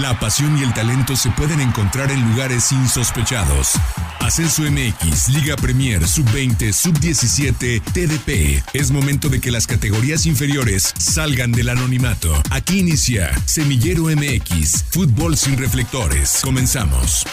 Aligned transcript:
La 0.00 0.18
pasión 0.18 0.56
y 0.56 0.62
el 0.62 0.72
talento 0.72 1.14
se 1.16 1.28
pueden 1.32 1.60
encontrar 1.60 2.10
en 2.10 2.26
lugares 2.30 2.72
insospechados. 2.72 3.72
Ascenso 4.20 4.62
MX, 4.62 5.28
Liga 5.28 5.54
Premier, 5.54 6.08
Sub-20, 6.08 6.72
Sub-17, 6.72 7.82
TDP. 7.92 8.64
Es 8.72 8.90
momento 8.90 9.28
de 9.28 9.38
que 9.38 9.50
las 9.50 9.66
categorías 9.66 10.24
inferiores 10.24 10.94
salgan 10.98 11.52
del 11.52 11.68
anonimato. 11.68 12.32
Aquí 12.50 12.78
inicia 12.78 13.32
Semillero 13.44 14.04
MX, 14.04 14.84
Fútbol 14.84 15.36
sin 15.36 15.58
reflectores. 15.58 16.40
Comenzamos. 16.42 17.26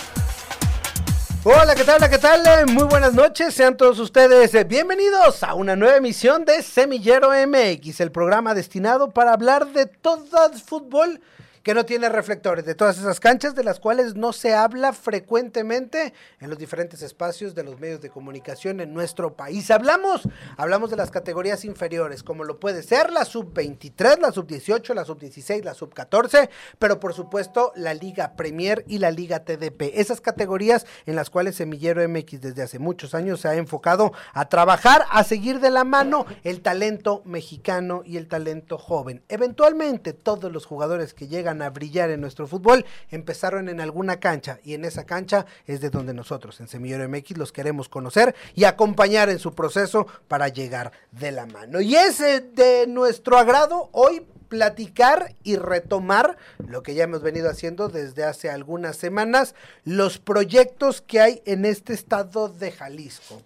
Hola, 1.45 1.75
¿qué 1.75 1.85
tal? 1.85 2.09
¿qué 2.09 2.17
tal? 2.17 2.67
Muy 2.67 2.83
buenas 2.83 3.13
noches, 3.13 3.53
sean 3.53 3.77
todos 3.77 3.99
ustedes 3.99 4.53
eh, 4.53 4.65
bienvenidos 4.65 5.43
a 5.43 5.53
una 5.53 5.77
nueva 5.77 5.95
emisión 5.95 6.43
de 6.43 6.61
Semillero 6.61 7.29
MX, 7.29 8.01
el 8.01 8.11
programa 8.11 8.53
destinado 8.53 9.11
para 9.11 9.31
hablar 9.31 9.67
de 9.67 9.85
todo 9.85 10.51
el 10.51 10.59
fútbol 10.59 11.21
que 11.69 11.75
no 11.75 11.85
tiene 11.85 12.09
reflectores, 12.09 12.65
de 12.65 12.73
todas 12.73 12.97
esas 12.97 13.19
canchas 13.19 13.53
de 13.53 13.63
las 13.63 13.79
cuales 13.79 14.15
no 14.15 14.33
se 14.33 14.55
habla 14.55 14.91
frecuentemente 14.91 16.15
en 16.39 16.49
los 16.49 16.57
diferentes 16.57 17.03
espacios 17.03 17.53
de 17.53 17.63
los 17.63 17.79
medios 17.79 18.01
de 18.01 18.09
comunicación 18.09 18.79
en 18.79 18.91
nuestro 18.91 19.35
país. 19.35 19.69
Hablamos, 19.69 20.27
hablamos 20.57 20.89
de 20.89 20.95
las 20.95 21.11
categorías 21.11 21.65
inferiores, 21.65 22.23
como 22.23 22.43
lo 22.43 22.59
puede 22.59 22.81
ser 22.81 23.11
la 23.11 23.23
sub-23, 23.23 24.19
la 24.19 24.31
sub-18, 24.31 24.95
la 24.95 25.05
sub-16, 25.05 25.63
la 25.63 25.75
sub-14, 25.75 26.49
pero 26.79 26.99
por 26.99 27.13
supuesto 27.13 27.71
la 27.75 27.93
Liga 27.93 28.33
Premier 28.35 28.83
y 28.87 28.97
la 28.97 29.11
Liga 29.11 29.45
TDP. 29.45 29.91
Esas 29.93 30.21
categorías 30.21 30.87
en 31.05 31.15
las 31.15 31.29
cuales 31.29 31.57
Semillero 31.57 32.01
MX 32.09 32.41
desde 32.41 32.63
hace 32.63 32.79
muchos 32.79 33.13
años 33.13 33.41
se 33.41 33.47
ha 33.47 33.53
enfocado 33.53 34.11
a 34.33 34.49
trabajar, 34.49 35.05
a 35.11 35.23
seguir 35.23 35.59
de 35.59 35.69
la 35.69 35.83
mano 35.83 36.25
el 36.43 36.61
talento 36.61 37.21
mexicano 37.25 38.01
y 38.03 38.17
el 38.17 38.27
talento 38.27 38.79
joven. 38.79 39.21
Eventualmente 39.29 40.13
todos 40.13 40.51
los 40.51 40.65
jugadores 40.65 41.13
que 41.13 41.27
llegan 41.27 41.58
a 41.61 41.69
brillar 41.69 42.09
en 42.09 42.21
nuestro 42.21 42.47
fútbol 42.47 42.85
empezaron 43.09 43.69
en 43.69 43.81
alguna 43.81 44.19
cancha 44.19 44.59
y 44.63 44.73
en 44.73 44.85
esa 44.85 45.05
cancha 45.05 45.45
es 45.65 45.81
de 45.81 45.89
donde 45.89 46.13
nosotros 46.13 46.59
en 46.59 46.67
Semillero 46.67 47.07
MX 47.07 47.37
los 47.37 47.51
queremos 47.51 47.89
conocer 47.89 48.35
y 48.55 48.63
acompañar 48.63 49.29
en 49.29 49.39
su 49.39 49.53
proceso 49.53 50.07
para 50.27 50.47
llegar 50.47 50.91
de 51.11 51.31
la 51.31 51.45
mano. 51.45 51.81
Y 51.81 51.95
es 51.95 52.19
eh, 52.21 52.41
de 52.41 52.87
nuestro 52.87 53.37
agrado 53.37 53.89
hoy 53.91 54.25
platicar 54.49 55.35
y 55.43 55.55
retomar 55.55 56.37
lo 56.67 56.83
que 56.83 56.95
ya 56.95 57.03
hemos 57.03 57.21
venido 57.21 57.49
haciendo 57.49 57.87
desde 57.87 58.23
hace 58.23 58.49
algunas 58.49 58.97
semanas, 58.97 59.55
los 59.85 60.17
proyectos 60.17 61.01
que 61.01 61.21
hay 61.21 61.41
en 61.45 61.65
este 61.65 61.93
estado 61.93 62.49
de 62.49 62.71
Jalisco. 62.71 63.41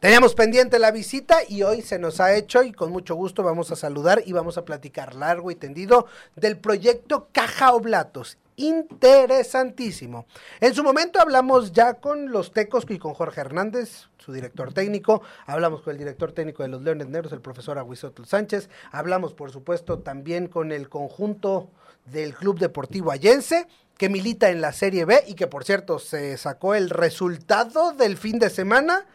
Teníamos 0.00 0.34
pendiente 0.34 0.78
la 0.78 0.90
visita 0.90 1.38
y 1.48 1.62
hoy 1.62 1.80
se 1.80 1.98
nos 1.98 2.20
ha 2.20 2.34
hecho 2.34 2.62
y 2.62 2.72
con 2.72 2.92
mucho 2.92 3.14
gusto 3.14 3.42
vamos 3.42 3.70
a 3.70 3.76
saludar 3.76 4.22
y 4.26 4.32
vamos 4.32 4.58
a 4.58 4.64
platicar 4.66 5.14
largo 5.14 5.50
y 5.50 5.54
tendido 5.54 6.06
del 6.34 6.58
proyecto 6.58 7.28
Caja 7.32 7.72
Oblatos. 7.72 8.36
Interesantísimo. 8.56 10.26
En 10.60 10.74
su 10.74 10.84
momento 10.84 11.18
hablamos 11.18 11.72
ya 11.72 11.94
con 11.94 12.30
los 12.30 12.52
Tecos 12.52 12.84
y 12.90 12.98
con 12.98 13.14
Jorge 13.14 13.40
Hernández, 13.40 14.08
su 14.18 14.34
director 14.34 14.74
técnico. 14.74 15.22
Hablamos 15.46 15.80
con 15.80 15.92
el 15.92 15.98
director 15.98 16.30
técnico 16.32 16.62
de 16.62 16.68
los 16.68 16.82
Leones 16.82 17.08
Negros, 17.08 17.32
el 17.32 17.40
profesor 17.40 17.78
Aguisotl 17.78 18.24
Sánchez. 18.24 18.68
Hablamos, 18.92 19.32
por 19.32 19.50
supuesto, 19.50 20.00
también 20.00 20.48
con 20.48 20.72
el 20.72 20.90
conjunto 20.90 21.70
del 22.04 22.34
Club 22.34 22.58
Deportivo 22.58 23.12
Allense 23.12 23.66
que 23.96 24.10
milita 24.10 24.50
en 24.50 24.60
la 24.60 24.72
Serie 24.72 25.06
B 25.06 25.24
y 25.26 25.34
que, 25.34 25.46
por 25.46 25.64
cierto, 25.64 25.98
se 25.98 26.36
sacó 26.36 26.74
el 26.74 26.90
resultado 26.90 27.92
del 27.92 28.18
fin 28.18 28.38
de 28.38 28.50
semana 28.50 29.06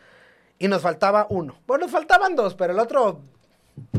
y 0.61 0.67
nos 0.67 0.83
faltaba 0.83 1.25
uno. 1.29 1.55
Bueno, 1.65 1.85
nos 1.85 1.91
faltaban 1.91 2.35
dos, 2.35 2.53
pero 2.53 2.73
el 2.73 2.79
otro 2.79 3.19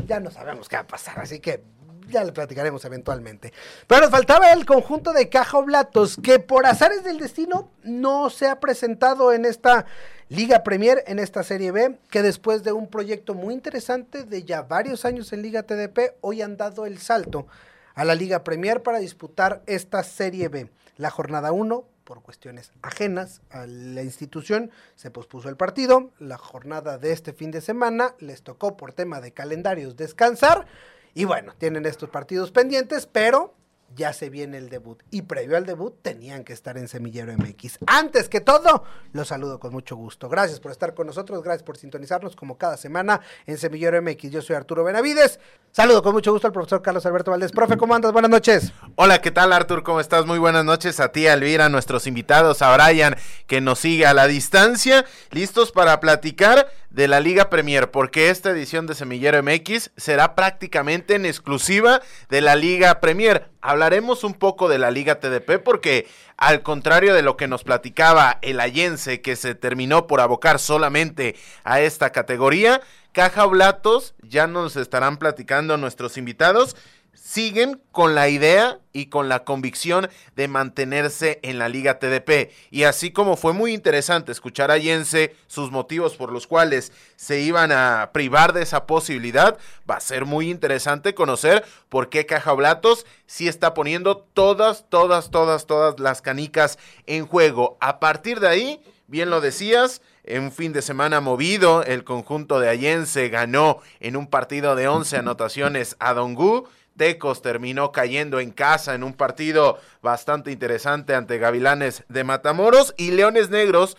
ya 0.07 0.21
no 0.21 0.31
sabemos 0.31 0.69
qué 0.69 0.77
va 0.77 0.83
a 0.83 0.87
pasar, 0.87 1.19
así 1.19 1.41
que 1.41 1.61
ya 2.07 2.23
le 2.23 2.31
platicaremos 2.31 2.85
eventualmente. 2.85 3.51
Pero 3.85 4.01
nos 4.01 4.11
faltaba 4.11 4.49
el 4.53 4.65
conjunto 4.65 5.11
de 5.11 5.27
Caja 5.27 5.57
Oblatos, 5.57 6.17
que 6.23 6.39
por 6.39 6.65
azares 6.65 7.03
del 7.03 7.19
destino 7.19 7.69
no 7.83 8.29
se 8.29 8.47
ha 8.47 8.61
presentado 8.61 9.33
en 9.33 9.43
esta 9.43 9.85
Liga 10.29 10.63
Premier, 10.63 11.03
en 11.05 11.19
esta 11.19 11.43
Serie 11.43 11.73
B, 11.73 11.99
que 12.09 12.21
después 12.21 12.63
de 12.63 12.71
un 12.71 12.87
proyecto 12.87 13.33
muy 13.33 13.53
interesante 13.53 14.23
de 14.23 14.43
ya 14.43 14.61
varios 14.61 15.03
años 15.03 15.33
en 15.33 15.41
Liga 15.41 15.63
TDP, 15.63 16.15
hoy 16.21 16.41
han 16.41 16.55
dado 16.55 16.85
el 16.85 16.97
salto 16.97 17.45
a 17.93 18.05
la 18.05 18.15
Liga 18.15 18.45
Premier 18.45 18.81
para 18.81 18.99
disputar 18.99 19.63
esta 19.65 20.01
Serie 20.03 20.47
B. 20.47 20.69
La 20.95 21.09
jornada 21.09 21.51
1 21.51 21.92
por 22.03 22.21
cuestiones 22.21 22.71
ajenas 22.81 23.41
a 23.49 23.65
la 23.65 24.03
institución, 24.03 24.71
se 24.95 25.11
pospuso 25.11 25.49
el 25.49 25.57
partido. 25.57 26.11
La 26.19 26.37
jornada 26.37 26.97
de 26.97 27.11
este 27.11 27.33
fin 27.33 27.51
de 27.51 27.61
semana 27.61 28.15
les 28.19 28.43
tocó 28.43 28.77
por 28.77 28.93
tema 28.93 29.21
de 29.21 29.31
calendarios 29.31 29.95
descansar. 29.95 30.65
Y 31.13 31.25
bueno, 31.25 31.53
tienen 31.57 31.85
estos 31.85 32.09
partidos 32.09 32.51
pendientes, 32.51 33.07
pero 33.07 33.53
ya 33.95 34.13
se 34.13 34.29
viene 34.29 34.57
el 34.57 34.69
debut. 34.69 35.01
Y 35.11 35.23
previo 35.23 35.57
al 35.57 35.65
debut 35.65 35.95
tenían 36.01 36.43
que 36.43 36.53
estar 36.53 36.77
en 36.77 36.87
Semillero 36.87 37.33
MX. 37.37 37.79
Antes 37.87 38.29
que 38.29 38.41
todo, 38.41 38.83
los 39.11 39.27
saludo 39.27 39.59
con 39.59 39.71
mucho 39.71 39.95
gusto. 39.95 40.29
Gracias 40.29 40.59
por 40.59 40.71
estar 40.71 40.93
con 40.93 41.07
nosotros, 41.07 41.43
gracias 41.43 41.63
por 41.63 41.77
sintonizarnos 41.77 42.35
como 42.35 42.57
cada 42.57 42.77
semana 42.77 43.21
en 43.45 43.57
Semillero 43.57 44.01
MX. 44.01 44.31
Yo 44.31 44.41
soy 44.41 44.55
Arturo 44.55 44.83
Benavides. 44.83 45.39
Saludo 45.71 46.03
con 46.03 46.13
mucho 46.13 46.31
gusto 46.31 46.47
al 46.47 46.53
profesor 46.53 46.81
Carlos 46.81 47.05
Alberto 47.05 47.31
Valdés. 47.31 47.51
Profe, 47.51 47.77
¿cómo 47.77 47.95
andas? 47.95 48.11
Buenas 48.11 48.29
noches. 48.29 48.73
Hola, 48.95 49.21
¿qué 49.21 49.31
tal 49.31 49.53
Artur? 49.53 49.83
¿Cómo 49.83 49.99
estás? 49.99 50.25
Muy 50.25 50.39
buenas 50.39 50.65
noches 50.65 50.99
a 50.99 51.11
ti, 51.11 51.27
a 51.27 51.33
Elvira, 51.33 51.65
a 51.65 51.69
nuestros 51.69 52.05
invitados, 52.05 52.61
a 52.61 52.75
Brian, 52.75 53.15
que 53.47 53.61
nos 53.61 53.79
sigue 53.79 54.05
a 54.05 54.13
la 54.13 54.27
distancia, 54.27 55.05
listos 55.31 55.71
para 55.71 55.99
platicar 55.99 56.67
de 56.93 57.07
la 57.07 57.19
Liga 57.19 57.49
Premier, 57.49 57.89
porque 57.89 58.29
esta 58.29 58.51
edición 58.51 58.85
de 58.85 58.93
Semillero 58.93 59.41
MX 59.41 59.89
será 59.97 60.35
prácticamente 60.35 61.15
en 61.15 61.25
exclusiva 61.25 62.01
de 62.29 62.39
la 62.39 62.55
Liga 62.55 63.01
Premier. 63.01 63.49
Hablaremos 63.61 64.23
un 64.23 64.35
poco 64.35 64.69
de 64.69 64.77
la 64.77 64.91
Liga 64.91 65.19
TDP 65.19 65.57
porque 65.63 66.07
al 66.37 66.61
contrario 66.61 67.15
de 67.15 67.23
lo 67.23 67.35
que 67.35 67.47
nos 67.47 67.63
platicaba 67.63 68.37
el 68.43 68.59
Allense 68.59 69.21
que 69.21 69.35
se 69.35 69.55
terminó 69.55 70.05
por 70.05 70.21
abocar 70.21 70.59
solamente 70.59 71.35
a 71.63 71.81
esta 71.81 72.11
categoría, 72.11 72.79
Caja 73.11 73.45
Blatos 73.45 74.13
ya 74.21 74.45
nos 74.45 74.75
estarán 74.75 75.17
platicando 75.17 75.77
nuestros 75.77 76.17
invitados 76.17 76.75
siguen 77.13 77.81
con 77.91 78.15
la 78.15 78.29
idea 78.29 78.79
y 78.91 79.07
con 79.07 79.29
la 79.29 79.43
convicción 79.43 80.09
de 80.35 80.47
mantenerse 80.47 81.39
en 81.41 81.57
la 81.57 81.69
Liga 81.69 81.97
TDP. 81.97 82.51
Y 82.69 82.83
así 82.83 83.11
como 83.11 83.37
fue 83.37 83.53
muy 83.53 83.73
interesante 83.73 84.31
escuchar 84.31 84.71
a 84.71 84.77
Yense 84.77 85.35
sus 85.47 85.71
motivos 85.71 86.15
por 86.15 86.31
los 86.31 86.47
cuales 86.47 86.91
se 87.15 87.41
iban 87.41 87.71
a 87.71 88.11
privar 88.13 88.53
de 88.53 88.61
esa 88.61 88.85
posibilidad, 88.85 89.57
va 89.89 89.95
a 89.95 90.01
ser 90.01 90.25
muy 90.25 90.49
interesante 90.49 91.15
conocer 91.15 91.65
por 91.89 92.09
qué 92.09 92.25
Caja 92.25 92.53
Blatos 92.53 93.05
sí 93.25 93.47
está 93.47 93.73
poniendo 93.73 94.17
todas, 94.17 94.85
todas, 94.89 95.31
todas, 95.31 95.65
todas 95.65 95.99
las 95.99 96.21
canicas 96.21 96.77
en 97.07 97.25
juego. 97.25 97.77
A 97.79 97.99
partir 97.99 98.39
de 98.39 98.47
ahí, 98.47 98.81
bien 99.07 99.29
lo 99.29 99.41
decías, 99.41 100.01
en 100.23 100.43
un 100.43 100.51
fin 100.51 100.71
de 100.71 100.81
semana 100.81 101.19
movido, 101.19 101.83
el 101.83 102.03
conjunto 102.03 102.59
de 102.59 102.69
Allense 102.69 103.29
ganó 103.29 103.79
en 103.99 104.15
un 104.15 104.27
partido 104.27 104.75
de 104.75 104.87
11 104.87 105.17
anotaciones 105.17 105.95
a 105.99 106.13
Dongu 106.13 106.67
Tecos 106.97 107.41
terminó 107.41 107.91
cayendo 107.91 108.39
en 108.39 108.51
casa 108.51 108.93
en 108.93 109.03
un 109.03 109.13
partido 109.13 109.79
bastante 110.01 110.51
interesante 110.51 111.15
ante 111.15 111.37
Gavilanes 111.37 112.03
de 112.09 112.23
Matamoros 112.23 112.93
y 112.97 113.11
Leones 113.11 113.49
Negros 113.49 113.97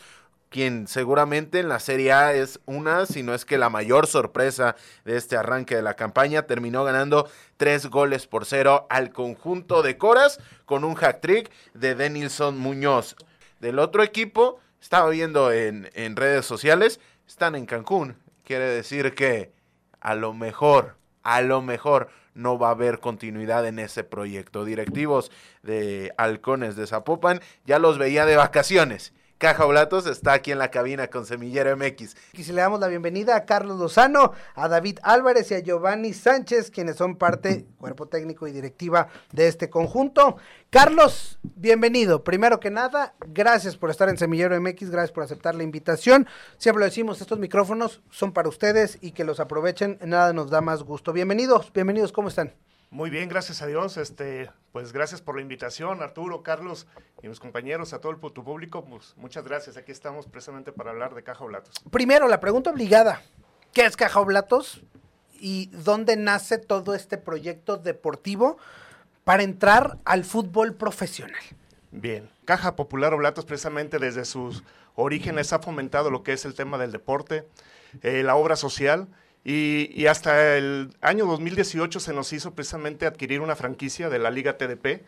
quien 0.55 0.87
seguramente 0.87 1.59
en 1.59 1.69
la 1.69 1.81
Serie 1.81 2.13
A 2.13 2.33
es 2.33 2.61
una, 2.65 3.07
si 3.07 3.25
no 3.25 3.35
es 3.35 3.45
que 3.45 3.59
la 3.59 3.71
mayor 3.71 4.07
sorpresa 4.07 4.77
de 5.05 5.17
este 5.17 5.37
arranque 5.37 5.75
de 5.75 5.83
la 5.83 5.95
campaña, 5.95 6.43
terminó 6.43 6.85
ganando 6.85 7.29
tres 7.57 7.87
goles 7.87 8.29
por 8.29 8.47
cero 8.47 8.87
al 8.89 9.11
conjunto 9.11 9.83
de 9.83 9.99
Coras 9.99 10.39
con 10.65 10.85
un 10.85 10.97
hat 11.03 11.19
trick 11.21 11.51
de 11.73 11.97
Denilson 11.97 12.57
Muñoz. 12.57 13.17
Del 13.59 13.81
otro 13.81 14.05
equipo, 14.05 14.61
estaba 14.81 15.11
viendo 15.11 15.51
en, 15.51 15.91
en 15.93 16.15
redes 16.15 16.47
sociales, 16.47 17.01
están 17.27 17.57
en 17.57 17.67
Cancún. 17.67 18.17
Quiere 18.45 18.67
decir 18.67 19.17
que 19.17 19.51
a 19.99 20.15
lo 20.15 20.35
mejor, 20.35 20.97
a 21.25 21.41
lo 21.41 21.63
mejor 21.63 22.11
no 22.35 22.59
va 22.59 22.69
a 22.69 22.73
haber 22.73 23.01
continuidad 23.01 23.67
en 23.67 23.79
ese 23.79 24.05
proyecto. 24.05 24.65
Directivos 24.65 25.31
de 25.63 26.13
Halcones 26.17 26.77
de 26.77 26.87
Zapopan 26.87 27.41
ya 27.65 27.79
los 27.79 27.99
veía 27.99 28.27
de 28.27 28.37
vacaciones. 28.37 29.13
Caja 29.45 29.67
Blatos 29.67 30.07
está 30.07 30.33
aquí 30.33 30.53
en 30.53 30.59
la 30.59 30.71
cabina 30.71 31.09
con 31.09 31.27
Semillero 31.27 31.77
MX. 31.77 32.17
Y 32.33 32.45
le 32.45 32.63
damos 32.63 32.81
la 32.81 32.89
bienvenida 32.89 33.37
a 33.37 33.45
Carlos 33.45 33.79
Lozano, 33.79 34.33
a 34.55 34.69
David 34.69 35.01
Álvarez 35.03 35.51
y 35.51 35.55
a 35.55 35.59
Giovanni 35.59 36.15
Sánchez, 36.15 36.71
quienes 36.71 36.97
son 36.97 37.17
parte, 37.17 37.67
cuerpo 37.77 38.09
técnico 38.09 38.49
y 38.49 38.53
directiva 38.53 39.09
de 39.33 39.47
este 39.47 39.69
conjunto. 39.69 40.39
Carlos, 40.71 41.39
bienvenido. 41.43 42.25
Primero 42.25 42.59
que 42.59 42.71
nada, 42.71 43.17
gracias 43.21 43.77
por 43.77 43.91
estar 43.91 44.09
en 44.09 44.17
Semillero 44.17 44.59
MX, 44.59 44.89
gracias 44.89 45.13
por 45.13 45.25
aceptar 45.25 45.55
la 45.55 45.63
invitación. 45.63 46.27
Siempre 46.57 46.81
lo 46.81 46.87
decimos, 46.87 47.21
estos 47.21 47.39
micrófonos 47.39 48.01
son 48.09 48.33
para 48.33 48.49
ustedes 48.49 48.97
y 49.03 49.11
que 49.11 49.25
los 49.25 49.41
aprovechen, 49.41 49.99
nada 50.07 50.33
nos 50.33 50.49
da 50.49 50.63
más 50.63 50.83
gusto. 50.83 51.13
Bienvenidos, 51.13 51.71
bienvenidos, 51.71 52.13
¿cómo 52.13 52.29
están? 52.29 52.55
Muy 52.95 53.11
bien, 53.11 53.29
gracias 53.29 53.61
a 53.61 53.67
Dios. 53.67 53.97
Este, 53.97 54.49
pues 54.73 54.93
gracias 54.93 55.21
por 55.21 55.35
la 55.35 55.43
invitación, 55.43 56.01
Arturo, 56.01 56.43
Carlos 56.43 56.87
y 57.23 57.29
mis 57.29 57.41
compañeros, 57.41 57.93
a 57.93 58.01
todo 58.01 58.13
el 58.13 58.33
tu 58.33 58.45
público. 58.45 58.85
Pues 58.85 59.15
muchas 59.17 59.45
gracias. 59.45 59.77
Aquí 59.77 59.93
estamos 59.93 60.27
precisamente 60.27 60.73
para 60.73 60.93
hablar 60.93 61.15
de 61.15 61.23
Caja 61.23 61.45
Oblatos. 61.45 61.75
Primero, 61.91 62.29
la 62.29 62.41
pregunta 62.41 62.71
obligada. 62.71 63.21
¿Qué 63.73 63.85
es 63.85 63.97
Caja 63.97 64.21
Oblatos? 64.21 64.81
¿Y 65.41 65.67
dónde 65.73 66.17
nace 66.17 66.57
todo 66.57 66.95
este 66.95 67.19
proyecto 67.19 67.77
deportivo? 67.77 68.59
para 69.25 69.43
entrar 69.43 69.99
al 70.05 70.25
fútbol 70.25 70.75
profesional? 70.75 71.43
Bien, 71.91 72.29
Caja 72.45 72.77
Popular 72.77 73.15
Oblatos 73.15 73.45
precisamente 73.45 73.99
desde 73.99 74.25
sus 74.25 74.63
orígenes 74.95 75.53
ha 75.53 75.59
fomentado 75.59 76.11
lo 76.11 76.23
que 76.23 76.33
es 76.33 76.45
el 76.45 76.55
tema 76.55 76.79
del 76.79 76.93
deporte, 76.93 77.47
eh, 78.03 78.23
la 78.23 78.37
obra 78.37 78.57
social 78.57 79.09
y, 79.45 80.07
hasta 80.07 80.57
el 80.57 80.97
año 81.03 81.27
2018 81.27 82.01
se 82.01 82.15
nos 82.15 82.33
hizo 82.33 82.55
precisamente 82.55 83.05
adquirir 83.05 83.43
una 83.43 83.57
franquicia 83.57 84.09
de 84.09 84.19
la 84.19 84.31
Liga 84.31 84.57
TDP. 84.57 85.03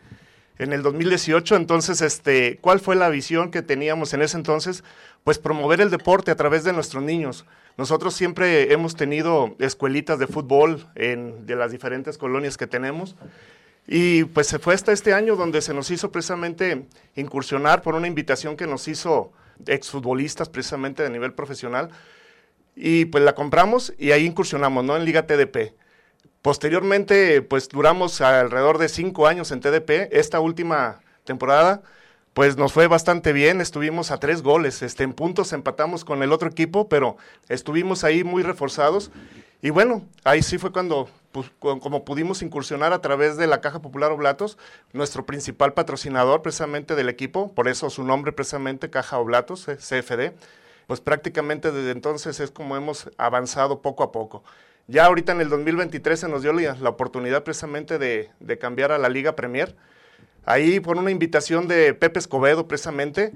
En 0.59 0.73
el 0.73 0.83
2018, 0.83 1.55
entonces, 1.55 2.01
este, 2.01 2.57
¿cuál 2.61 2.79
fue 2.79 2.95
la 2.95 3.09
visión 3.09 3.49
que 3.49 3.63
teníamos 3.63 4.13
en 4.13 4.21
ese 4.21 4.37
entonces? 4.37 4.83
Pues 5.23 5.39
promover 5.39 5.81
el 5.81 5.89
deporte 5.89 6.29
a 6.29 6.35
través 6.35 6.63
de 6.63 6.73
nuestros 6.73 7.03
niños. 7.03 7.45
Nosotros 7.77 8.13
siempre 8.13 8.71
hemos 8.71 8.95
tenido 8.95 9.55
escuelitas 9.59 10.19
de 10.19 10.27
fútbol 10.27 10.87
de 10.95 11.55
las 11.55 11.71
diferentes 11.71 12.17
colonias 12.17 12.57
que 12.57 12.67
tenemos. 12.67 13.15
Y 13.87 14.25
pues 14.25 14.47
se 14.47 14.59
fue 14.59 14.73
hasta 14.73 14.91
este 14.91 15.13
año 15.13 15.35
donde 15.35 15.61
se 15.61 15.73
nos 15.73 15.89
hizo 15.89 16.11
precisamente 16.11 16.85
incursionar 17.15 17.81
por 17.81 17.95
una 17.95 18.07
invitación 18.07 18.57
que 18.57 18.67
nos 18.67 18.87
hizo 18.87 19.31
exfutbolistas 19.65 20.49
precisamente 20.49 21.01
de 21.03 21.09
nivel 21.09 21.33
profesional 21.33 21.89
y 22.79 23.05
pues 23.05 23.23
la 23.23 23.33
compramos 23.33 23.91
y 23.97 24.11
ahí 24.11 24.25
incursionamos, 24.25 24.83
¿no? 24.83 24.95
En 24.95 25.03
Liga 25.03 25.25
TDP. 25.25 25.73
Posteriormente, 26.43 27.41
pues 27.41 27.69
duramos 27.69 28.21
alrededor 28.21 28.77
de 28.77 28.87
cinco 28.87 29.25
años 29.25 29.51
en 29.51 29.61
TDP. 29.61 30.07
Esta 30.11 30.39
última 30.39 30.99
temporada, 31.23 31.81
pues 32.35 32.55
nos 32.55 32.73
fue 32.73 32.85
bastante 32.85 33.33
bien. 33.33 33.61
Estuvimos 33.61 34.11
a 34.11 34.19
tres 34.19 34.43
goles. 34.43 34.83
Este, 34.83 35.03
en 35.03 35.13
puntos 35.13 35.53
empatamos 35.53 36.05
con 36.05 36.21
el 36.21 36.31
otro 36.31 36.49
equipo, 36.49 36.87
pero 36.87 37.17
estuvimos 37.49 38.03
ahí 38.03 38.23
muy 38.23 38.43
reforzados. 38.43 39.09
Y 39.59 39.71
bueno, 39.71 40.05
ahí 40.23 40.43
sí 40.43 40.59
fue 40.59 40.71
cuando, 40.71 41.09
pues, 41.31 41.49
como 41.59 42.05
pudimos 42.05 42.43
incursionar 42.43 42.93
a 42.93 43.01
través 43.01 43.37
de 43.37 43.47
la 43.47 43.59
Caja 43.59 43.81
Popular 43.81 44.11
Oblatos, 44.11 44.59
nuestro 44.93 45.25
principal 45.25 45.73
patrocinador 45.73 46.43
precisamente 46.43 46.93
del 46.93 47.09
equipo, 47.09 47.51
por 47.55 47.67
eso 47.67 47.89
su 47.89 48.03
nombre 48.03 48.33
precisamente 48.33 48.91
Caja 48.91 49.17
Oblatos, 49.17 49.65
CFD 49.65 50.35
pues 50.87 51.01
prácticamente 51.01 51.71
desde 51.71 51.91
entonces 51.91 52.39
es 52.39 52.49
como 52.49 52.75
hemos 52.77 53.11
avanzado 53.17 53.81
poco 53.81 54.03
a 54.03 54.11
poco. 54.11 54.43
Ya 54.87 55.05
ahorita 55.05 55.33
en 55.33 55.41
el 55.41 55.49
2023 55.49 56.17
se 56.17 56.29
nos 56.29 56.41
dio 56.41 56.53
la, 56.53 56.89
oportunidad 56.89 57.43
precisamente 57.43 57.99
de, 57.99 58.57
cambiar 58.57 58.93
a 58.93 58.97
la 58.97 59.09
Liga 59.09 59.35
Premier. 59.35 59.75
Ahí 60.45 60.79
por 60.79 60.97
una 60.97 61.11
invitación 61.11 61.67
de 61.67 61.93
Pepe 61.93 62.19
Escobedo 62.19 62.69
precisamente, 62.69 63.33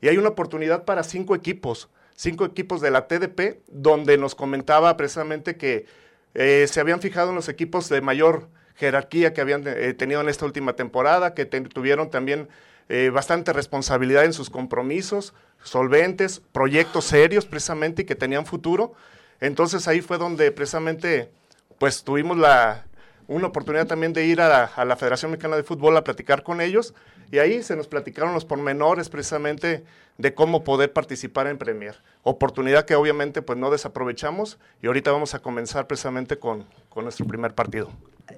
y 0.00 0.08
hay 0.08 0.16
una 0.16 0.28
oportunidad 0.28 0.84
para 0.84 1.02
cinco 1.02 1.34
equipos, 1.34 1.88
cinco 2.14 2.44
equipos 2.44 2.80
de 2.80 2.92
la 2.92 3.08
TDP, 3.08 3.62
donde 3.66 4.16
nos 4.16 4.36
comentaba 4.36 4.96
precisamente 4.96 5.56
que 5.56 5.86
eh, 6.34 6.66
se 6.68 6.78
habían 6.78 7.00
fijado 7.00 7.30
en 7.30 7.34
los 7.34 7.48
equipos 7.48 7.88
de 7.88 8.00
mayor 8.00 8.48
jerarquía 8.76 9.32
que 9.32 9.40
habían 9.40 9.64
eh, 9.66 9.92
tenido 9.94 10.20
en 10.20 10.28
esta 10.28 10.46
última 10.46 10.74
temporada, 10.74 11.34
que 11.34 11.46
tuvieron 11.46 12.10
también 12.10 12.48
eh, 12.88 13.10
bastante 13.10 13.52
responsabilidad 13.52 14.24
en 14.24 14.32
sus 14.32 14.50
compromisos, 14.50 15.34
solventes, 15.62 16.40
proyectos 16.52 17.04
serios 17.04 17.46
precisamente 17.46 18.02
y 18.02 18.04
que 18.04 18.14
tenían 18.14 18.46
futuro. 18.46 18.94
Entonces 19.40 19.88
ahí 19.88 20.00
fue 20.00 20.18
donde 20.18 20.52
precisamente 20.52 21.30
pues 21.78 22.04
tuvimos 22.04 22.38
la, 22.38 22.84
una 23.28 23.48
oportunidad 23.48 23.86
también 23.86 24.12
de 24.12 24.24
ir 24.26 24.40
a 24.40 24.70
la, 24.84 24.96
Federación 24.96 25.30
Mexicana 25.30 25.56
de 25.56 25.62
Fútbol 25.62 25.96
a 25.96 26.04
platicar 26.04 26.42
con 26.42 26.60
ellos 26.60 26.94
y 27.30 27.38
ahí 27.38 27.62
se 27.62 27.76
nos 27.76 27.88
platicaron 27.88 28.34
los 28.34 28.44
pormenores 28.44 29.08
precisamente 29.08 29.84
de 30.18 30.34
cómo 30.34 30.64
poder 30.64 30.92
participar 30.92 31.46
en 31.46 31.58
Premier. 31.58 31.96
Oportunidad 32.22 32.84
que 32.84 32.94
obviamente 32.94 33.42
pues 33.42 33.58
no 33.58 33.70
desaprovechamos 33.70 34.58
y 34.82 34.86
ahorita 34.86 35.10
vamos 35.10 35.34
a 35.34 35.38
comenzar 35.40 35.86
precisamente 35.86 36.38
con, 36.38 36.66
con 36.88 37.04
nuestro 37.04 37.26
primer 37.26 37.54
partido. 37.54 37.90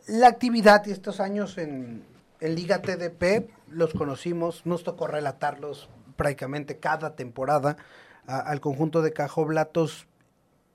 La 0.06 0.29
actividad 0.29 0.87
estos 0.88 1.20
años 1.20 1.58
en, 1.58 2.02
en 2.44 2.55
Liga 2.55 2.82
TDP 2.82 3.49
los 3.70 3.94
conocimos, 3.94 4.67
nos 4.67 4.85
tocó 4.85 5.06
relatarlos 5.06 5.88
prácticamente 6.17 6.79
cada 6.79 7.17
temporada 7.17 7.79
al 8.26 8.61
conjunto 8.61 9.00
de 9.00 9.14
Cajoblatos. 9.14 10.06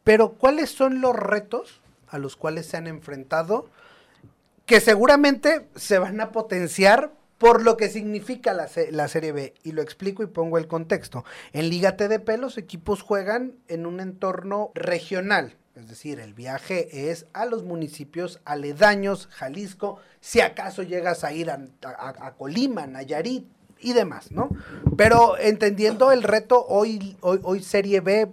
Pero 0.04 0.34
¿cuáles 0.34 0.72
son 0.72 1.00
los 1.00 1.16
retos 1.16 1.82
a 2.08 2.18
los 2.18 2.36
cuales 2.36 2.66
se 2.66 2.78
han 2.78 2.88
enfrentado 2.88 3.70
que 4.66 4.80
seguramente 4.80 5.68
se 5.76 6.00
van 6.00 6.20
a 6.22 6.32
potenciar 6.32 7.12
por 7.38 7.62
lo 7.62 7.78
que 7.78 7.90
significa 7.90 8.54
la, 8.54 8.68
la, 8.90 9.08
Serie 9.08 9.32
B. 9.32 9.54
Y 9.64 9.72
lo 9.72 9.84
explico 9.84 10.24
y 10.24 10.28
pongo 10.28 10.58
el 10.58 10.68
contexto. 10.68 11.24
En 11.54 11.70
Liga 11.70 11.96
TDP 11.96 12.30
los 12.40 12.58
equipos 12.58 13.04
juegan 13.04 13.54
en 13.68 13.86
un 13.86 14.00
entorno 14.00 14.72
regional. 14.74 15.56
Es 15.80 15.88
decir, 15.88 16.20
el 16.20 16.34
viaje 16.34 17.10
es 17.10 17.26
a 17.34 17.46
los 17.46 17.64
municipios 17.64 18.42
aledaños, 18.46 19.28
Jalisco, 19.32 20.00
si 20.20 20.42
acaso 20.42 20.84
llegas 20.84 21.24
a 21.24 21.32
ir 21.34 21.50
a, 21.50 21.60
a 21.82 22.34
Colima, 22.36 22.86
Nayarit, 22.86 23.48
y 23.82 23.94
demás, 23.94 24.32
¿no? 24.32 24.50
Pero 24.98 25.38
entendiendo 25.38 26.12
el 26.12 26.24
reto, 26.24 26.66
hoy, 26.68 27.18
hoy, 27.22 27.40
hoy 27.44 27.64
Serie 27.64 28.02
B 28.02 28.30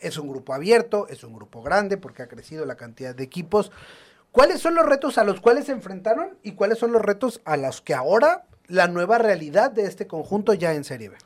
es 0.00 0.18
un 0.18 0.28
grupo 0.28 0.52
abierto, 0.52 1.08
es 1.08 1.24
un 1.24 1.34
grupo 1.34 1.62
grande 1.62 1.96
porque 1.96 2.22
ha 2.22 2.28
crecido 2.28 2.66
la 2.66 2.76
cantidad 2.76 3.14
de 3.14 3.24
equipos. 3.24 3.72
¿Cuáles 4.32 4.60
son 4.60 4.74
los 4.74 4.84
retos 4.84 5.18
a 5.18 5.24
los 5.24 5.40
cuales 5.40 5.66
se 5.66 5.72
enfrentaron 5.72 6.36
y 6.42 6.52
cuáles 6.52 6.78
son 6.78 6.92
los 6.92 7.02
retos 7.02 7.40
a 7.44 7.56
los 7.56 7.80
que 7.80 7.94
ahora 7.94 8.44
la 8.66 8.88
nueva 8.88 9.18
realidad 9.18 9.70
de 9.70 9.84
este 9.84 10.06
conjunto 10.06 10.52
ya 10.52 10.74
en 10.74 10.84
Serie 10.84 11.08
B? 11.08 11.16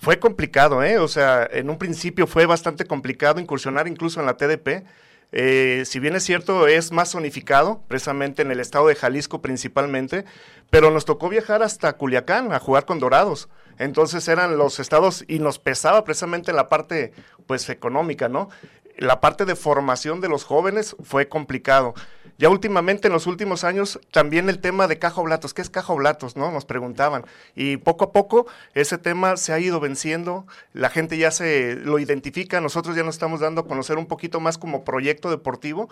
Fue 0.00 0.18
complicado, 0.18 0.82
¿eh? 0.82 0.98
O 0.98 1.08
sea, 1.08 1.48
en 1.50 1.70
un 1.70 1.78
principio 1.78 2.26
fue 2.26 2.46
bastante 2.46 2.84
complicado 2.84 3.40
incursionar 3.40 3.88
incluso 3.88 4.20
en 4.20 4.26
la 4.26 4.36
TDP 4.36 4.84
eh, 5.30 5.82
si 5.84 5.98
bien 5.98 6.16
es 6.16 6.24
cierto, 6.24 6.66
es 6.66 6.90
más 6.90 7.10
zonificado, 7.10 7.82
precisamente 7.86 8.42
en 8.42 8.50
el 8.50 8.60
estado 8.60 8.86
de 8.88 8.94
Jalisco 8.94 9.42
principalmente, 9.42 10.24
pero 10.70 10.90
nos 10.90 11.04
tocó 11.04 11.28
viajar 11.28 11.62
hasta 11.62 11.92
Culiacán 11.94 12.52
a 12.52 12.58
jugar 12.58 12.86
con 12.86 12.98
Dorados. 12.98 13.48
Entonces 13.78 14.26
eran 14.28 14.56
los 14.56 14.80
estados 14.80 15.24
y 15.28 15.38
nos 15.38 15.58
pesaba 15.58 16.04
precisamente 16.04 16.52
la 16.52 16.68
parte 16.68 17.12
pues 17.46 17.68
económica, 17.68 18.28
¿no? 18.28 18.48
La 18.96 19.20
parte 19.20 19.44
de 19.44 19.54
formación 19.54 20.20
de 20.20 20.28
los 20.28 20.44
jóvenes 20.44 20.96
fue 21.04 21.28
complicado. 21.28 21.94
Ya 22.38 22.48
últimamente, 22.50 23.08
en 23.08 23.12
los 23.12 23.26
últimos 23.26 23.64
años, 23.64 23.98
también 24.12 24.48
el 24.48 24.60
tema 24.60 24.86
de 24.86 25.00
Caja 25.00 25.20
Oblatos. 25.20 25.54
¿Qué 25.54 25.60
es 25.60 25.70
Caja 25.70 25.92
Oblatos? 25.92 26.36
¿no? 26.36 26.52
Nos 26.52 26.64
preguntaban. 26.64 27.26
Y 27.56 27.78
poco 27.78 28.04
a 28.04 28.12
poco 28.12 28.46
ese 28.74 28.96
tema 28.96 29.36
se 29.36 29.52
ha 29.52 29.58
ido 29.58 29.80
venciendo. 29.80 30.46
La 30.72 30.88
gente 30.88 31.18
ya 31.18 31.32
se 31.32 31.74
lo 31.74 31.98
identifica. 31.98 32.60
Nosotros 32.60 32.94
ya 32.94 33.02
nos 33.02 33.16
estamos 33.16 33.40
dando 33.40 33.62
a 33.62 33.66
conocer 33.66 33.98
un 33.98 34.06
poquito 34.06 34.38
más 34.38 34.56
como 34.56 34.84
proyecto 34.84 35.30
deportivo. 35.30 35.90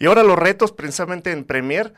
Y 0.00 0.06
ahora 0.06 0.24
los 0.24 0.36
retos, 0.36 0.72
precisamente 0.72 1.30
en 1.30 1.44
Premier, 1.44 1.94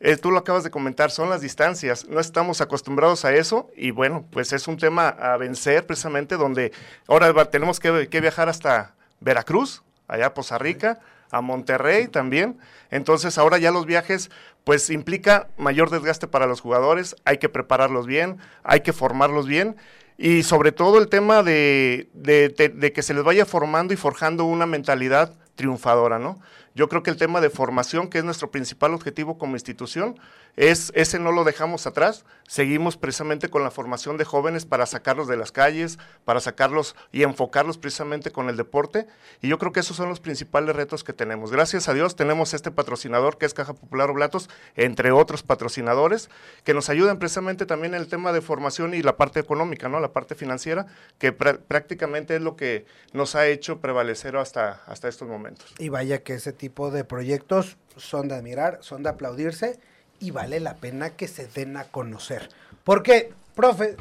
eh, 0.00 0.18
tú 0.18 0.30
lo 0.30 0.38
acabas 0.38 0.62
de 0.62 0.70
comentar, 0.70 1.10
son 1.10 1.30
las 1.30 1.40
distancias. 1.40 2.06
No 2.08 2.20
estamos 2.20 2.60
acostumbrados 2.60 3.24
a 3.24 3.34
eso 3.34 3.70
y 3.74 3.90
bueno, 3.90 4.26
pues 4.30 4.52
es 4.52 4.68
un 4.68 4.76
tema 4.76 5.08
a 5.08 5.38
vencer 5.38 5.86
precisamente 5.86 6.36
donde 6.36 6.72
ahora 7.08 7.46
tenemos 7.46 7.80
que, 7.80 8.08
que 8.10 8.20
viajar 8.20 8.50
hasta 8.50 8.94
Veracruz, 9.20 9.82
allá 10.08 10.26
a 10.26 10.34
Poza 10.34 10.58
Rica 10.58 11.00
a 11.30 11.40
Monterrey 11.40 12.08
también. 12.08 12.58
Entonces 12.90 13.38
ahora 13.38 13.58
ya 13.58 13.70
los 13.70 13.86
viajes 13.86 14.30
pues 14.64 14.90
implica 14.90 15.48
mayor 15.56 15.90
desgaste 15.90 16.26
para 16.26 16.46
los 16.46 16.60
jugadores, 16.60 17.16
hay 17.24 17.38
que 17.38 17.48
prepararlos 17.48 18.06
bien, 18.06 18.38
hay 18.62 18.80
que 18.80 18.92
formarlos 18.92 19.46
bien 19.46 19.76
y 20.18 20.42
sobre 20.42 20.70
todo 20.70 20.98
el 20.98 21.08
tema 21.08 21.42
de, 21.42 22.08
de 22.12 22.92
que 22.92 23.02
se 23.02 23.14
les 23.14 23.24
vaya 23.24 23.46
formando 23.46 23.94
y 23.94 23.96
forjando 23.96 24.44
una 24.44 24.66
mentalidad 24.66 25.34
triunfadora, 25.54 26.18
¿no? 26.18 26.40
Yo 26.74 26.88
creo 26.88 27.02
que 27.02 27.10
el 27.10 27.16
tema 27.16 27.40
de 27.40 27.50
formación, 27.50 28.08
que 28.08 28.18
es 28.18 28.24
nuestro 28.24 28.50
principal 28.50 28.94
objetivo 28.94 29.38
como 29.38 29.56
institución, 29.56 30.18
es, 30.56 30.92
ese 30.94 31.18
no 31.18 31.32
lo 31.32 31.44
dejamos 31.44 31.86
atrás. 31.86 32.24
Seguimos 32.46 32.96
precisamente 32.96 33.48
con 33.48 33.62
la 33.62 33.70
formación 33.70 34.16
de 34.16 34.24
jóvenes 34.24 34.66
para 34.66 34.86
sacarlos 34.86 35.28
de 35.28 35.36
las 35.36 35.52
calles, 35.52 35.98
para 36.24 36.40
sacarlos 36.40 36.96
y 37.12 37.22
enfocarlos 37.22 37.78
precisamente 37.78 38.30
con 38.30 38.48
el 38.48 38.56
deporte. 38.56 39.06
Y 39.40 39.48
yo 39.48 39.58
creo 39.58 39.72
que 39.72 39.80
esos 39.80 39.96
son 39.96 40.08
los 40.08 40.20
principales 40.20 40.74
retos 40.76 41.04
que 41.04 41.12
tenemos. 41.12 41.50
Gracias 41.50 41.88
a 41.88 41.94
Dios 41.94 42.16
tenemos 42.16 42.54
este 42.54 42.70
patrocinador 42.70 43.38
que 43.38 43.46
es 43.46 43.54
Caja 43.54 43.74
Popular 43.74 44.10
Oblatos, 44.10 44.48
entre 44.76 45.12
otros 45.12 45.42
patrocinadores, 45.42 46.30
que 46.64 46.74
nos 46.74 46.88
ayudan 46.88 47.18
precisamente 47.18 47.66
también 47.66 47.94
en 47.94 48.00
el 48.00 48.08
tema 48.08 48.32
de 48.32 48.40
formación 48.40 48.94
y 48.94 49.02
la 49.02 49.16
parte 49.16 49.40
económica, 49.40 49.88
¿no? 49.88 50.00
La 50.00 50.12
parte 50.12 50.34
financiera, 50.34 50.86
que 51.18 51.32
prácticamente 51.32 52.36
es 52.36 52.42
lo 52.42 52.56
que 52.56 52.86
nos 53.12 53.34
ha 53.34 53.46
hecho 53.48 53.80
prevalecer 53.80 54.36
hasta, 54.36 54.82
hasta 54.86 55.08
estos 55.08 55.28
momentos. 55.28 55.66
Y 55.78 55.88
vaya 55.88 56.22
que 56.22 56.34
ese 56.34 56.52
tipo 56.52 56.69
de 56.92 57.04
proyectos 57.04 57.76
son 57.96 58.28
de 58.28 58.34
admirar, 58.34 58.78
son 58.82 59.02
de 59.02 59.10
aplaudirse 59.10 59.78
y 60.18 60.30
vale 60.30 60.60
la 60.60 60.76
pena 60.76 61.10
que 61.10 61.28
se 61.28 61.46
den 61.46 61.76
a 61.76 61.84
conocer. 61.84 62.48
Porque, 62.84 63.32
profe, 63.54 63.96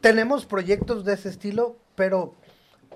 tenemos 0.00 0.46
proyectos 0.46 1.04
de 1.04 1.14
ese 1.14 1.28
estilo, 1.28 1.76
pero 1.94 2.34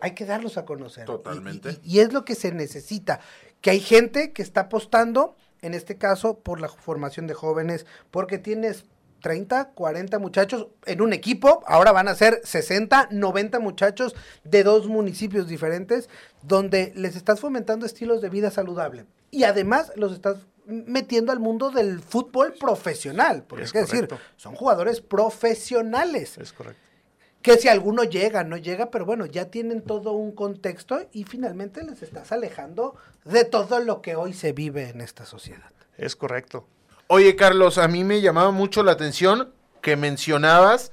hay 0.00 0.12
que 0.12 0.26
darlos 0.26 0.58
a 0.58 0.64
conocer. 0.64 1.06
Totalmente. 1.06 1.78
Y, 1.82 2.00
es 2.00 2.12
lo 2.12 2.24
que 2.24 2.34
se 2.34 2.52
necesita, 2.52 3.20
que 3.60 3.70
hay 3.70 3.80
gente 3.80 4.32
que 4.32 4.42
está 4.42 4.62
apostando, 4.62 5.36
en 5.62 5.74
este 5.74 5.96
caso, 5.96 6.38
por 6.40 6.60
la 6.60 6.68
formación 6.68 7.26
de 7.26 7.34
jóvenes, 7.34 7.86
porque 8.10 8.38
tienes 8.38 8.84
30, 9.26 9.70
40 9.70 10.20
muchachos 10.20 10.68
en 10.84 11.00
un 11.00 11.12
equipo, 11.12 11.64
ahora 11.66 11.90
van 11.90 12.06
a 12.06 12.14
ser 12.14 12.40
60, 12.44 13.08
90 13.10 13.58
muchachos 13.58 14.14
de 14.44 14.62
dos 14.62 14.86
municipios 14.86 15.48
diferentes, 15.48 16.08
donde 16.42 16.92
les 16.94 17.16
estás 17.16 17.40
fomentando 17.40 17.86
estilos 17.86 18.22
de 18.22 18.28
vida 18.28 18.52
saludable. 18.52 19.04
Y 19.32 19.42
además 19.42 19.90
los 19.96 20.12
estás 20.12 20.46
metiendo 20.64 21.32
al 21.32 21.40
mundo 21.40 21.72
del 21.72 21.98
fútbol 21.98 22.54
profesional, 22.54 23.42
porque 23.42 23.64
es, 23.64 23.72
que 23.72 23.80
decir, 23.80 24.08
son 24.36 24.54
jugadores 24.54 25.00
profesionales. 25.00 26.38
Es 26.38 26.52
correcto. 26.52 26.80
Que 27.42 27.58
si 27.58 27.66
alguno 27.66 28.04
llega, 28.04 28.44
no 28.44 28.56
llega, 28.56 28.92
pero 28.92 29.06
bueno, 29.06 29.26
ya 29.26 29.46
tienen 29.46 29.82
todo 29.82 30.12
un 30.12 30.30
contexto 30.30 31.00
y 31.10 31.24
finalmente 31.24 31.82
les 31.82 32.00
estás 32.00 32.30
alejando 32.30 32.94
de 33.24 33.44
todo 33.44 33.80
lo 33.80 34.02
que 34.02 34.14
hoy 34.14 34.34
se 34.34 34.52
vive 34.52 34.88
en 34.88 35.00
esta 35.00 35.26
sociedad. 35.26 35.72
Es 35.98 36.14
correcto. 36.14 36.68
Oye, 37.08 37.36
Carlos, 37.36 37.78
a 37.78 37.86
mí 37.86 38.02
me 38.02 38.20
llamaba 38.20 38.50
mucho 38.50 38.82
la 38.82 38.90
atención 38.90 39.52
que 39.80 39.94
mencionabas 39.94 40.90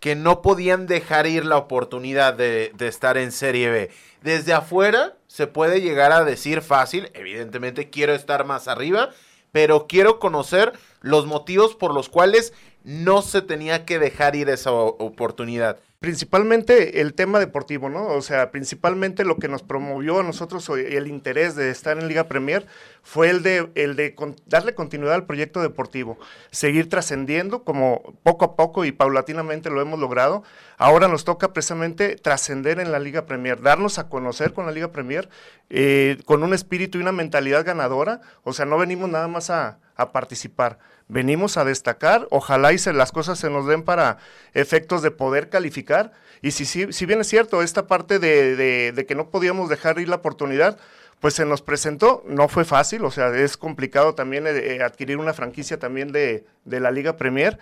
que 0.00 0.16
no 0.16 0.42
podían 0.42 0.88
dejar 0.88 1.28
ir 1.28 1.44
la 1.46 1.56
oportunidad 1.56 2.34
de, 2.34 2.72
de, 2.74 2.88
estar 2.88 3.16
en 3.16 3.30
Serie 3.30 3.70
B. 3.70 3.90
Desde 4.20 4.52
afuera 4.52 5.16
se 5.28 5.46
puede 5.46 5.80
llegar 5.80 6.10
a 6.10 6.24
decir 6.24 6.60
fácil, 6.60 7.08
evidentemente 7.14 7.88
quiero 7.88 8.14
estar 8.14 8.44
más 8.44 8.66
arriba, 8.66 9.10
pero 9.52 9.86
quiero 9.86 10.18
conocer 10.18 10.72
los 11.00 11.24
motivos 11.26 11.76
por 11.76 11.94
los 11.94 12.08
cuales 12.08 12.52
no 12.82 13.22
se 13.22 13.40
tenía 13.40 13.84
que 13.86 14.00
dejar 14.00 14.34
ir 14.34 14.48
esa 14.48 14.72
oportunidad. 14.72 15.78
Principalmente 16.04 17.00
el 17.00 17.14
tema 17.14 17.38
deportivo, 17.38 17.88
¿no? 17.88 18.08
O 18.08 18.20
sea, 18.20 18.50
principalmente 18.50 19.24
lo 19.24 19.38
que 19.38 19.48
nos 19.48 19.62
promovió 19.62 20.20
a 20.20 20.22
nosotros 20.22 20.68
el 20.68 21.06
interés 21.06 21.56
de 21.56 21.70
estar 21.70 21.96
en 21.96 22.08
Liga 22.08 22.24
Premier 22.24 22.66
fue 23.02 23.30
el 23.30 23.42
de, 23.42 23.70
el 23.74 23.96
de 23.96 24.14
darle 24.44 24.74
continuidad 24.74 25.14
al 25.14 25.24
proyecto 25.24 25.62
deportivo, 25.62 26.18
seguir 26.50 26.90
trascendiendo 26.90 27.64
como 27.64 28.18
poco 28.22 28.44
a 28.44 28.54
poco 28.54 28.84
y 28.84 28.92
paulatinamente 28.92 29.70
lo 29.70 29.80
hemos 29.80 29.98
logrado. 29.98 30.42
Ahora 30.76 31.08
nos 31.08 31.24
toca 31.24 31.54
precisamente 31.54 32.16
trascender 32.16 32.80
en 32.80 32.92
la 32.92 32.98
Liga 32.98 33.24
Premier, 33.24 33.62
darnos 33.62 33.98
a 33.98 34.10
conocer 34.10 34.52
con 34.52 34.66
la 34.66 34.72
Liga 34.72 34.92
Premier 34.92 35.30
eh, 35.70 36.18
con 36.26 36.42
un 36.42 36.52
espíritu 36.52 36.98
y 36.98 37.00
una 37.00 37.12
mentalidad 37.12 37.64
ganadora. 37.64 38.20
O 38.42 38.52
sea, 38.52 38.66
no 38.66 38.76
venimos 38.76 39.08
nada 39.08 39.26
más 39.26 39.48
a, 39.48 39.78
a 39.96 40.12
participar 40.12 40.78
venimos 41.08 41.56
a 41.56 41.64
destacar, 41.64 42.26
ojalá 42.30 42.72
y 42.72 42.78
se, 42.78 42.92
las 42.92 43.12
cosas 43.12 43.38
se 43.38 43.50
nos 43.50 43.66
den 43.66 43.82
para 43.82 44.18
efectos 44.54 45.02
de 45.02 45.10
poder 45.10 45.48
calificar. 45.48 45.93
Y 46.42 46.50
si, 46.50 46.64
si, 46.64 46.92
si 46.92 47.06
bien 47.06 47.20
es 47.20 47.28
cierto, 47.28 47.62
esta 47.62 47.86
parte 47.86 48.18
de, 48.18 48.92
de, 48.92 49.06
que 49.06 49.14
no 49.14 49.30
podíamos 49.30 49.68
dejar 49.68 49.98
ir 49.98 50.08
la 50.08 50.16
oportunidad, 50.16 50.78
pues 51.20 51.34
se 51.34 51.46
nos 51.46 51.62
presentó, 51.62 52.22
no 52.26 52.48
fue 52.48 52.64
fácil, 52.64 53.04
o 53.04 53.10
sea, 53.10 53.34
es 53.34 53.56
complicado 53.56 54.14
también 54.14 54.44
eh, 54.46 54.82
adquirir 54.82 55.16
una 55.16 55.32
franquicia 55.32 55.78
también 55.78 56.12
de, 56.12 56.44
de 56.64 56.80
la 56.80 56.90
Liga 56.90 57.16
Premier. 57.16 57.58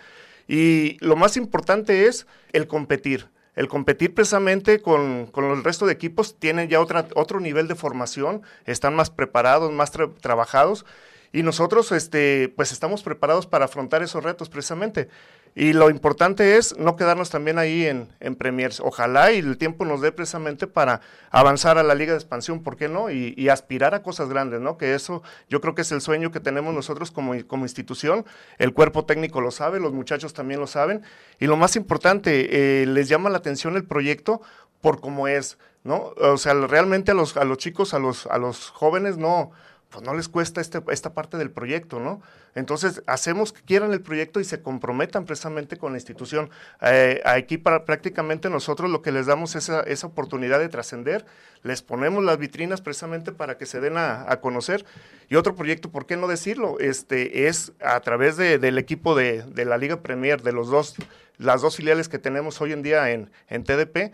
Y 0.48 0.96
lo 1.00 1.14
más 1.14 1.36
importante 1.36 2.06
es 2.06 2.26
el 2.52 2.66
competir 2.66 3.28
el 3.54 3.68
competir 3.68 4.14
precisamente 4.14 4.80
con, 4.80 5.26
con, 5.26 5.44
el 5.44 5.62
resto 5.62 5.84
de 5.84 5.92
equipos 5.92 6.38
tienen 6.38 6.70
ya 6.70 6.80
otra, 6.80 7.06
otro 7.14 7.38
nivel 7.38 7.68
de 7.68 7.74
formación, 7.74 8.40
están 8.64 8.94
más 8.94 9.10
preparados, 9.10 9.70
más 9.70 9.92
trabajados 10.22 10.86
y 11.32 11.42
nosotros, 11.42 11.92
este, 11.92 12.52
pues 12.56 12.72
estamos 12.72 13.02
preparados 13.02 13.46
para 13.46 13.64
afrontar 13.64 14.02
esos 14.02 14.22
retos 14.22 14.50
precisamente. 14.50 15.08
Y 15.54 15.75
lo 15.75 15.90
importante 15.90 16.56
es 16.56 16.78
no 16.78 16.97
quedarnos 16.97 17.28
también 17.28 17.59
ahí 17.59 17.85
en, 17.85 18.09
en 18.21 18.37
Premiers. 18.37 18.80
Ojalá 18.80 19.32
y 19.32 19.38
el 19.38 19.59
tiempo 19.59 19.85
nos 19.85 20.00
dé 20.00 20.11
precisamente 20.11 20.66
para 20.66 21.02
avanzar 21.30 21.76
a 21.76 21.82
la 21.82 21.94
Liga 21.94 22.12
de 22.12 22.18
Expansión, 22.18 22.62
¿por 22.62 22.78
qué 22.78 22.88
no? 22.88 23.11
Y, 23.11 23.49
aspirar 23.50 23.94
a 23.94 24.02
cosas 24.02 24.30
grandes, 24.30 24.62
¿no? 24.62 24.78
Que 24.78 24.94
eso 24.94 25.23
yo 25.50 25.61
creo 25.61 25.75
que 25.75 25.82
es 25.82 25.92
el 25.92 26.00
sueño 26.00 26.30
que 26.30 26.40
tenemos 26.40 26.73
nosotros 26.75 27.11
como, 27.11 27.35
como 27.47 27.66
institución. 27.66 28.25
El 28.56 28.73
cuerpo 28.73 29.04
técnico 29.04 29.42
lo 29.42 29.50
sabe, 29.50 29.78
los 29.78 29.92
muchachos 29.92 30.32
también 30.32 30.59
lo 30.59 30.66
saben. 30.66 31.02
Y 31.38 31.47
lo 31.47 31.59
más 31.59 31.76
importante, 31.76 32.82
eh, 32.82 32.87
les 32.87 33.11
llama 33.11 33.28
la 33.28 33.38
atención 33.38 33.76
el 33.76 33.85
proyecto 33.85 34.40
por 34.80 35.00
cómo 35.00 35.28
es, 35.28 35.59
¿no? 35.85 36.14
O 36.16 36.38
sea, 36.38 36.54
realmente 36.54 37.11
a 37.11 37.14
los, 37.14 37.37
a 37.37 37.44
los 37.44 37.59
chicos, 37.59 37.92
a 37.92 37.99
los, 37.99 38.26
a 38.26 38.38
los 38.38 38.71
jóvenes, 38.71 39.18
no 39.18 39.52
pues 39.92 40.04
no 40.04 40.14
les 40.14 40.28
cuesta 40.28 40.61
este, 40.61 40.82
esta 40.88 41.12
parte 41.12 41.37
del 41.37 41.50
proyecto, 41.50 42.00
¿no? 42.00 42.23
Entonces, 42.54 43.02
hacemos 43.06 43.52
que 43.52 43.62
quieran 43.62 43.92
el 43.92 44.02
proyecto 44.02 44.40
y 44.40 44.44
se 44.44 44.61
comprometan 44.61 45.25
precisamente 45.25 45.76
con 45.76 45.92
la 45.92 45.99
institución. 45.99 46.50
Eh, 46.82 47.21
aquí 47.25 47.56
para, 47.59 47.85
prácticamente 47.85 48.50
nosotros 48.50 48.90
lo 48.90 49.00
que 49.02 49.12
les 49.12 49.26
damos 49.26 49.56
es 49.56 49.68
esa, 49.68 50.06
oportunidad 50.06 50.59
de 50.59 50.68
trascender, 50.68 51.25
les 51.62 51.82
ponemos 51.82 52.23
las 52.25 52.38
vitrinas 52.38 52.80
precisamente 52.80 53.32
para 53.32 53.56
que 53.56 53.66
se 53.66 53.80
den 53.80 53.97
a, 53.97 54.38
conocer. 54.40 54.85
Y 55.28 55.37
otro 55.37 55.54
proyecto, 55.54 55.90
¿por 55.90 56.06
qué 56.06 56.16
no 56.16 56.26
decirlo? 56.26 56.78
Este, 56.80 57.47
es 57.47 57.73
a 57.80 58.00
través 58.00 58.37
del 58.37 58.78
equipo 58.78 59.14
de, 59.14 59.42
de, 59.42 59.64
la 59.64 59.78
Liga 59.78 60.02
Premier, 60.02 60.42
de 60.42 60.52
los 60.52 60.68
dos, 60.68 60.97
las 61.38 61.62
dos 61.62 61.76
filiales 61.76 62.09
que 62.09 62.18
tenemos 62.18 62.61
hoy 62.61 62.73
en 62.73 62.82
día 62.82 63.11
en 63.11 63.30
TDP, 63.64 64.12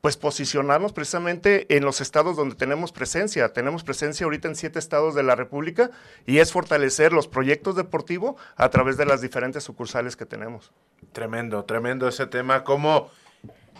pues 0.00 0.16
posicionarnos 0.16 0.92
precisamente 0.92 1.76
en 1.76 1.84
los 1.84 2.00
estados 2.00 2.36
donde 2.36 2.54
tenemos 2.54 2.90
presencia. 2.92 3.52
Tenemos 3.52 3.84
presencia 3.84 4.24
ahorita 4.24 4.48
en 4.48 4.56
siete 4.56 4.78
estados 4.78 5.14
de 5.14 5.22
la 5.22 5.36
República 5.36 5.90
y 6.26 6.38
es 6.38 6.52
fortalecer 6.52 7.12
los 7.12 7.28
proyectos 7.28 7.76
deportivos 7.76 8.36
a 8.56 8.70
través 8.70 8.96
de 8.96 9.04
las 9.04 9.20
diferentes 9.20 9.62
sucursales 9.62 10.16
que 10.16 10.24
tenemos. 10.24 10.72
Tremendo, 11.12 11.64
tremendo 11.64 12.08
ese 12.08 12.26
tema. 12.26 12.64
Como 12.64 13.10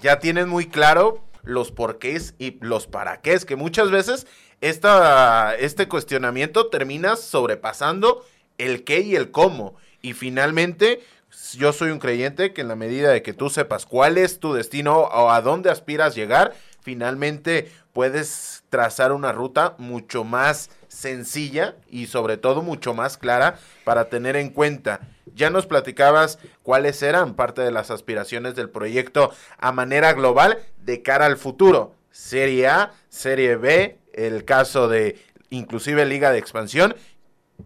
ya 0.03 0.19
tienen 0.19 0.49
muy 0.49 0.67
claro 0.67 1.25
los 1.43 1.73
porqués 1.73 2.35
y 2.39 2.59
los 2.61 2.87
para 2.87 3.23
qué, 3.23 3.33
es 3.33 3.47
que 3.47 3.57
muchas 3.57 3.91
veces 3.91 4.27
esta, 4.61 5.55
este 5.57 5.89
cuestionamiento 5.89 6.69
termina 6.69 7.17
sobrepasando 7.17 8.27
el 8.59 8.85
qué 8.85 9.01
y 9.01 9.17
el 9.17 9.31
cómo. 9.31 9.77
Y 10.03 10.13
finalmente 10.13 11.01
yo 11.57 11.73
soy 11.73 11.91
un 11.91 11.99
creyente 11.99 12.53
que 12.53 12.61
en 12.61 12.69
la 12.69 12.77
medida 12.77 13.11
de 13.11 13.23
que 13.23 13.33
tú 13.33 13.51
sepas 13.51 13.87
cuál 13.87 14.19
es 14.19 14.41
tu 14.41 14.53
destino 14.53 15.01
o 15.01 15.31
a 15.31 15.41
dónde 15.41 15.71
aspiras 15.71 16.15
llegar, 16.15 16.55
finalmente 16.83 17.71
puedes 17.93 18.65
trazar 18.69 19.13
una 19.13 19.33
ruta 19.33 19.75
mucho 19.79 20.25
más 20.25 20.71
sencilla 20.89 21.77
y 21.89 22.07
sobre 22.07 22.37
todo 22.37 22.63
mucho 22.63 22.95
más 22.95 23.17
clara 23.17 23.59
para 23.85 24.09
tener 24.09 24.37
en 24.37 24.51
cuenta. 24.51 25.01
Ya 25.35 25.51
nos 25.51 25.67
platicabas 25.67 26.39
cuáles 26.63 27.03
eran 27.03 27.35
parte 27.35 27.63
de 27.63 27.71
las 27.71 27.91
aspiraciones 27.91 28.55
del 28.55 28.71
proyecto 28.71 29.33
a 29.59 29.73
manera 29.73 30.13
global 30.13 30.59
de 30.83 31.03
cara 31.03 31.27
al 31.27 31.37
futuro. 31.37 31.95
Serie 32.11 32.69
A, 32.69 32.93
Serie 33.09 33.57
B, 33.57 33.99
el 34.13 34.45
caso 34.45 34.89
de 34.89 35.19
inclusive 35.51 36.05
Liga 36.07 36.33
de 36.33 36.39
Expansión. 36.39 36.95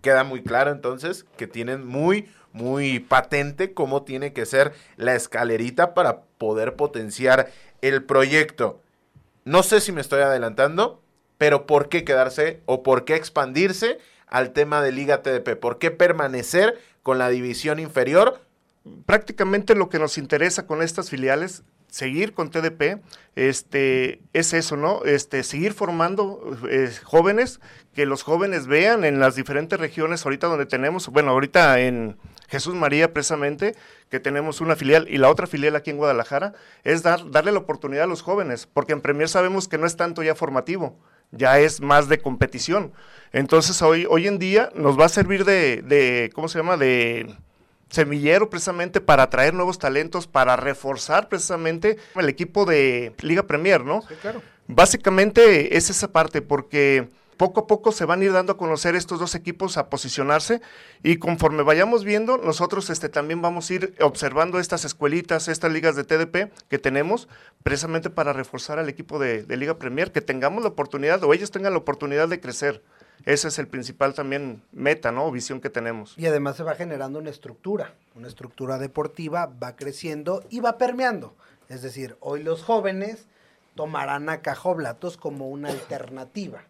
Queda 0.03 0.25
muy 0.25 0.43
claro 0.43 0.71
entonces 0.71 1.25
que 1.37 1.47
tienen 1.47 1.87
muy 1.87 2.29
muy 2.55 3.01
patente 3.01 3.75
cómo 3.75 4.05
tiene 4.05 4.33
que 4.33 4.47
ser 4.47 4.73
la 4.97 5.15
escalerita 5.15 5.93
para 5.93 6.23
poder 6.39 6.77
potenciar 6.77 7.51
el 7.83 8.05
proyecto. 8.05 8.81
No 9.45 9.63
sé 9.63 9.81
si 9.81 9.91
me 9.93 10.01
estoy 10.01 10.23
adelantando, 10.23 11.03
pero 11.37 11.67
¿por 11.67 11.89
qué 11.89 12.05
quedarse 12.05 12.63
o 12.65 12.83
por 12.85 13.05
qué 13.05 13.17
expandirse 13.17 13.99
al 14.29 14.53
tema 14.53 14.81
de 14.83 14.93
Liga 14.93 15.21
TDP? 15.21 15.59
¿Por 15.59 15.79
qué 15.79 15.91
permanecer 15.91 16.79
con 17.03 17.19
la 17.19 17.29
división 17.29 17.81
inferior? 17.81 18.41
Prácticamente 19.05 19.75
lo 19.75 19.89
que 19.89 19.99
nos 19.99 20.17
interesa 20.17 20.67
con 20.67 20.81
estas 20.81 21.11
filiales 21.11 21.65
seguir 21.95 22.35
con 22.35 22.51
TDP, 22.51 23.01
este, 23.37 24.21
es 24.33 24.53
eso, 24.53 24.77
¿no? 24.77 25.05
Este, 25.05 25.45
seguir 25.45 25.75
formando 25.75 26.59
eh, 26.69 26.91
jóvenes, 27.05 27.61
que 27.95 28.05
los 28.05 28.25
jóvenes 28.25 28.67
vean 28.67 29.05
en 29.05 29.21
las 29.21 29.37
diferentes 29.37 29.79
regiones 29.79 30.25
ahorita 30.25 30.49
donde 30.49 30.67
tenemos, 30.67 31.07
bueno, 31.07 31.31
ahorita 31.31 31.79
en 31.79 32.17
Jesús 32.49 32.75
María 32.75 33.13
precisamente, 33.13 33.77
que 34.11 34.19
tenemos 34.19 34.61
una 34.61 34.75
filial 34.75 35.07
y 35.09 35.19
la 35.19 35.31
otra 35.31 35.47
filial 35.47 35.77
aquí 35.77 35.91
en 35.91 35.99
Guadalajara, 35.99 36.55
es 36.83 37.05
dar, 37.05 37.31
darle 37.31 37.53
la 37.53 37.61
oportunidad 37.61 38.05
a 38.05 38.09
los 38.09 38.23
jóvenes, 38.23 38.67
porque 38.67 38.93
en 38.93 39.01
Premier 39.01 39.29
sabemos 39.29 39.69
que 39.69 39.79
no 39.79 39.87
es 39.87 39.97
tanto 39.97 40.25
ya 40.25 40.35
formativo, 40.35 40.99
ya 41.31 41.61
es 41.61 41.81
más 41.81 42.09
de 42.09 42.19
competición. 42.19 42.93
Entonces 43.33 43.81
hoy, 43.83 44.05
hoy 44.11 44.27
en 44.27 44.41
día 44.41 44.71
nos 44.75 44.99
va 44.99 45.05
a 45.05 45.09
servir 45.09 45.45
de, 45.45 45.83
de 45.83 46.33
¿cómo 46.35 46.49
se 46.49 46.59
llama? 46.59 46.77
De 46.77 47.37
semillero 47.95 48.51
precisamente 48.51 49.01
para 49.01 49.25
atraer 49.25 49.55
nuevos 49.55 49.79
talentos, 49.79 50.27
para 50.27 50.57
reforzar 50.57 51.29
precisamente 51.29 51.97
el 52.17 52.29
equipo 52.29 52.65
de 52.67 53.15
Liga 53.21 53.45
Premier, 53.45 53.85
¿no? 53.85 54.03
Sí, 54.03 54.15
claro. 54.21 54.43
Básicamente 54.67 55.77
es 55.77 55.91
esa 55.91 56.11
parte, 56.11 56.43
porque 56.43 57.09
poco 57.37 57.61
a 57.61 57.67
poco 57.67 57.93
se 57.93 58.05
van 58.05 58.21
a 58.21 58.25
ir 58.25 58.33
dando 58.33 58.53
a 58.53 58.57
conocer 58.57 58.97
estos 58.97 59.21
dos 59.21 59.35
equipos, 59.35 59.77
a 59.77 59.89
posicionarse, 59.91 60.61
y 61.03 61.17
conforme 61.17 61.63
vayamos 61.63 62.05
viendo, 62.05 62.39
nosotros 62.39 62.91
este, 62.91 63.09
también 63.09 63.43
vamos 63.43 63.71
a 63.71 63.75
ir 63.75 63.95
observando 64.01 64.59
estas 64.59 64.85
escuelitas, 64.85 65.49
estas 65.49 65.73
ligas 65.73 65.97
de 65.97 66.05
TDP 66.05 66.53
que 66.69 66.79
tenemos, 66.79 67.29
precisamente 67.63 68.11
para 68.11 68.33
reforzar 68.33 68.79
al 68.79 68.89
equipo 68.89 69.19
de, 69.19 69.43
de 69.45 69.57
Liga 69.57 69.79
Premier, 69.79 70.13
que 70.13 70.21
tengamos 70.21 70.63
la 70.63 70.71
oportunidad, 70.71 71.23
o 71.25 71.35
ellos 71.35 71.51
tengan 71.51 71.73
la 71.73 71.79
oportunidad 71.79 72.29
de 72.29 72.41
crecer. 72.41 72.83
Ese 73.25 73.49
es 73.49 73.59
el 73.59 73.69
principal 73.69 74.15
también 74.15 74.63
meta, 74.73 75.13
¿no? 75.13 75.27
O 75.27 75.31
visión 75.31 75.61
que 75.61 75.71
tenemos. 75.71 76.15
Y 76.19 76.27
además 76.27 76.57
se 76.57 76.63
va 76.63 76.75
generando 76.75 77.19
una 77.19 77.31
estructura, 77.31 77.95
una 78.15 78.29
estructura 78.29 78.79
deportiva, 78.79 79.47
va 79.47 79.77
creciendo 79.77 80.45
y 80.51 80.61
va 80.61 80.77
permeando. 80.79 81.35
Es 81.69 81.83
decir, 81.83 82.17
hoy 82.21 82.43
los 82.43 82.63
jóvenes 82.63 83.27
tomarán 83.75 84.29
a 84.29 84.43
Cajoblatos 84.43 85.17
como 85.17 85.49
una 85.49 85.71
alternativa. 85.71 86.65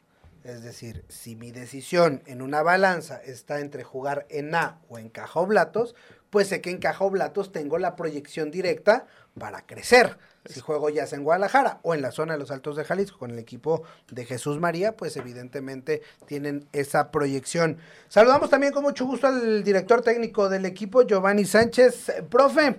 Es 0.44 0.62
decir, 0.62 1.04
si 1.08 1.36
mi 1.36 1.52
decisión 1.52 2.22
en 2.26 2.42
una 2.42 2.62
balanza 2.62 3.20
está 3.24 3.60
entre 3.60 3.82
jugar 3.82 4.26
en 4.28 4.54
A 4.54 4.78
o 4.88 4.98
en 4.98 5.08
Cajoblatos, 5.08 5.94
pues 6.34 6.48
sé 6.48 6.60
que 6.60 6.70
en 6.70 6.78
Caja 6.78 7.04
Oblatos 7.04 7.52
tengo 7.52 7.78
la 7.78 7.94
proyección 7.94 8.50
directa 8.50 9.06
para 9.38 9.64
crecer. 9.64 10.18
Si 10.44 10.58
juego 10.58 10.90
ya 10.90 11.06
sea 11.06 11.16
en 11.16 11.22
Guadalajara 11.22 11.78
o 11.82 11.94
en 11.94 12.02
la 12.02 12.10
zona 12.10 12.32
de 12.32 12.40
los 12.40 12.50
Altos 12.50 12.74
de 12.74 12.82
Jalisco 12.82 13.20
con 13.20 13.30
el 13.30 13.38
equipo 13.38 13.84
de 14.10 14.24
Jesús 14.24 14.58
María, 14.58 14.96
pues 14.96 15.16
evidentemente 15.16 16.02
tienen 16.26 16.66
esa 16.72 17.12
proyección. 17.12 17.78
Saludamos 18.08 18.50
también 18.50 18.72
con 18.72 18.82
mucho 18.82 19.06
gusto 19.06 19.28
al 19.28 19.62
director 19.62 20.02
técnico 20.02 20.48
del 20.48 20.66
equipo, 20.66 21.02
Giovanni 21.02 21.44
Sánchez. 21.44 22.12
Profe, 22.28 22.78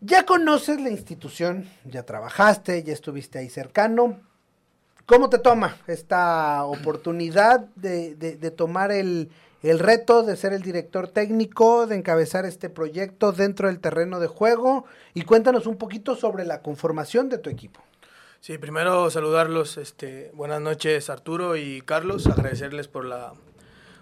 ya 0.00 0.24
conoces 0.24 0.80
la 0.80 0.88
institución, 0.88 1.68
ya 1.84 2.04
trabajaste, 2.04 2.82
ya 2.82 2.94
estuviste 2.94 3.40
ahí 3.40 3.50
cercano. 3.50 4.20
¿Cómo 5.04 5.28
te 5.28 5.38
toma 5.38 5.76
esta 5.86 6.64
oportunidad 6.64 7.60
de, 7.76 8.14
de 8.14 8.50
tomar 8.50 8.90
el, 8.90 9.28
el 9.70 9.78
reto 9.78 10.22
de 10.22 10.36
ser 10.36 10.52
el 10.52 10.60
director 10.60 11.08
técnico, 11.08 11.86
de 11.86 11.96
encabezar 11.96 12.44
este 12.44 12.68
proyecto 12.68 13.32
dentro 13.32 13.68
del 13.68 13.80
terreno 13.80 14.20
de 14.20 14.26
juego 14.26 14.84
y 15.14 15.22
cuéntanos 15.22 15.66
un 15.66 15.78
poquito 15.78 16.16
sobre 16.16 16.44
la 16.44 16.60
conformación 16.60 17.30
de 17.30 17.38
tu 17.38 17.48
equipo. 17.48 17.80
Sí, 18.40 18.58
primero 18.58 19.08
saludarlos, 19.10 19.78
este, 19.78 20.30
buenas 20.34 20.60
noches 20.60 21.08
Arturo 21.08 21.56
y 21.56 21.80
Carlos, 21.80 22.26
agradecerles 22.26 22.88
por 22.88 23.06
la, 23.06 23.32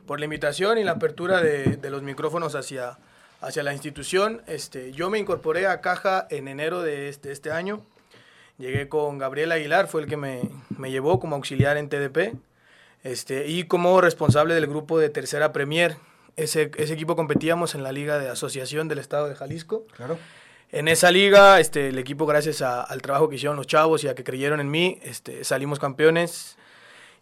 por 0.05 0.19
la 0.19 0.25
invitación 0.25 0.79
y 0.79 0.85
la 0.85 0.93
apertura 0.93 1.41
de, 1.41 1.79
los 1.91 2.03
micrófonos 2.03 2.57
hacia, 2.57 2.99
hacia 3.41 3.63
la 3.63 3.73
institución. 3.73 4.43
Este, 4.49 4.91
yo 4.91 5.11
me 5.11 5.21
incorporé 5.21 5.69
a 5.69 5.81
Caja 5.81 6.27
en 6.29 6.49
enero 6.49 6.83
de 6.83 7.09
este, 7.09 7.31
este 7.31 7.53
año, 7.53 7.83
llegué 8.59 8.89
con 8.89 9.19
Gabriel 9.19 9.53
Aguilar, 9.53 9.87
fue 9.87 10.03
el 10.03 10.09
que 10.09 10.17
me, 10.17 10.41
me 10.77 10.91
llevó 10.91 11.21
como 11.21 11.37
auxiliar 11.37 11.77
en 11.77 11.89
TDP. 11.89 12.35
Este, 13.03 13.49
y 13.49 13.65
como 13.65 14.01
responsable 14.01 14.55
del 14.55 14.67
grupo 14.67 14.99
de 14.99 15.11
Tercera 15.11 15.53
Premier, 15.53 15.97
ese, 16.37 16.71
ese 16.77 16.95
equipo 16.95 17.17
competíamos 17.17 17.75
en 17.75 17.83
la 17.83 17.93
Liga 17.93 18.19
de 18.19 18.29
Asociación 18.29 18.89
del 18.89 18.99
Estado 18.99 19.29
de 19.29 19.35
Jalisco. 19.35 19.87
Claro. 19.97 20.19
En 20.71 20.89
esa 20.89 21.11
liga, 21.11 21.61
este, 21.61 21.89
el 21.89 21.99
equipo, 21.99 22.25
gracias 22.25 22.63
a, 22.63 22.81
al 22.83 23.03
trabajo 23.03 23.29
que 23.29 23.37
hicieron 23.37 23.57
los 23.57 23.67
chavos 23.67 24.05
y 24.05 24.09
a 24.09 24.15
que 24.15 24.25
creyeron 24.25 24.59
en 24.59 24.71
mí, 24.71 24.99
este, 25.03 25.45
salimos 25.45 25.79
campeones. 25.79 26.57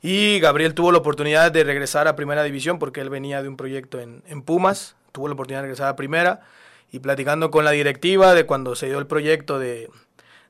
Y 0.03 0.39
Gabriel 0.39 0.73
tuvo 0.75 0.93
la 0.93 0.99
oportunidad 0.99 1.51
de 1.51 1.65
regresar 1.65 2.07
a 2.07 2.15
Primera 2.15 2.45
División 2.45 2.79
porque 2.79 3.01
él 3.01 3.11
venía 3.11 3.43
de 3.43 3.49
un 3.49 3.57
proyecto 3.57 3.99
en, 3.99 4.23
en 4.29 4.43
Pumas, 4.43 4.95
tuvo 5.11 5.27
la 5.27 5.35
oportunidad 5.35 5.61
de 5.61 5.63
regresar 5.63 5.89
a 5.89 5.97
Primera. 5.97 6.43
Y 6.93 7.01
platicando 7.01 7.51
con 7.51 7.65
la 7.65 7.73
directiva 7.73 8.35
de 8.35 8.47
cuando 8.47 8.77
se 8.77 8.87
dio 8.87 8.99
el 8.99 9.07
proyecto 9.07 9.59
de, 9.59 9.91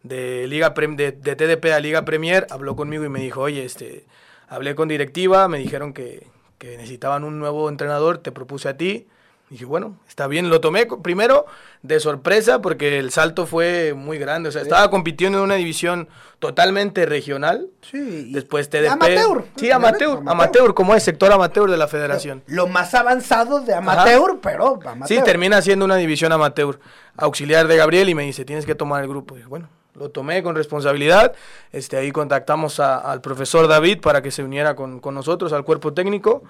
de, 0.02 0.46
Liga, 0.46 0.70
de, 0.70 1.12
de 1.12 1.36
TDP 1.36 1.72
a 1.72 1.80
Liga 1.80 2.04
Premier, 2.04 2.46
habló 2.50 2.76
conmigo 2.76 3.04
y 3.04 3.08
me 3.08 3.20
dijo, 3.20 3.40
oye, 3.40 3.64
este, 3.64 4.04
Hablé 4.50 4.74
con 4.74 4.88
directiva, 4.88 5.46
me 5.46 5.58
dijeron 5.58 5.92
que, 5.92 6.26
que 6.58 6.76
necesitaban 6.76 7.22
un 7.24 7.38
nuevo 7.38 7.68
entrenador, 7.68 8.18
te 8.18 8.32
propuse 8.32 8.68
a 8.68 8.76
ti. 8.76 9.06
dije, 9.48 9.64
bueno, 9.64 9.96
está 10.08 10.26
bien, 10.26 10.50
lo 10.50 10.60
tomé 10.60 10.86
primero 11.02 11.46
de 11.82 12.00
sorpresa 12.00 12.60
porque 12.60 12.98
el 12.98 13.12
salto 13.12 13.46
fue 13.46 13.94
muy 13.94 14.18
grande. 14.18 14.48
O 14.48 14.52
sea, 14.52 14.60
estaba 14.62 14.90
compitiendo 14.90 15.38
en 15.38 15.44
una 15.44 15.54
división 15.54 16.08
totalmente 16.40 17.06
regional. 17.06 17.68
Sí. 17.80 18.32
Después 18.32 18.68
TDP. 18.68 18.90
Amateur. 18.90 19.44
Sí, 19.54 19.70
amateur, 19.70 20.18
amateur, 20.18 20.32
amateur, 20.32 20.74
como 20.74 20.96
es 20.96 21.02
sector 21.04 21.30
amateur 21.32 21.70
de 21.70 21.76
la 21.76 21.86
federación. 21.86 22.42
Lo 22.48 22.66
más 22.66 22.92
avanzado 22.94 23.60
de 23.60 23.72
amateur, 23.72 24.30
Ajá. 24.32 24.38
pero 24.42 24.80
amateur. 24.84 25.06
Sí, 25.06 25.24
termina 25.24 25.62
siendo 25.62 25.84
una 25.84 25.96
división 25.96 26.32
amateur. 26.32 26.80
Auxiliar 27.16 27.68
de 27.68 27.76
Gabriel 27.76 28.08
y 28.08 28.16
me 28.16 28.24
dice, 28.24 28.44
tienes 28.44 28.66
que 28.66 28.74
tomar 28.74 29.02
el 29.02 29.08
grupo. 29.08 29.36
dije, 29.36 29.46
bueno, 29.46 29.68
lo 29.94 30.10
tomé 30.10 30.42
con 30.42 30.54
responsabilidad. 30.54 31.34
Este, 31.72 31.96
ahí 31.96 32.12
contactamos 32.12 32.80
al 32.80 33.20
profesor 33.20 33.68
David 33.68 34.00
para 34.00 34.22
que 34.22 34.30
se 34.30 34.42
uniera 34.42 34.74
con, 34.76 35.00
con, 35.00 35.14
nosotros, 35.14 35.52
al 35.52 35.64
cuerpo 35.64 35.92
técnico. 35.92 36.42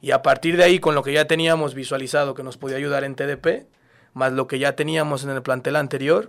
Y 0.00 0.10
a 0.10 0.22
partir 0.22 0.56
de 0.56 0.64
ahí, 0.64 0.78
con 0.78 0.94
lo 0.94 1.02
que 1.02 1.12
ya 1.12 1.26
teníamos 1.26 1.74
visualizado 1.74 2.34
que 2.34 2.42
nos 2.42 2.56
podía 2.56 2.76
ayudar 2.76 3.04
en 3.04 3.14
TDP, 3.14 3.66
más 4.12 4.32
lo 4.32 4.46
que 4.46 4.58
ya 4.58 4.76
teníamos 4.76 5.24
en 5.24 5.30
el 5.30 5.42
plantel 5.42 5.76
anterior, 5.76 6.28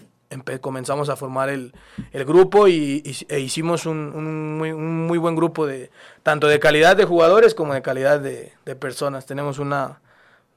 comenzamos 0.61 1.09
a 1.09 1.15
formar 1.15 1.49
el, 1.49 1.73
el 2.11 2.25
grupo 2.25 2.67
y, 2.67 3.01
e 3.29 3.39
hicimos 3.39 3.85
un, 3.85 4.57
muy, 4.57 5.17
buen 5.17 5.35
grupo 5.35 5.65
de 5.65 5.89
tanto 6.23 6.47
de 6.47 6.59
calidad 6.59 6.97
de 6.97 7.05
jugadores 7.05 7.55
como 7.55 7.73
de 7.73 7.81
calidad 7.81 8.19
de 8.19 8.75
personas. 8.75 9.25
Tenemos 9.25 9.59
una, 9.59 10.01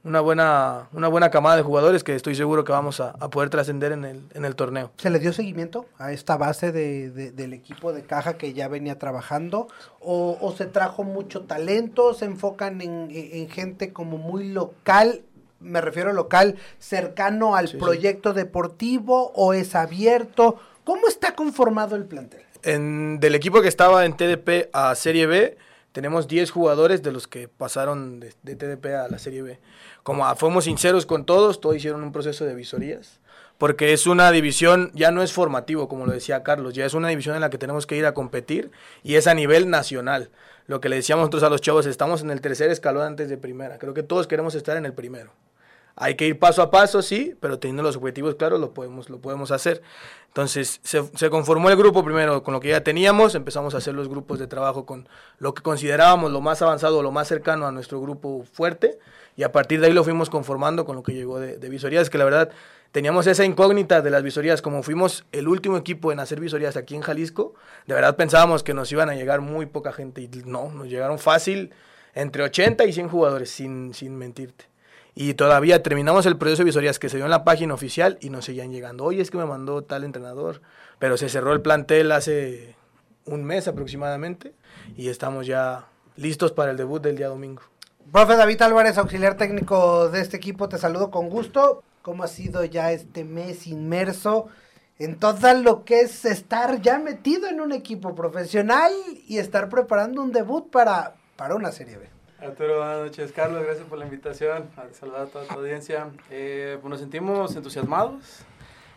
una 0.02 0.21
buena, 0.21 0.88
una 0.92 1.09
buena 1.09 1.30
camada 1.30 1.57
de 1.57 1.62
jugadores 1.62 2.02
que 2.04 2.14
estoy 2.14 2.35
seguro 2.35 2.64
que 2.64 2.73
vamos 2.73 3.00
a, 3.00 3.11
a 3.21 3.28
poder 3.28 3.50
trascender 3.50 3.92
en 3.92 4.04
el, 4.04 4.23
en 4.33 4.45
el 4.45 4.57
torneo. 4.57 4.90
¿Se 4.97 5.11
le 5.11 5.19
dio 5.19 5.33
seguimiento 5.33 5.87
a 5.99 6.12
esta 6.12 6.37
base 6.37 6.72
de, 6.72 7.11
de, 7.11 7.33
del 7.33 7.53
equipo 7.53 7.92
de 7.92 8.03
caja 8.03 8.38
que 8.38 8.53
ya 8.55 8.68
venía 8.68 8.98
trabajando? 8.98 9.68
¿O, 10.01 10.38
o 10.40 10.53
se 10.53 10.66
trajo 10.66 11.05
mucho 11.05 11.42
talento? 11.42 12.14
¿Se 12.14 12.24
enfocan 12.24 12.81
en, 12.81 13.09
en, 13.11 13.48
gente 13.51 13.92
como 13.92 14.16
muy 14.16 14.48
local? 14.48 15.22
Me 15.61 15.83
refiero 15.83 16.11
a 16.11 16.12
local, 16.14 16.57
cercano 16.79 17.55
al 17.55 17.68
sí, 17.68 17.77
proyecto 17.77 18.31
sí. 18.31 18.37
deportivo 18.37 19.33
o 19.35 19.53
es 19.53 19.74
abierto? 19.74 20.59
¿Cómo 20.85 21.09
está 21.09 21.35
conformado 21.35 21.96
el 21.96 22.07
plantel? 22.07 22.40
En, 22.62 23.20
del 23.20 23.35
equipo 23.35 23.61
que 23.61 23.68
estaba 23.68 24.07
en 24.07 24.16
TDP 24.16 24.70
a 24.72 24.94
Serie 24.94 25.27
B, 25.27 25.59
tenemos 25.92 26.29
10 26.29 26.50
jugadores 26.50 27.03
de 27.03 27.12
los 27.12 27.26
que 27.26 27.48
pasaron 27.48 28.20
de, 28.20 28.35
de 28.42 28.57
TDP 28.57 28.87
a 28.94 29.09
la 29.09 29.18
Serie 29.18 29.42
B 29.42 29.59
como 30.03 30.35
fuimos 30.37 30.64
sinceros 30.64 31.07
con 31.07 31.24
todos, 31.24 31.61
todos 31.61 31.76
hicieron 31.76 32.03
un 32.03 32.12
proceso 32.12 32.44
de 32.44 32.55
visorías, 32.55 33.20
porque 33.59 33.92
es 33.92 34.07
una 34.07 34.31
división, 34.31 34.90
ya 34.94 35.11
no 35.11 35.22
es 35.22 35.33
formativo, 35.33 35.88
como 35.88 36.07
lo 36.07 36.12
decía 36.12 36.42
Carlos, 36.42 36.74
ya 36.74 36.87
es 36.87 36.94
una 36.94 37.09
división 37.09 37.35
en 37.35 37.42
la 37.42 37.50
que 37.50 37.59
tenemos 37.59 37.87
que 37.87 37.96
ir 37.96 38.07
a 38.07 38.14
competir 38.14 38.70
y 39.03 39.16
es 39.16 39.26
a 39.26 39.35
nivel 39.35 39.68
nacional. 39.68 40.31
Lo 40.66 40.81
que 40.81 40.88
le 40.88 40.96
decíamos 40.96 41.22
nosotros 41.24 41.42
a 41.42 41.50
los 41.50 41.61
chavos, 41.61 41.87
estamos 41.87 42.22
en 42.22 42.31
el 42.31 42.40
tercer 42.40 42.70
escalón 42.70 43.03
antes 43.03 43.29
de 43.29 43.37
primera, 43.37 43.79
creo 43.79 43.92
que 43.92 44.03
todos 44.03 44.26
queremos 44.26 44.55
estar 44.55 44.76
en 44.76 44.87
el 44.87 44.94
primero. 44.94 45.33
Hay 46.02 46.14
que 46.14 46.26
ir 46.26 46.38
paso 46.38 46.62
a 46.62 46.70
paso, 46.70 47.02
sí, 47.02 47.36
pero 47.40 47.58
teniendo 47.58 47.82
los 47.82 47.96
objetivos 47.96 48.34
claros 48.36 48.58
lo 48.58 48.72
podemos, 48.72 49.10
lo 49.10 49.18
podemos 49.20 49.50
hacer. 49.50 49.82
Entonces 50.28 50.80
se, 50.82 51.28
conformó 51.28 51.68
el 51.68 51.76
grupo 51.76 52.02
primero 52.02 52.42
con 52.42 52.54
lo 52.54 52.60
que 52.60 52.70
ya 52.70 52.82
teníamos, 52.82 53.34
empezamos 53.34 53.74
a 53.74 53.78
hacer 53.78 53.92
los 53.92 54.08
grupos 54.08 54.38
de 54.38 54.46
trabajo 54.46 54.86
con 54.86 55.10
lo 55.38 55.52
que 55.52 55.60
considerábamos 55.60 56.32
lo 56.32 56.40
más 56.40 56.62
avanzado, 56.62 57.02
lo 57.02 57.12
más 57.12 57.28
cercano 57.28 57.66
a 57.66 57.70
nuestro 57.70 58.00
grupo 58.00 58.46
fuerte, 58.50 58.98
y 59.36 59.42
a 59.42 59.52
partir 59.52 59.78
de 59.78 59.88
ahí 59.88 59.92
lo 59.92 60.02
fuimos 60.02 60.30
conformando 60.30 60.86
con 60.86 60.96
lo 60.96 61.02
que 61.02 61.12
llegó 61.12 61.38
de, 61.38 61.58
de 61.58 61.68
visorías, 61.68 62.08
que 62.08 62.16
la 62.16 62.24
verdad 62.24 62.50
teníamos 62.92 63.26
esa 63.26 63.44
incógnita 63.44 64.00
de 64.00 64.08
las 64.08 64.22
visorías, 64.22 64.62
como 64.62 64.82
fuimos 64.82 65.26
el 65.32 65.48
último 65.48 65.76
equipo 65.76 66.12
en 66.12 66.20
hacer 66.20 66.40
visorías 66.40 66.78
aquí 66.78 66.94
en 66.94 67.02
Jalisco, 67.02 67.52
de 67.86 67.92
verdad 67.92 68.16
pensábamos 68.16 68.62
que 68.62 68.72
nos 68.72 68.90
iban 68.90 69.10
a 69.10 69.16
llegar 69.16 69.42
muy 69.42 69.66
poca 69.66 69.92
gente, 69.92 70.22
y 70.22 70.30
no, 70.46 70.70
nos 70.70 70.88
llegaron 70.88 71.18
fácil 71.18 71.74
entre 72.14 72.42
80 72.42 72.86
y 72.86 72.92
100 72.94 73.08
jugadores, 73.10 73.50
sin, 73.50 73.92
sin 73.92 74.16
mentirte. 74.16 74.69
Y 75.14 75.35
todavía 75.35 75.83
terminamos 75.83 76.27
el 76.27 76.37
proceso 76.37 76.62
de 76.62 76.66
visorías 76.66 76.99
que 76.99 77.09
se 77.09 77.16
dio 77.16 77.27
en 77.27 77.31
la 77.31 77.44
página 77.44 77.75
oficial 77.75 78.18
y 78.20 78.31
nos 78.31 78.44
seguían 78.44 78.73
llegando. 78.73 79.05
Oye, 79.05 79.23
es 79.23 79.31
que 79.31 79.38
me 79.38 79.46
mandó 79.46 79.83
tal 79.83 80.05
entrenador, 80.05 80.62
pero 80.99 81.16
se 81.16 81.29
cerró 81.29 81.53
el 81.53 81.62
plantel 81.62 82.12
hace 82.12 82.77
un 83.27 83.44
mes 83.44 83.68
aproximadamente 83.68 84.55
y 84.96 85.09
estamos 85.09 85.46
ya 85.46 85.87
listos 86.16 86.53
para 86.53 86.70
el 86.70 86.77
debut 86.77 87.03
del 87.03 87.16
día 87.16 87.29
domingo. 87.29 87.62
Profe 88.12 88.37
David 88.37 88.62
Álvarez, 88.62 88.99
auxiliar 88.99 89.37
técnico 89.37 90.09
de 90.09 90.20
este 90.20 90.37
equipo, 90.37 90.68
te 90.68 90.79
saludo 90.79 91.11
con 91.11 91.29
gusto. 91.29 91.83
¿Cómo 92.03 92.25
ha 92.25 92.29
sido 92.29 92.64
ya 92.64 92.92
este 92.92 93.25
mes 93.25 93.66
inmerso 93.66 94.49
en 94.99 95.18
todo 95.18 95.55
lo 95.55 95.85
que 95.85 96.01
es 96.01 96.25
estar 96.25 96.81
ya 96.81 96.99
metido 96.99 97.49
en 97.49 97.61
un 97.61 97.73
equipo 97.73 98.14
profesional 98.14 98.92
y 99.27 99.38
estar 99.38 99.68
preparando 99.68 100.23
un 100.23 100.33
debut 100.33 100.70
para, 100.70 101.14
para 101.37 101.55
una 101.55 101.73
Serie 101.73 101.99
B? 101.99 102.19
Arturo, 102.42 102.79
buenas 102.79 103.00
noches. 103.00 103.33
Carlos, 103.33 103.62
gracias 103.62 103.87
por 103.87 103.98
la 103.98 104.07
invitación. 104.07 104.70
Saludar 104.92 105.22
a 105.22 105.26
toda 105.26 105.44
tu 105.44 105.55
audiencia. 105.55 106.09
Eh, 106.31 106.79
pues 106.81 106.90
nos 106.90 106.98
sentimos 106.98 107.55
entusiasmados 107.55 108.40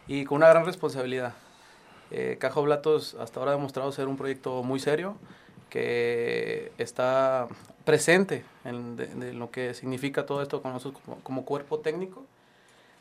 y 0.08 0.24
con 0.24 0.38
una 0.38 0.48
gran 0.48 0.66
responsabilidad. 0.66 1.34
Eh, 2.10 2.38
Caja 2.40 2.62
Blatos 2.62 3.16
hasta 3.16 3.42
ahora 3.42 3.52
ha 3.52 3.56
demostrado 3.56 3.92
ser 3.92 4.08
un 4.08 4.16
proyecto 4.16 4.64
muy 4.64 4.80
serio 4.80 5.18
que 5.70 6.72
está 6.78 7.50
presente 7.84 8.46
en 8.64 8.96
de, 8.96 9.08
de 9.08 9.34
lo 9.34 9.52
que 9.52 9.74
significa 9.74 10.26
todo 10.26 10.42
esto 10.42 10.62
con 10.62 10.72
nosotros 10.72 11.04
como, 11.04 11.20
como, 11.20 11.44
cuerpo 11.44 11.80
técnico 11.80 12.24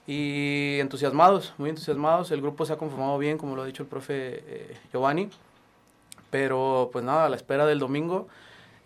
y 0.09 0.79
entusiasmados, 0.81 1.55
muy 1.57 1.71
entusiasmados. 1.71 2.33
El 2.33 2.41
grupo 2.41 2.67
se 2.67 2.73
ha 2.73 2.77
conformado 2.79 3.17
bien, 3.17 3.39
como 3.39 3.55
lo 3.55 3.63
ha 3.63 3.67
dicho 3.67 3.85
el 3.85 3.89
profe 3.89 4.43
eh, 4.45 4.77
Giovanni, 4.91 5.31
pero 6.31 6.91
pues 6.93 7.05
nada, 7.05 7.27
a 7.27 7.29
la 7.29 7.37
espera 7.37 7.65
del 7.65 7.79
domingo 7.79 8.27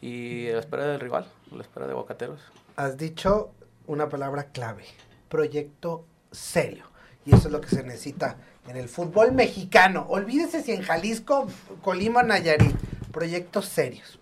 y 0.06 0.46
la 0.52 0.60
espera 0.60 0.86
del 0.86 1.00
rival, 1.00 1.26
la 1.50 1.62
espera 1.62 1.88
de 1.88 1.94
Bocateros. 1.94 2.40
Has 2.76 2.96
dicho 2.96 3.50
una 3.88 4.08
palabra 4.08 4.44
clave, 4.44 4.84
proyecto 5.28 6.04
serio. 6.30 6.84
Y 7.24 7.34
eso 7.34 7.48
es 7.48 7.52
lo 7.52 7.60
que 7.60 7.68
se 7.68 7.82
necesita 7.82 8.36
en 8.68 8.76
el 8.76 8.88
fútbol 8.88 9.32
mexicano. 9.32 10.06
Olvídese 10.08 10.62
si 10.62 10.70
en 10.70 10.82
Jalisco, 10.82 11.48
Colima, 11.82 12.22
Nayarit, 12.22 12.76
proyectos 13.10 13.66
serios. 13.66 14.20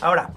Ahora, 0.00 0.30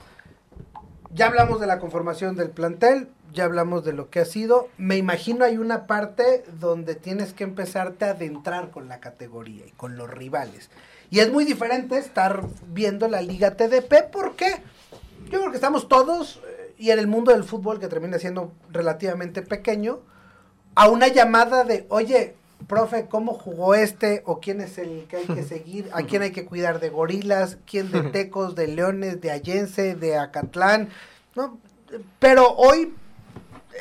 ya 1.14 1.28
hablamos 1.28 1.62
de 1.62 1.68
la 1.68 1.80
conformación 1.80 2.36
del 2.36 2.50
plantel, 2.50 3.08
ya 3.34 3.46
hablamos 3.46 3.84
de 3.86 3.94
lo 3.94 4.10
que 4.10 4.20
ha 4.20 4.26
sido. 4.26 4.70
Me 4.78 4.98
imagino 4.98 5.46
hay 5.46 5.58
una 5.58 5.88
parte 5.88 6.44
donde 6.60 6.96
tienes 6.96 7.34
que 7.34 7.44
empezarte 7.44 8.06
a 8.06 8.12
adentrar 8.12 8.72
con 8.72 8.88
la 8.88 9.00
categoría 9.00 9.66
y 9.66 9.72
con 9.72 9.98
los 9.98 10.10
rivales. 10.10 10.70
Y 11.10 11.20
es 11.20 11.32
muy 11.32 11.46
diferente 11.46 11.98
estar 11.98 12.44
viendo 12.68 13.08
la 13.08 13.22
Liga 13.22 13.56
TDP 13.56 14.12
porque 14.12 14.62
yo 15.26 15.40
creo 15.40 15.52
que 15.52 15.58
estamos 15.58 15.88
todos, 15.88 16.42
eh, 16.48 16.76
y 16.78 16.92
en 16.92 17.00
el 17.00 17.08
mundo 17.08 17.32
del 17.32 17.44
fútbol 17.44 17.80
que 17.80 17.88
termina 17.88 18.20
siendo 18.20 18.54
relativamente 18.72 19.42
pequeño, 19.42 20.00
a 20.76 20.88
una 20.88 21.08
llamada 21.08 21.64
de, 21.64 21.86
oye, 21.90 22.36
profe, 22.68 23.08
¿cómo 23.08 23.34
jugó 23.34 23.76
este? 23.76 24.24
¿O 24.26 24.40
quién 24.40 24.62
es 24.62 24.78
el 24.78 25.06
que 25.08 25.18
hay 25.18 25.26
que 25.26 25.44
seguir? 25.48 25.90
¿A 25.94 26.04
quién 26.04 26.22
hay 26.22 26.32
que 26.32 26.46
cuidar 26.46 26.80
de 26.80 26.90
gorilas? 26.90 27.58
¿Quién 27.66 27.92
de 27.92 28.04
tecos, 28.12 28.56
de 28.56 28.68
leones, 28.68 29.22
de 29.22 29.32
allense, 29.32 29.96
de 29.96 30.18
acatlán? 30.18 30.90
¿No? 31.36 31.60
Pero 32.20 32.54
hoy 32.56 32.94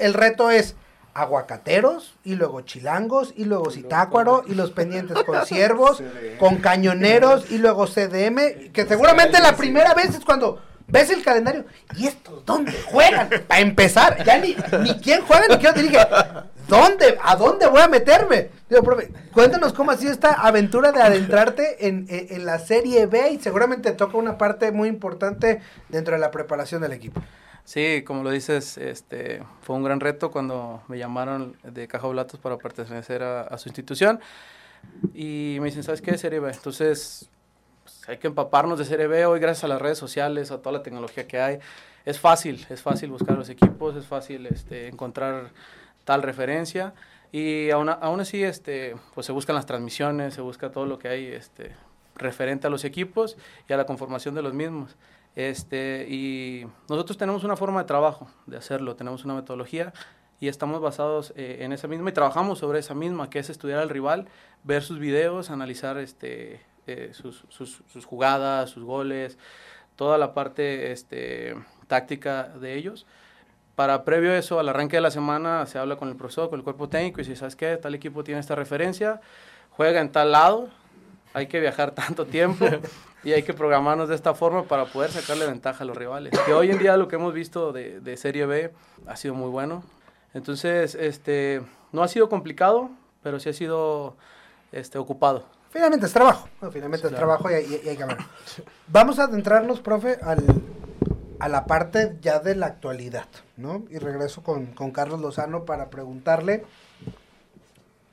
el 0.00 0.14
reto 0.14 0.50
es 0.50 0.74
aguacateros 1.14 2.14
y 2.24 2.36
luego 2.36 2.60
chilangos 2.60 3.34
y 3.36 3.44
luego 3.44 3.70
citácuaro 3.70 4.44
y 4.46 4.54
los 4.54 4.70
pendientes 4.70 5.22
con 5.24 5.44
ciervos, 5.46 6.02
con 6.38 6.56
cañoneros 6.56 7.50
y 7.50 7.58
luego 7.58 7.86
CDM, 7.86 8.70
que 8.72 8.86
seguramente 8.86 9.40
la 9.40 9.56
primera 9.56 9.94
vez 9.94 10.14
es 10.14 10.24
cuando 10.24 10.62
ves 10.86 11.10
el 11.10 11.22
calendario 11.22 11.64
y 11.96 12.06
estos 12.06 12.44
dónde 12.46 12.72
juegan 12.86 13.28
para 13.46 13.60
empezar, 13.60 14.24
ya 14.24 14.38
ni, 14.38 14.56
ni 14.82 14.98
quién 15.00 15.22
juega 15.22 15.48
ni 15.48 15.56
quién 15.56 15.74
dirige. 15.74 15.98
¿Dónde? 16.68 17.18
¿A 17.22 17.34
dónde 17.34 17.66
voy 17.66 17.80
a 17.80 17.88
meterme? 17.88 18.50
Digo, 18.68 18.82
profe, 18.82 19.10
cuéntanos 19.32 19.72
cómo 19.72 19.90
ha 19.90 19.96
sido 19.96 20.12
esta 20.12 20.34
aventura 20.34 20.92
de 20.92 21.00
adentrarte 21.00 21.88
en, 21.88 22.06
en, 22.10 22.26
en 22.30 22.44
la 22.44 22.58
Serie 22.58 23.06
B 23.06 23.30
y 23.30 23.38
seguramente 23.38 23.92
toca 23.92 24.18
una 24.18 24.36
parte 24.36 24.70
muy 24.70 24.88
importante 24.88 25.62
dentro 25.88 26.14
de 26.14 26.20
la 26.20 26.30
preparación 26.30 26.82
del 26.82 26.92
equipo. 26.92 27.22
Sí, 27.68 28.02
como 28.02 28.22
lo 28.22 28.30
dices, 28.30 28.78
este, 28.78 29.42
fue 29.60 29.76
un 29.76 29.84
gran 29.84 30.00
reto 30.00 30.30
cuando 30.30 30.82
me 30.88 30.96
llamaron 30.96 31.54
de 31.62 31.86
Caja 31.86 32.06
Blatos 32.06 32.40
para 32.40 32.56
pertenecer 32.56 33.22
a, 33.22 33.42
a, 33.42 33.58
su 33.58 33.68
institución. 33.68 34.20
Y 35.12 35.58
me 35.60 35.66
dicen, 35.66 35.82
¿sabes 35.82 36.00
qué? 36.00 36.16
Serie 36.16 36.40
B. 36.40 36.50
Entonces, 36.50 37.28
pues, 37.82 38.08
hay 38.08 38.16
que 38.16 38.28
empaparnos 38.28 38.78
de 38.78 38.86
Serie 38.86 39.06
B. 39.06 39.26
Hoy, 39.26 39.38
gracias 39.38 39.64
a 39.64 39.68
las 39.68 39.82
redes 39.82 39.98
sociales, 39.98 40.50
a 40.50 40.62
toda 40.62 40.78
la 40.78 40.82
tecnología 40.82 41.26
que 41.26 41.42
hay, 41.42 41.58
es 42.06 42.18
fácil, 42.18 42.66
es 42.70 42.80
fácil 42.80 43.10
buscar 43.10 43.36
los 43.36 43.50
equipos, 43.50 43.96
es 43.96 44.06
fácil 44.06 44.46
este, 44.46 44.88
encontrar 44.88 45.50
tal 46.06 46.22
referencia. 46.22 46.94
Y 47.32 47.68
aún, 47.68 47.90
aún 47.90 48.20
así, 48.20 48.42
este, 48.44 48.96
pues 49.14 49.26
se 49.26 49.32
buscan 49.32 49.54
las 49.54 49.66
transmisiones, 49.66 50.32
se 50.32 50.40
busca 50.40 50.70
todo 50.70 50.86
lo 50.86 50.98
que 50.98 51.08
hay 51.08 51.26
este, 51.26 51.72
referente 52.14 52.66
a 52.66 52.70
los 52.70 52.86
equipos 52.86 53.36
y 53.68 53.74
a 53.74 53.76
la 53.76 53.84
conformación 53.84 54.34
de 54.34 54.40
los 54.40 54.54
mismos. 54.54 54.96
Este, 55.38 56.04
y 56.08 56.66
nosotros 56.88 57.16
tenemos 57.16 57.44
una 57.44 57.56
forma 57.56 57.78
de 57.78 57.86
trabajo 57.86 58.26
de 58.46 58.56
hacerlo, 58.56 58.96
tenemos 58.96 59.24
una 59.24 59.34
metodología 59.34 59.92
y 60.40 60.48
estamos 60.48 60.80
basados 60.80 61.32
eh, 61.36 61.58
en 61.60 61.72
esa 61.72 61.86
misma 61.86 62.10
y 62.10 62.12
trabajamos 62.12 62.58
sobre 62.58 62.80
esa 62.80 62.96
misma, 62.96 63.30
que 63.30 63.38
es 63.38 63.48
estudiar 63.48 63.78
al 63.78 63.88
rival, 63.88 64.26
ver 64.64 64.82
sus 64.82 64.98
videos, 64.98 65.50
analizar 65.50 65.96
este, 65.98 66.60
eh, 66.88 67.10
sus, 67.12 67.44
sus, 67.50 68.04
jugadas, 68.04 68.70
sus 68.70 68.82
goles, 68.82 69.38
toda 69.94 70.18
la 70.18 70.34
parte 70.34 70.90
este, 70.90 71.54
táctica 71.86 72.48
de 72.48 72.74
ellos. 72.74 73.06
Para 73.76 74.02
previo 74.02 74.32
a 74.32 74.38
eso, 74.38 74.58
al 74.58 74.68
arranque 74.68 74.96
de 74.96 75.02
la 75.02 75.12
semana, 75.12 75.66
se 75.66 75.78
habla 75.78 75.94
con 75.94 76.08
el 76.08 76.16
profesor, 76.16 76.50
con 76.50 76.58
el 76.58 76.64
cuerpo 76.64 76.88
técnico 76.88 77.20
y 77.20 77.24
si 77.24 77.36
sabes 77.36 77.54
qué, 77.54 77.76
tal 77.76 77.94
equipo 77.94 78.24
tiene 78.24 78.40
esta 78.40 78.56
referencia, 78.56 79.20
juega 79.70 80.00
en 80.00 80.10
tal 80.10 80.32
lado, 80.32 80.68
hay 81.34 81.46
que 81.46 81.60
viajar 81.60 81.92
tanto 81.92 82.26
tiempo 82.26 82.66
y 83.24 83.32
hay 83.32 83.42
que 83.42 83.54
programarnos 83.54 84.08
de 84.08 84.14
esta 84.14 84.34
forma 84.34 84.64
para 84.64 84.86
poder 84.86 85.10
sacarle 85.10 85.46
ventaja 85.46 85.84
a 85.84 85.86
los 85.86 85.96
rivales. 85.96 86.32
Que 86.46 86.52
hoy 86.52 86.70
en 86.70 86.78
día 86.78 86.96
lo 86.96 87.08
que 87.08 87.16
hemos 87.16 87.34
visto 87.34 87.72
de, 87.72 88.00
de, 88.00 88.16
Serie 88.16 88.46
B 88.46 88.72
ha 89.06 89.16
sido 89.16 89.34
muy 89.34 89.50
bueno. 89.50 89.82
Entonces, 90.34 90.94
este, 90.94 91.62
no 91.92 92.02
ha 92.02 92.08
sido 92.08 92.28
complicado, 92.28 92.90
pero 93.22 93.40
sí 93.40 93.48
ha 93.48 93.52
sido 93.52 94.16
este, 94.72 94.98
ocupado. 94.98 95.44
Finalmente 95.70 96.06
es 96.06 96.12
trabajo, 96.12 96.48
finalmente 96.72 97.08
sí, 97.08 97.14
es 97.14 97.18
claro. 97.18 97.38
trabajo 97.38 97.50
y, 97.50 97.74
y, 97.74 97.80
y 97.84 97.88
hay 97.90 97.96
que 97.96 98.04
ver. 98.04 98.16
Vamos 98.86 99.18
a 99.18 99.24
adentrarnos, 99.24 99.80
profe, 99.80 100.18
al, 100.22 100.42
a 101.38 101.48
la 101.48 101.66
parte 101.66 102.16
ya 102.20 102.38
de 102.40 102.54
la 102.54 102.66
actualidad, 102.66 103.26
¿no? 103.56 103.84
Y 103.90 103.98
regreso 103.98 104.42
con, 104.42 104.66
con 104.66 104.90
Carlos 104.90 105.20
Lozano 105.20 105.64
para 105.64 105.90
preguntarle, 105.90 106.64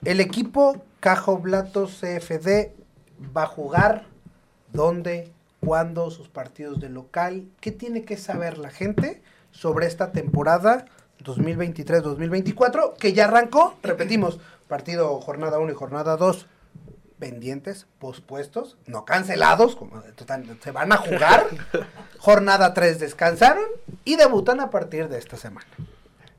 el 0.04 0.20
equipo 0.20 0.84
Cajo 1.00 1.38
Blatos 1.40 2.00
CFD 2.02 2.74
va 3.36 3.44
a 3.44 3.48
jugar 3.48 4.06
dónde, 4.72 5.32
cuándo, 5.60 6.12
sus 6.12 6.30
partidos 6.30 6.80
de 6.80 6.90
local, 6.90 7.48
qué 7.60 7.72
tiene 7.72 8.04
que 8.04 8.18
saber 8.18 8.58
la 8.58 8.70
gente 8.70 9.22
sobre 9.52 9.88
esta 9.88 10.12
temporada 10.12 10.86
2023-2024, 11.24 12.98
que 12.98 13.14
ya 13.14 13.26
arrancó, 13.26 13.76
repetimos, 13.82 14.40
partido 14.68 15.20
jornada 15.22 15.60
1 15.60 15.72
y 15.72 15.76
jornada 15.76 16.18
2 16.18 16.48
pendientes, 17.20 17.88
pospuestos, 18.00 18.78
no 18.86 19.06
cancelados, 19.06 19.76
como 19.76 20.04
se 20.62 20.72
van 20.72 20.92
a 20.92 20.98
jugar. 20.98 21.48
jornada 22.20 22.74
3 22.74 23.00
descansaron 23.00 23.66
y 24.04 24.16
debutan 24.18 24.60
a 24.60 24.70
partir 24.70 25.08
de 25.10 25.18
esta 25.18 25.38
semana. 25.38 25.68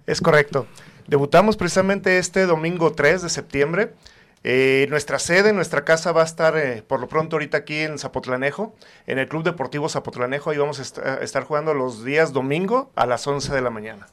Es 0.07 0.21
correcto. 0.21 0.67
Debutamos 1.07 1.57
precisamente 1.57 2.19
este 2.19 2.47
domingo 2.47 2.93
3 2.93 3.23
de 3.23 3.29
septiembre. 3.29 3.95
Eh, 4.44 4.87
nuestra 4.90 5.18
sede, 5.18 5.53
nuestra 5.53 5.85
casa 5.85 6.12
va 6.12 6.22
a 6.22 6.25
estar 6.25 6.57
eh, 6.57 6.83
por 6.87 7.01
lo 7.01 7.09
pronto 7.09 7.37
ahorita 7.37 7.59
aquí 7.59 7.81
en 7.81 7.99
Zapotlanejo, 7.99 8.75
en 9.07 9.18
el 9.18 9.29
Club 9.29 9.42
Deportivo 9.42 9.88
Zapotlanejo. 9.88 10.51
Ahí 10.51 10.59
vamos 10.59 10.79
a 10.79 10.83
est 10.83 10.99
estar 11.22 11.44
jugando 11.44 11.75
los 11.75 12.05
días 12.05 12.33
domingo 12.33 12.90
a 12.94 13.07
las 13.07 13.27
11 13.27 13.53
de 13.53 13.61
la 13.61 13.70
mañana. 13.70 14.07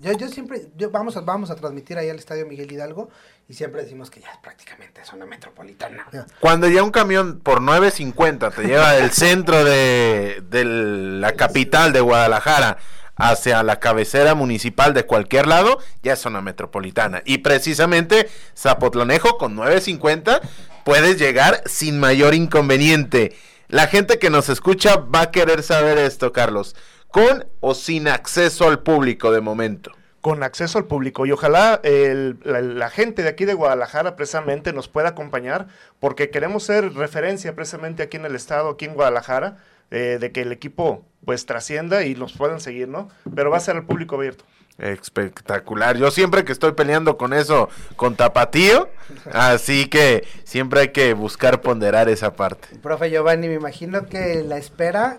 Yo, 0.00 0.12
yo 0.12 0.28
siempre, 0.28 0.66
yo, 0.76 0.90
vamos, 0.90 1.16
a, 1.16 1.22
vamos 1.22 1.50
a 1.50 1.56
transmitir 1.56 1.98
ahí 1.98 2.08
al 2.08 2.18
Estadio 2.18 2.46
Miguel 2.46 2.70
Hidalgo 2.70 3.08
y 3.48 3.54
siempre 3.54 3.82
decimos 3.82 4.10
que 4.10 4.20
ya 4.20 4.30
es 4.30 4.38
prácticamente 4.38 5.04
zona 5.04 5.26
metropolitana. 5.26 6.06
Cuando 6.40 6.68
ya 6.68 6.82
un 6.82 6.90
camión 6.90 7.40
por 7.40 7.60
9.50 7.60 8.54
te 8.54 8.62
lleva 8.64 8.92
del 8.92 9.10
centro 9.10 9.64
de, 9.64 10.42
de 10.48 10.64
la 10.64 11.32
capital 11.32 11.92
de 11.92 12.00
Guadalajara 12.00 12.78
hacia 13.22 13.62
la 13.62 13.78
cabecera 13.78 14.34
municipal 14.34 14.94
de 14.94 15.06
cualquier 15.06 15.46
lado, 15.46 15.78
ya 16.02 16.14
es 16.14 16.18
zona 16.18 16.40
metropolitana. 16.40 17.22
Y 17.24 17.38
precisamente 17.38 18.28
Zapotlanejo 18.56 19.38
con 19.38 19.56
9.50 19.56 20.40
puedes 20.84 21.18
llegar 21.18 21.62
sin 21.66 22.00
mayor 22.00 22.34
inconveniente. 22.34 23.36
La 23.68 23.86
gente 23.86 24.18
que 24.18 24.28
nos 24.28 24.48
escucha 24.48 24.96
va 24.96 25.22
a 25.22 25.30
querer 25.30 25.62
saber 25.62 25.98
esto, 25.98 26.32
Carlos. 26.32 26.74
¿Con 27.06 27.46
o 27.60 27.74
sin 27.74 28.08
acceso 28.08 28.66
al 28.66 28.80
público 28.80 29.30
de 29.30 29.40
momento? 29.40 29.92
con 30.20 30.44
acceso 30.44 30.78
al 30.78 30.84
público 30.84 31.26
y 31.26 31.32
ojalá 31.32 31.80
el, 31.82 32.38
la, 32.44 32.60
la, 32.60 32.90
gente 32.90 33.24
de 33.24 33.28
aquí 33.28 33.44
de 33.44 33.54
Guadalajara 33.54 34.14
precisamente 34.14 34.72
nos 34.72 34.86
pueda 34.86 35.08
acompañar 35.08 35.66
porque 35.98 36.30
queremos 36.30 36.62
ser 36.62 36.94
referencia 36.94 37.56
precisamente 37.56 38.04
aquí 38.04 38.18
en 38.18 38.26
el 38.26 38.36
estado, 38.36 38.70
aquí 38.70 38.84
en 38.84 38.94
Guadalajara, 38.94 39.56
eh, 39.92 40.16
de 40.18 40.32
que 40.32 40.40
el 40.40 40.52
equipo 40.52 41.04
pues 41.26 41.44
trascienda 41.44 42.02
y 42.04 42.14
nos 42.14 42.32
puedan 42.32 42.60
seguir, 42.60 42.88
¿no? 42.88 43.08
Pero 43.34 43.50
va 43.50 43.58
a 43.58 43.60
ser 43.60 43.76
al 43.76 43.84
público 43.84 44.16
abierto. 44.16 44.44
Espectacular. 44.78 45.98
Yo 45.98 46.10
siempre 46.10 46.44
que 46.44 46.52
estoy 46.52 46.72
peleando 46.72 47.18
con 47.18 47.34
eso, 47.34 47.68
con 47.96 48.16
Tapatío, 48.16 48.88
así 49.32 49.86
que 49.88 50.26
siempre 50.44 50.80
hay 50.80 50.88
que 50.88 51.12
buscar 51.12 51.60
ponderar 51.60 52.08
esa 52.08 52.34
parte. 52.34 52.68
Profe 52.78 53.10
Giovanni, 53.10 53.48
me 53.48 53.54
imagino 53.54 54.06
que 54.06 54.42
la 54.42 54.56
espera, 54.56 55.18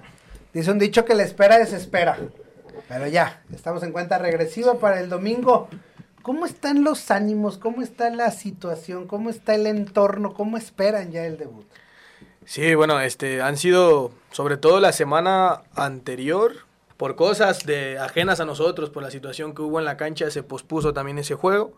dice 0.53 0.71
un 0.71 0.79
dicho 0.79 1.05
que 1.05 1.13
la 1.13 1.21
espera 1.21 1.59
desespera. 1.59 2.17
Pero 2.89 3.05
ya, 3.05 3.43
estamos 3.53 3.83
en 3.83 3.91
cuenta 3.91 4.17
regresiva 4.17 4.79
para 4.79 4.99
el 4.99 5.07
domingo. 5.07 5.69
¿Cómo 6.23 6.47
están 6.47 6.83
los 6.83 7.11
ánimos? 7.11 7.59
¿Cómo 7.59 7.83
está 7.83 8.09
la 8.09 8.31
situación? 8.31 9.05
¿Cómo 9.05 9.29
está 9.29 9.53
el 9.53 9.67
entorno? 9.67 10.33
¿Cómo 10.33 10.57
esperan 10.57 11.11
ya 11.11 11.25
el 11.25 11.37
debut? 11.37 11.67
Sí, 12.45 12.75
bueno, 12.75 12.99
este, 12.99 13.41
han 13.41 13.57
sido, 13.57 14.11
sobre 14.31 14.57
todo 14.57 14.79
la 14.79 14.91
semana 14.91 15.61
anterior, 15.75 16.53
por 16.97 17.15
cosas 17.15 17.65
de, 17.65 17.97
ajenas 17.99 18.39
a 18.39 18.45
nosotros, 18.45 18.89
por 18.89 19.03
la 19.03 19.11
situación 19.11 19.53
que 19.53 19.61
hubo 19.61 19.79
en 19.79 19.85
la 19.85 19.97
cancha, 19.97 20.29
se 20.31 20.43
pospuso 20.43 20.93
también 20.93 21.17
ese 21.17 21.35
juego. 21.35 21.73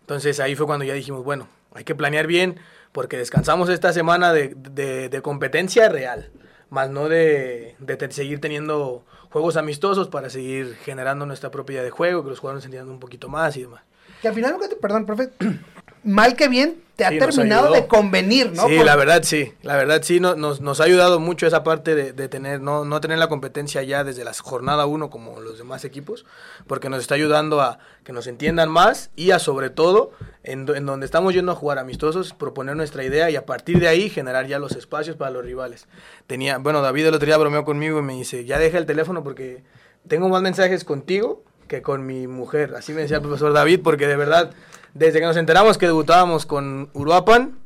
Entonces 0.00 0.40
ahí 0.40 0.54
fue 0.54 0.66
cuando 0.66 0.84
ya 0.84 0.94
dijimos, 0.94 1.24
bueno, 1.24 1.48
hay 1.74 1.84
que 1.84 1.94
planear 1.94 2.26
bien, 2.26 2.60
porque 2.92 3.16
descansamos 3.16 3.68
esta 3.68 3.92
semana 3.92 4.32
de, 4.32 4.54
de, 4.54 5.22
competencia 5.22 5.88
real, 5.88 6.30
más 6.70 6.90
no 6.90 7.08
de, 7.08 7.74
de 7.78 8.12
seguir 8.12 8.40
teniendo 8.40 9.04
juegos 9.30 9.56
amistosos 9.56 10.08
para 10.08 10.30
seguir 10.30 10.76
generando 10.84 11.26
nuestra 11.26 11.50
propia 11.50 11.82
de 11.82 11.90
juego, 11.90 12.22
que 12.22 12.30
los 12.30 12.38
jugadores 12.38 12.64
entiendan 12.64 12.92
un 12.92 13.00
poquito 13.00 13.28
más 13.28 13.56
y 13.56 13.62
demás. 13.62 13.82
Que 14.22 14.28
al 14.28 14.34
final, 14.34 14.56
perdón, 14.80 15.06
profe, 15.06 15.30
mal 16.04 16.36
que 16.36 16.48
bien, 16.48 16.83
te 16.96 17.04
ha 17.04 17.10
sí, 17.10 17.18
terminado 17.18 17.72
de 17.72 17.86
convenir, 17.86 18.52
¿no? 18.52 18.68
Sí, 18.68 18.76
Por... 18.76 18.86
la 18.86 18.94
verdad 18.94 19.22
sí, 19.24 19.52
la 19.62 19.76
verdad 19.76 20.00
sí, 20.02 20.20
no, 20.20 20.36
nos, 20.36 20.60
nos 20.60 20.80
ha 20.80 20.84
ayudado 20.84 21.18
mucho 21.18 21.46
esa 21.46 21.64
parte 21.64 21.94
de, 21.94 22.12
de, 22.12 22.28
tener, 22.28 22.60
no, 22.60 22.84
no 22.84 23.00
tener 23.00 23.18
la 23.18 23.28
competencia 23.28 23.82
ya 23.82 24.04
desde 24.04 24.24
la 24.24 24.32
jornada 24.32 24.86
1 24.86 25.10
como 25.10 25.40
los 25.40 25.58
demás 25.58 25.84
equipos, 25.84 26.24
porque 26.68 26.88
nos 26.88 27.00
está 27.00 27.16
ayudando 27.16 27.60
a 27.60 27.78
que 28.04 28.12
nos 28.12 28.28
entiendan 28.28 28.70
más 28.70 29.10
y 29.16 29.32
a 29.32 29.40
sobre 29.40 29.70
todo, 29.70 30.12
en, 30.44 30.68
en 30.74 30.86
donde 30.86 31.06
estamos 31.06 31.34
yendo 31.34 31.50
a 31.52 31.56
jugar 31.56 31.78
amistosos, 31.78 32.32
proponer 32.32 32.76
nuestra 32.76 33.02
idea 33.02 33.28
y 33.28 33.36
a 33.36 33.44
partir 33.44 33.80
de 33.80 33.88
ahí 33.88 34.08
generar 34.08 34.46
ya 34.46 34.60
los 34.60 34.76
espacios 34.76 35.16
para 35.16 35.32
los 35.32 35.44
rivales. 35.44 35.88
Tenía, 36.28 36.58
bueno, 36.58 36.80
David 36.80 37.06
el 37.06 37.14
otro 37.14 37.26
día 37.26 37.36
bromeó 37.38 37.64
conmigo 37.64 37.98
y 37.98 38.02
me 38.02 38.14
dice, 38.14 38.44
ya 38.44 38.58
deja 38.58 38.78
el 38.78 38.86
teléfono 38.86 39.24
porque 39.24 39.64
tengo 40.06 40.28
más 40.28 40.42
mensajes 40.42 40.84
contigo 40.84 41.42
que 41.66 41.82
con 41.82 42.06
mi 42.06 42.28
mujer, 42.28 42.74
así 42.76 42.92
me 42.92 43.00
decía 43.00 43.16
el 43.16 43.22
profesor 43.22 43.52
David, 43.52 43.80
porque 43.82 44.06
de 44.06 44.16
verdad 44.16 44.52
desde 44.94 45.20
que 45.20 45.26
nos 45.26 45.36
enteramos 45.36 45.78
que 45.78 45.86
debutábamos 45.86 46.46
con 46.46 46.88
Uruapan, 46.94 47.58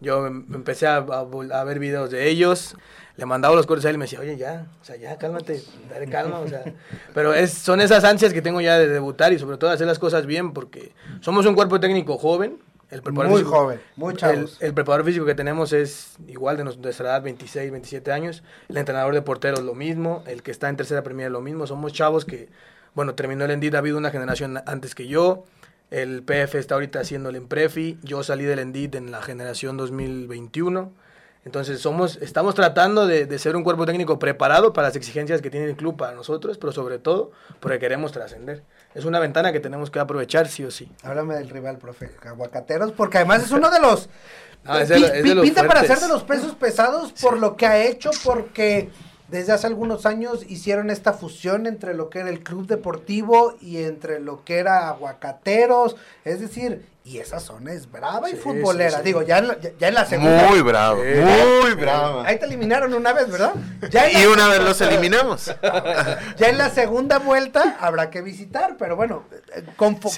Yo 0.00 0.26
em- 0.26 0.46
empecé 0.52 0.86
a, 0.88 0.96
a 0.96 1.22
vol- 1.24 1.52
a 1.52 1.62
ver 1.62 1.78
videos 1.78 2.10
de 2.10 2.28
ellos, 2.28 2.74
le 3.16 3.24
mandaba 3.24 3.54
los 3.54 3.66
cortes 3.66 3.84
a 3.84 3.90
él 3.90 3.94
y 3.94 3.98
me 3.98 4.06
decía, 4.06 4.18
oye, 4.18 4.36
ya, 4.36 4.66
o 4.80 4.84
sea, 4.84 4.96
ya, 4.96 5.16
cálmate, 5.16 5.62
dale 5.88 6.08
calma, 6.08 6.40
o 6.40 6.48
sea. 6.48 6.64
Pero 7.14 7.32
es, 7.34 7.52
son 7.52 7.80
esas 7.80 8.02
ansias 8.02 8.32
que 8.32 8.42
tengo 8.42 8.60
ya 8.60 8.78
de 8.78 8.88
debutar 8.88 9.32
y 9.32 9.38
sobre 9.38 9.58
todo 9.58 9.70
hacer 9.70 9.86
las 9.86 10.00
cosas 10.00 10.26
bien 10.26 10.52
porque 10.52 10.92
somos 11.20 11.46
un 11.46 11.54
cuerpo 11.54 11.78
técnico 11.78 12.18
joven. 12.18 12.58
El 12.90 13.00
preparador 13.00 13.30
Muy 13.30 13.40
físico- 13.42 13.58
joven, 13.58 13.80
muy 13.96 14.14
chavos. 14.16 14.58
el 14.60 14.74
preparador 14.74 15.06
físico 15.06 15.24
que 15.24 15.34
tenemos 15.34 15.72
es 15.72 16.16
igual 16.26 16.56
de 16.58 16.64
nuestra 16.64 16.90
edad, 16.90 17.22
26, 17.22 17.70
27 17.70 18.10
años. 18.12 18.42
El 18.68 18.76
entrenador 18.76 19.14
de 19.14 19.22
porteros 19.22 19.60
lo 19.62 19.74
mismo. 19.74 20.22
El 20.26 20.42
que 20.42 20.50
está 20.50 20.68
en 20.68 20.76
tercera 20.76 21.02
primera 21.02 21.30
lo 21.30 21.40
mismo. 21.40 21.66
Somos 21.66 21.92
chavos 21.94 22.24
que, 22.26 22.48
bueno, 22.94 23.14
terminó 23.14 23.44
el 23.46 23.50
Endid, 23.52 23.74
ha 23.76 23.78
habido 23.78 23.96
una 23.98 24.10
generación 24.10 24.60
antes 24.66 24.94
que 24.94 25.06
yo. 25.06 25.44
El 25.92 26.22
PF 26.22 26.58
está 26.58 26.74
ahorita 26.74 27.00
haciendo 27.00 27.28
el 27.28 27.36
Emprefi. 27.36 27.98
Yo 28.02 28.22
salí 28.22 28.44
del 28.44 28.58
Endid 28.60 28.94
en 28.94 29.10
la 29.10 29.20
generación 29.20 29.76
2021. 29.76 30.90
Entonces 31.44 31.80
somos, 31.80 32.16
estamos 32.22 32.54
tratando 32.54 33.06
de, 33.06 33.26
de 33.26 33.38
ser 33.38 33.56
un 33.56 33.64
cuerpo 33.64 33.84
técnico 33.84 34.18
preparado 34.18 34.72
para 34.72 34.88
las 34.88 34.96
exigencias 34.96 35.42
que 35.42 35.50
tiene 35.50 35.66
el 35.66 35.76
club 35.76 35.96
para 35.96 36.12
nosotros, 36.14 36.56
pero 36.56 36.72
sobre 36.72 36.98
todo 36.98 37.32
porque 37.60 37.78
queremos 37.80 38.12
trascender. 38.12 38.62
Es 38.94 39.04
una 39.04 39.18
ventana 39.18 39.52
que 39.52 39.58
tenemos 39.60 39.90
que 39.90 39.98
aprovechar 39.98 40.48
sí 40.48 40.64
o 40.64 40.70
sí. 40.70 40.88
Háblame 41.02 41.34
del 41.34 41.50
rival, 41.50 41.78
profe. 41.78 42.10
Aguacateros, 42.24 42.92
porque 42.92 43.18
además 43.18 43.42
es 43.44 43.50
uno 43.50 43.70
de 43.70 43.80
los. 43.80 44.08
Es 44.80 44.88
de 44.88 45.00
lo- 45.00 45.06
pi- 45.10 45.18
es 45.18 45.24
de 45.24 45.34
los 45.34 45.44
pinta 45.44 45.66
para 45.66 45.84
ser 45.84 45.98
de 45.98 46.06
los 46.06 46.22
pesos 46.22 46.54
pesados 46.54 47.12
por 47.20 47.36
lo 47.36 47.56
que 47.56 47.66
ha 47.66 47.84
hecho, 47.84 48.10
porque 48.22 48.90
desde 49.32 49.52
hace 49.52 49.66
algunos 49.66 50.06
años 50.06 50.44
hicieron 50.48 50.90
esta 50.90 51.12
fusión 51.14 51.66
entre 51.66 51.94
lo 51.94 52.08
que 52.10 52.20
era 52.20 52.28
el 52.28 52.40
club 52.44 52.66
deportivo 52.68 53.56
y 53.60 53.78
entre 53.82 54.20
lo 54.20 54.44
que 54.44 54.58
era 54.58 54.88
Aguacateros. 54.90 55.96
Es 56.24 56.38
decir, 56.40 56.86
y 57.04 57.18
esa 57.18 57.40
zona 57.40 57.72
es 57.72 57.90
brava 57.90 58.30
y 58.30 58.34
futbolera. 58.36 58.90
sí, 58.90 58.96
sí. 58.98 59.02
Digo, 59.04 59.22
ya 59.22 59.38
en, 59.38 59.48
la, 59.48 59.58
ya, 59.60 59.70
ya 59.78 59.88
en 59.88 59.94
la 59.94 60.04
segunda. 60.04 60.48
Muy 60.48 60.60
bravo, 60.60 61.00
Eh, 61.02 61.60
muy 61.62 61.74
bravo. 61.74 62.20
Ahí 62.26 62.38
te 62.38 62.44
eliminaron 62.44 62.94
una 62.94 63.12
vez, 63.12 63.28
¿verdad? 63.30 63.54
Ya 63.90 64.08
Y 64.12 64.26
una 64.26 64.46
vez 64.48 64.62
los 64.62 64.80
eliminamos. 64.82 65.50
Ya 66.36 66.48
en 66.48 66.58
la 66.58 66.70
segunda 66.70 67.18
vuelta 67.18 67.76
habrá 67.80 68.10
que 68.10 68.20
visitar, 68.22 68.76
pero 68.78 68.96
bueno, 68.96 69.24
eh, 69.56 69.64
con 69.76 69.94
como 69.96 70.08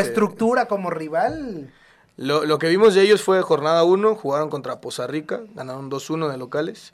estructura, 0.00 0.66
como 0.66 0.90
rival. 0.90 1.72
Lo, 2.16 2.44
lo 2.44 2.58
que 2.58 2.66
vimos 2.68 2.94
de 2.94 3.02
ellos 3.02 3.22
fue 3.22 3.40
jornada 3.42 3.84
1, 3.84 4.16
jugaron 4.16 4.50
contra 4.50 4.80
Poza 4.80 5.06
Rica, 5.06 5.40
ganaron 5.54 5.88
2-1 5.90 6.28
de 6.28 6.36
locales, 6.36 6.92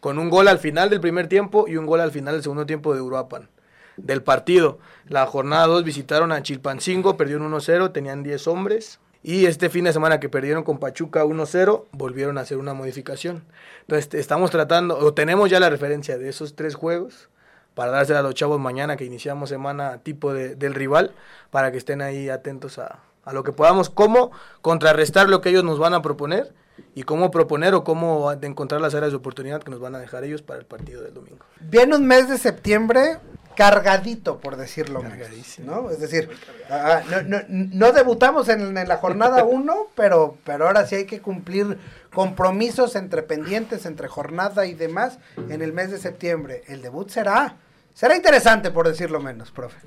con 0.00 0.18
un 0.18 0.30
gol 0.30 0.48
al 0.48 0.58
final 0.58 0.90
del 0.90 1.00
primer 1.00 1.26
tiempo 1.28 1.66
y 1.68 1.76
un 1.76 1.86
gol 1.86 2.00
al 2.00 2.10
final 2.10 2.34
del 2.34 2.42
segundo 2.42 2.66
tiempo 2.66 2.94
de 2.94 3.00
Uruapan. 3.00 3.48
Del 3.96 4.22
partido, 4.22 4.78
la 5.06 5.26
jornada 5.26 5.66
2 5.66 5.84
visitaron 5.84 6.32
a 6.32 6.42
Chilpancingo, 6.42 7.16
perdieron 7.16 7.52
1-0, 7.52 7.92
tenían 7.92 8.22
10 8.22 8.46
hombres. 8.48 8.98
Y 9.22 9.44
este 9.44 9.68
fin 9.68 9.84
de 9.84 9.92
semana 9.92 10.18
que 10.18 10.30
perdieron 10.30 10.62
con 10.64 10.78
Pachuca 10.78 11.24
1-0, 11.26 11.84
volvieron 11.92 12.38
a 12.38 12.40
hacer 12.40 12.56
una 12.56 12.72
modificación. 12.72 13.44
Entonces 13.82 14.14
estamos 14.14 14.50
tratando, 14.50 14.96
o 14.96 15.12
tenemos 15.12 15.50
ya 15.50 15.60
la 15.60 15.68
referencia 15.68 16.16
de 16.16 16.30
esos 16.30 16.56
tres 16.56 16.74
juegos, 16.74 17.28
para 17.74 17.90
dársela 17.90 18.20
a 18.20 18.22
los 18.22 18.34
chavos 18.34 18.58
mañana 18.58 18.96
que 18.96 19.04
iniciamos 19.04 19.50
semana 19.50 19.98
tipo 19.98 20.32
de- 20.32 20.54
del 20.54 20.72
rival, 20.74 21.12
para 21.50 21.70
que 21.70 21.76
estén 21.78 22.00
ahí 22.00 22.30
atentos 22.30 22.78
a, 22.78 23.00
a 23.24 23.32
lo 23.34 23.42
que 23.44 23.52
podamos, 23.52 23.90
cómo 23.90 24.30
contrarrestar 24.62 25.28
lo 25.28 25.42
que 25.42 25.50
ellos 25.50 25.64
nos 25.64 25.78
van 25.78 25.92
a 25.92 26.00
proponer 26.00 26.54
y 26.94 27.02
cómo 27.04 27.30
proponer 27.30 27.74
o 27.74 27.84
cómo 27.84 28.30
encontrar 28.32 28.80
las 28.80 28.94
áreas 28.94 29.12
de 29.12 29.16
oportunidad 29.16 29.62
que 29.62 29.70
nos 29.70 29.80
van 29.80 29.94
a 29.94 29.98
dejar 29.98 30.24
ellos 30.24 30.42
para 30.42 30.58
el 30.60 30.66
partido 30.66 31.02
del 31.02 31.14
domingo. 31.14 31.44
Viene 31.60 31.96
un 31.96 32.06
mes 32.06 32.28
de 32.28 32.38
septiembre 32.38 33.18
cargadito, 33.56 34.38
por 34.38 34.56
decirlo 34.56 35.02
menos, 35.02 35.18
Cargadísimo. 35.18 35.70
¿no? 35.82 35.90
Es 35.90 36.00
decir, 36.00 36.30
ah, 36.70 37.02
no, 37.10 37.22
no- 37.22 37.42
no 37.48 37.92
debutamos 37.92 38.48
en, 38.48 38.76
en 38.76 38.88
la 38.88 38.96
jornada 38.96 39.44
1, 39.44 39.74
pero, 39.94 40.36
pero 40.44 40.66
ahora 40.66 40.86
sí 40.86 40.94
hay 40.94 41.04
que 41.06 41.20
cumplir 41.20 41.76
compromisos 42.12 42.96
entre 42.96 43.22
pendientes, 43.22 43.86
entre 43.86 44.08
jornada 44.08 44.66
y 44.66 44.74
demás 44.74 45.18
en 45.48 45.62
el 45.62 45.72
mes 45.72 45.90
de 45.90 45.98
septiembre. 45.98 46.62
El 46.68 46.80
debut 46.82 47.10
será, 47.10 47.56
será 47.92 48.16
interesante, 48.16 48.70
por 48.70 48.88
decirlo 48.88 49.20
menos, 49.20 49.50
profe. 49.50 49.78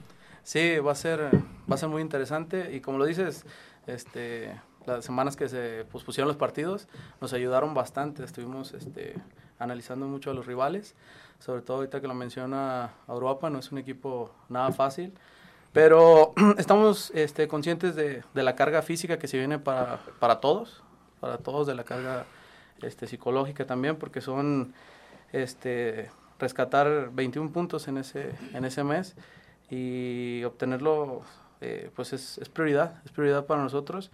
Sí, 0.44 0.78
va 0.80 0.92
a 0.92 0.96
ser, 0.96 1.22
va 1.72 1.76
a 1.76 1.78
ser 1.78 1.90
muy 1.90 2.02
interesante 2.02 2.74
y 2.74 2.82
como 2.82 2.98
lo 2.98 3.06
dices, 3.06 3.46
este, 3.88 4.54
las 4.86 5.06
semanas 5.06 5.36
que 5.36 5.50
se 5.50 5.86
pospusieron 5.92 6.28
los 6.28 6.38
partidos 6.38 6.88
nos 7.22 7.34
ayudaron 7.34 7.74
bastante. 7.74 8.24
Estuvimos 8.24 8.74
este, 8.74 9.16
analizando 9.60 10.08
mucho 10.08 10.32
a 10.32 10.34
los 10.34 10.46
rivales, 10.46 10.96
sobre 11.40 11.62
todo 11.62 11.78
ahorita 11.78 12.02
que 12.02 12.08
lo 12.08 12.14
menciona 12.14 12.92
Europa, 13.08 13.50
no 13.50 13.60
es 13.60 13.72
un 13.72 13.78
equipo 13.78 14.32
nada 14.50 14.72
fácil, 14.72 15.14
pero 15.72 16.34
estamos 16.58 17.12
este, 17.16 17.48
conscientes 17.48 17.96
de, 17.96 18.24
de 18.34 18.44
la 18.44 18.56
carga 18.56 18.82
física 18.82 19.18
que 19.18 19.28
se 19.28 19.38
viene 19.38 19.60
para, 19.60 20.00
para 20.20 20.40
todos, 20.40 20.84
para 21.20 21.38
todos 21.38 21.68
de 21.68 21.76
la 21.76 21.84
carga 21.84 22.26
este, 22.82 23.08
psicológica 23.08 23.66
también, 23.66 23.96
porque 23.96 24.22
son 24.22 24.74
este, 25.32 26.10
rescatar 26.40 27.10
21 27.12 27.52
puntos 27.52 27.88
en 27.88 27.98
ese, 27.98 28.32
en 28.54 28.66
ese 28.66 28.84
mes 28.84 29.16
y 29.70 30.44
obtenerlo 30.44 31.22
eh, 31.62 31.90
pues 31.96 32.14
es, 32.14 32.38
es 32.38 32.50
prioridad, 32.50 33.02
es 33.06 33.12
prioridad 33.12 33.46
para 33.46 33.64
nosotros 33.64 34.12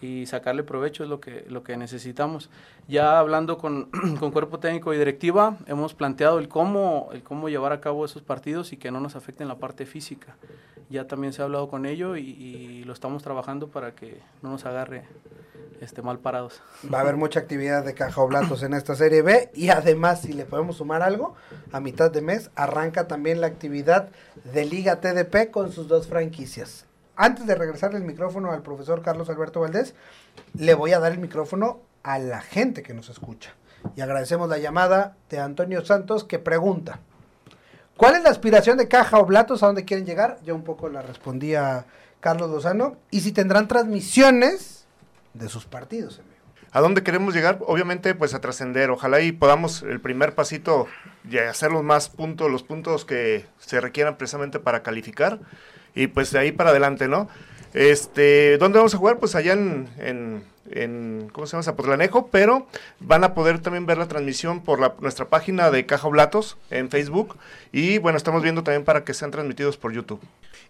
y 0.00 0.26
sacarle 0.26 0.62
provecho 0.62 1.04
es 1.04 1.08
lo 1.08 1.20
que, 1.20 1.44
lo 1.48 1.62
que 1.62 1.76
necesitamos. 1.76 2.50
Ya 2.88 3.18
hablando 3.18 3.58
con, 3.58 3.90
con 4.20 4.30
cuerpo 4.30 4.58
técnico 4.58 4.92
y 4.92 4.98
directiva, 4.98 5.56
hemos 5.66 5.94
planteado 5.94 6.38
el 6.38 6.48
cómo, 6.48 7.08
el 7.12 7.22
cómo 7.22 7.48
llevar 7.48 7.72
a 7.72 7.80
cabo 7.80 8.04
esos 8.04 8.22
partidos 8.22 8.72
y 8.72 8.76
que 8.76 8.90
no 8.90 9.00
nos 9.00 9.16
afecten 9.16 9.48
la 9.48 9.56
parte 9.56 9.86
física. 9.86 10.36
Ya 10.88 11.06
también 11.06 11.32
se 11.32 11.42
ha 11.42 11.46
hablado 11.46 11.68
con 11.68 11.84
ello 11.84 12.16
y, 12.16 12.84
lo 12.84 12.92
estamos 12.92 13.22
trabajando 13.24 13.66
para 13.66 13.96
que 13.96 14.20
no 14.42 14.50
nos 14.50 14.64
agarre 14.64 15.02
este, 15.80 16.02
mal 16.02 16.20
parados. 16.20 16.62
Va 16.92 16.98
a 16.98 17.00
haber 17.00 17.16
mucha 17.16 17.40
actividad 17.40 17.84
de 17.84 17.94
caja 17.94 18.20
oblatos 18.20 18.62
en 18.62 18.74
esta 18.74 18.94
serie 18.94 19.22
B 19.22 19.50
y 19.54 19.70
además, 19.70 20.22
si 20.22 20.32
le 20.32 20.44
podemos 20.44 20.76
sumar 20.76 21.02
algo, 21.02 21.34
a 21.72 21.80
mitad 21.80 22.12
de 22.12 22.20
mes 22.20 22.50
arranca 22.54 23.08
también 23.08 23.40
la 23.40 23.48
actividad 23.48 24.10
de 24.52 24.64
Liga 24.64 25.00
TDP 25.00 25.50
con 25.50 25.72
sus 25.72 25.88
dos 25.88 26.06
franquicias. 26.06 26.85
Antes 27.16 27.46
de 27.46 27.54
regresar 27.54 27.94
el 27.94 28.04
micrófono 28.04 28.52
al 28.52 28.62
profesor 28.62 29.00
Carlos 29.00 29.30
Alberto 29.30 29.60
Valdés, 29.60 29.94
le 30.54 30.74
voy 30.74 30.92
a 30.92 30.98
dar 30.98 31.12
el 31.12 31.18
micrófono 31.18 31.80
a 32.02 32.18
la 32.18 32.42
gente 32.42 32.82
que 32.82 32.92
nos 32.92 33.08
escucha. 33.08 33.54
Y 33.96 34.02
agradecemos 34.02 34.50
la 34.50 34.58
llamada 34.58 35.16
de 35.30 35.38
Antonio 35.38 35.84
Santos 35.84 36.24
que 36.24 36.38
pregunta, 36.38 37.00
¿cuál 37.96 38.16
es 38.16 38.22
la 38.22 38.30
aspiración 38.30 38.76
de 38.76 38.88
Caja 38.88 39.18
Oblatos? 39.18 39.62
¿A 39.62 39.66
dónde 39.66 39.86
quieren 39.86 40.04
llegar? 40.04 40.38
Yo 40.44 40.54
un 40.54 40.62
poco 40.62 40.90
la 40.90 41.00
respondía 41.00 41.86
Carlos 42.20 42.50
Lozano. 42.50 42.96
Y 43.10 43.20
si 43.20 43.32
tendrán 43.32 43.66
transmisiones 43.66 44.86
de 45.32 45.48
sus 45.48 45.64
partidos, 45.64 46.18
amigo. 46.18 46.36
¿A 46.72 46.80
dónde 46.80 47.02
queremos 47.02 47.34
llegar? 47.34 47.60
Obviamente, 47.66 48.14
pues 48.14 48.34
a 48.34 48.40
trascender. 48.42 48.90
Ojalá 48.90 49.22
y 49.22 49.32
podamos 49.32 49.82
el 49.82 50.00
primer 50.00 50.34
pasito 50.34 50.86
y 51.26 51.38
hacer 51.38 51.72
los 51.72 51.82
más 51.82 52.10
puntos, 52.10 52.50
los 52.50 52.62
puntos 52.62 53.06
que 53.06 53.46
se 53.58 53.80
requieran 53.80 54.18
precisamente 54.18 54.58
para 54.58 54.82
calificar. 54.82 55.40
Y 55.96 56.06
pues 56.06 56.30
de 56.30 56.38
ahí 56.38 56.52
para 56.52 56.70
adelante, 56.70 57.08
¿no? 57.08 57.28
Este, 57.74 58.56
¿dónde 58.58 58.78
vamos 58.78 58.94
a 58.94 58.98
jugar? 58.98 59.18
Pues 59.18 59.34
allá 59.34 59.54
en, 59.54 59.88
en, 59.98 60.44
en 60.70 61.28
¿cómo 61.32 61.46
se 61.46 61.52
llama? 61.52 61.62
Zapotlanejo, 61.62 62.28
pero 62.28 62.66
van 63.00 63.24
a 63.24 63.34
poder 63.34 63.60
también 63.60 63.86
ver 63.86 63.98
la 63.98 64.06
transmisión 64.06 64.62
por 64.62 65.00
nuestra 65.02 65.28
página 65.28 65.70
de 65.70 65.84
Caja 65.84 66.06
Oblatos 66.06 66.56
en 66.70 66.90
Facebook. 66.90 67.36
Y 67.72 67.98
bueno, 67.98 68.16
estamos 68.16 68.42
viendo 68.42 68.62
también 68.62 68.84
para 68.84 69.04
que 69.04 69.14
sean 69.14 69.30
transmitidos 69.30 69.76
por 69.76 69.92
YouTube. 69.92 70.20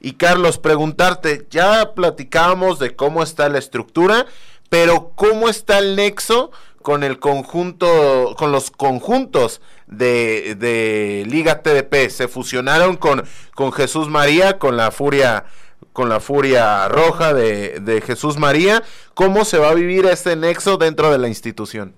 Y 0.00 0.12
Carlos, 0.12 0.58
preguntarte, 0.58 1.46
ya 1.50 1.94
platicábamos 1.94 2.78
de 2.78 2.94
cómo 2.94 3.22
está 3.22 3.48
la 3.48 3.58
estructura, 3.58 4.26
pero 4.68 5.12
¿cómo 5.14 5.48
está 5.48 5.78
el 5.78 5.96
nexo 5.96 6.50
con 6.86 7.02
el 7.02 7.18
conjunto, 7.18 8.36
con 8.38 8.52
los 8.52 8.70
conjuntos 8.70 9.60
de, 9.88 10.54
de 10.56 11.24
Liga 11.26 11.60
TDP? 11.60 12.08
Se 12.10 12.28
fusionaron 12.28 12.96
con, 12.96 13.24
Jesús 13.72 14.08
María, 14.08 14.60
con 14.60 14.76
la 14.76 14.92
Furia, 14.92 15.46
con 15.92 16.08
la 16.08 16.20
Furia 16.20 16.86
Roja 16.86 17.34
de, 17.34 17.80
de 17.80 18.00
Jesús 18.02 18.38
María. 18.38 18.84
¿Cómo 19.14 19.44
se 19.44 19.58
va 19.58 19.70
a 19.70 19.74
vivir 19.74 20.06
este 20.06 20.36
nexo 20.36 20.76
dentro 20.76 21.10
de 21.10 21.18
la 21.18 21.26
institución? 21.26 21.92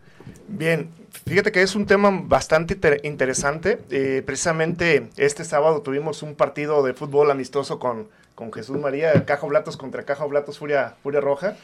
Bien, 0.46 0.88
fíjate 1.26 1.52
que 1.52 1.60
es 1.60 1.74
un 1.74 1.84
tema 1.84 2.08
bastante 2.24 2.72
inter- 2.72 3.00
interesante. 3.04 3.80
Eh, 3.90 4.22
precisamente 4.24 5.10
este 5.18 5.44
sábado 5.44 5.82
tuvimos 5.82 6.22
un 6.22 6.34
partido 6.34 6.82
de 6.82 6.94
fútbol 6.94 7.30
amistoso 7.30 7.78
con, 7.78 8.08
con 8.34 8.50
Jesús 8.54 8.78
María, 8.78 9.26
Cajo 9.26 9.48
Blatos 9.48 9.76
contra 9.76 10.04
Cajo 10.04 10.26
Blatos 10.30 10.58
Furia, 10.58 10.94
Furia 11.02 11.20
Roja. 11.20 11.56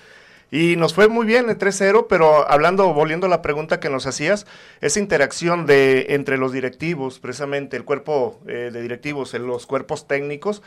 Y 0.51 0.77
nos 0.77 0.95
fue 0.95 1.09
muy 1.09 1.27
bien 1.27 1.49
el 1.51 1.59
3-0, 1.59 2.07
pero 2.09 2.49
hablando, 2.51 2.93
volviendo 2.93 3.27
a 3.27 3.31
la 3.31 3.43
pregunta 3.43 3.81
que 3.81 3.91
nos 3.91 4.07
hacías, 4.07 4.47
esa 4.81 5.01
interacción 5.01 5.67
de 5.67 6.07
entre 6.11 6.39
los 6.39 6.53
directivos, 6.53 7.19
precisamente 7.19 7.77
el 7.77 7.85
cuerpo 7.85 8.41
eh, 8.47 8.71
de 8.73 8.83
directivos, 8.83 9.35
los 9.35 9.67
cuerpos 9.67 10.07
técnicos, 10.07 10.63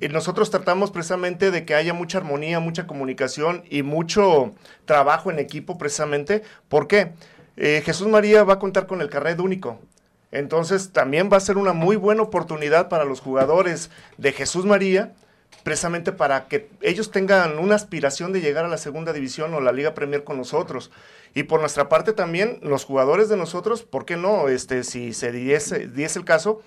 y 0.00 0.08
nosotros 0.08 0.50
tratamos 0.50 0.92
precisamente 0.92 1.50
de 1.50 1.64
que 1.64 1.74
haya 1.74 1.92
mucha 1.92 2.18
armonía, 2.18 2.60
mucha 2.60 2.86
comunicación 2.86 3.64
y 3.68 3.82
mucho 3.82 4.54
trabajo 4.84 5.30
en 5.30 5.40
equipo 5.40 5.78
precisamente. 5.78 6.42
¿Por 6.68 6.86
qué? 6.86 7.12
Eh, 7.56 7.82
Jesús 7.84 8.06
María 8.06 8.44
va 8.44 8.54
a 8.54 8.58
contar 8.60 8.86
con 8.86 9.00
el 9.00 9.10
carnet 9.10 9.40
único. 9.40 9.80
Entonces 10.30 10.92
también 10.92 11.28
va 11.32 11.38
a 11.38 11.40
ser 11.40 11.56
una 11.56 11.72
muy 11.72 11.96
buena 11.96 12.22
oportunidad 12.22 12.88
para 12.88 13.04
los 13.04 13.20
jugadores 13.20 13.90
de 14.16 14.32
Jesús 14.32 14.64
María 14.64 15.12
precisamente 15.62 16.12
para 16.12 16.48
que 16.48 16.70
ellos 16.80 17.10
tengan 17.10 17.58
una 17.58 17.74
aspiración 17.74 18.32
de 18.32 18.40
llegar 18.40 18.64
a 18.64 18.68
la 18.68 18.78
segunda 18.78 19.12
división 19.12 19.52
o 19.54 19.60
la 19.60 19.72
Liga 19.72 19.94
Premier 19.94 20.24
con 20.24 20.38
nosotros. 20.38 20.90
Y 21.34 21.42
por 21.42 21.60
nuestra 21.60 21.88
parte 21.88 22.12
también, 22.12 22.58
los 22.62 22.84
jugadores 22.84 23.28
de 23.28 23.36
nosotros, 23.36 23.82
¿por 23.82 24.04
qué 24.04 24.16
no? 24.16 24.48
Este, 24.48 24.84
si 24.84 25.12
se 25.12 25.30
diese, 25.30 25.88
diese 25.88 26.18
el 26.18 26.24
caso, 26.24 26.62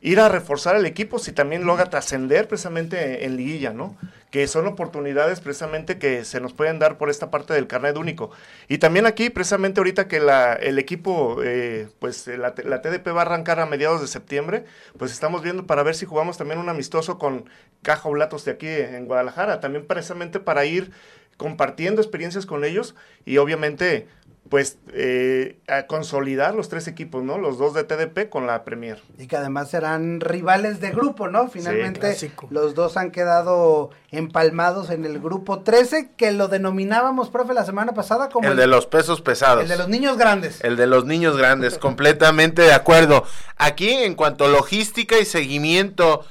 ir 0.00 0.20
a 0.20 0.28
reforzar 0.28 0.76
el 0.76 0.86
equipo 0.86 1.18
si 1.18 1.32
también 1.32 1.64
logra 1.64 1.90
trascender 1.90 2.46
precisamente 2.46 3.24
en 3.24 3.36
liguilla, 3.36 3.72
¿no? 3.72 3.96
Que 4.30 4.46
son 4.46 4.66
oportunidades 4.66 5.40
precisamente 5.40 5.98
que 5.98 6.24
se 6.24 6.40
nos 6.40 6.52
pueden 6.52 6.78
dar 6.78 6.98
por 6.98 7.10
esta 7.10 7.30
parte 7.30 7.54
del 7.54 7.66
carnet 7.66 7.96
único. 7.96 8.30
Y 8.68 8.78
también 8.78 9.06
aquí, 9.06 9.30
precisamente 9.30 9.80
ahorita 9.80 10.06
que 10.06 10.18
el 10.60 10.78
equipo, 10.78 11.38
eh, 11.42 11.88
pues 11.98 12.26
la, 12.28 12.54
la, 12.64 12.82
TDP 12.82 13.08
va 13.08 13.20
a 13.20 13.22
arrancar 13.22 13.58
a 13.58 13.66
mediados 13.66 14.00
de 14.00 14.06
septiembre, 14.06 14.64
pues 14.98 15.12
estamos 15.12 15.42
viendo 15.42 15.66
para 15.66 15.82
ver 15.82 15.94
si 15.94 16.06
jugamos 16.06 16.38
también 16.38 16.60
un 16.60 16.68
amistoso 16.68 17.18
con 17.18 17.48
Caja 17.82 18.08
Oblatos 18.08 18.44
de 18.44 18.52
aquí 18.52 18.68
en 18.68 19.06
Guadalajara, 19.06 19.60
también 19.60 19.86
precisamente 19.86 20.38
para 20.38 20.64
ir 20.64 20.92
compartiendo 21.36 22.02
experiencias 22.02 22.46
con 22.46 22.64
ellos 22.64 22.94
y 23.24 23.38
obviamente 23.38 24.08
pues 24.48 24.78
eh, 24.92 25.58
a 25.68 25.86
consolidar 25.86 26.54
los 26.54 26.68
tres 26.68 26.88
equipos, 26.88 27.22
¿no? 27.22 27.38
Los 27.38 27.58
dos 27.58 27.74
de 27.74 27.84
TDP 27.84 28.30
con 28.30 28.46
la 28.46 28.64
Premier. 28.64 29.02
Y 29.18 29.26
que 29.26 29.36
además 29.36 29.70
serán 29.70 30.20
rivales 30.20 30.80
de 30.80 30.90
grupo, 30.90 31.28
¿no? 31.28 31.48
Finalmente 31.48 32.16
los 32.50 32.74
dos 32.74 32.96
han 32.96 33.10
quedado 33.10 33.90
empalmados 34.10 34.90
en 34.90 35.04
el 35.04 35.20
grupo 35.20 35.60
13, 35.60 36.12
que 36.16 36.32
lo 36.32 36.48
denominábamos, 36.48 37.28
profe, 37.28 37.52
la 37.52 37.64
semana 37.64 37.92
pasada 37.92 38.30
como... 38.30 38.48
El, 38.48 38.56
de 38.56 38.66
los 38.66 38.86
pesos 38.86 39.20
pesados. 39.20 39.62
El 39.62 39.68
de 39.68 39.76
los 39.76 39.88
niños 39.88 40.16
grandes. 40.16 40.64
El 40.64 40.76
de 40.76 40.86
los 40.86 41.04
niños 41.04 41.36
grandes, 41.36 41.76
completamente 41.78 42.62
de 42.62 42.72
acuerdo. 42.72 43.24
Aquí, 43.56 43.90
en 43.90 44.14
cuanto 44.14 44.46
a 44.46 44.48
logística 44.48 45.18
y 45.18 45.26
seguimiento, 45.26 46.24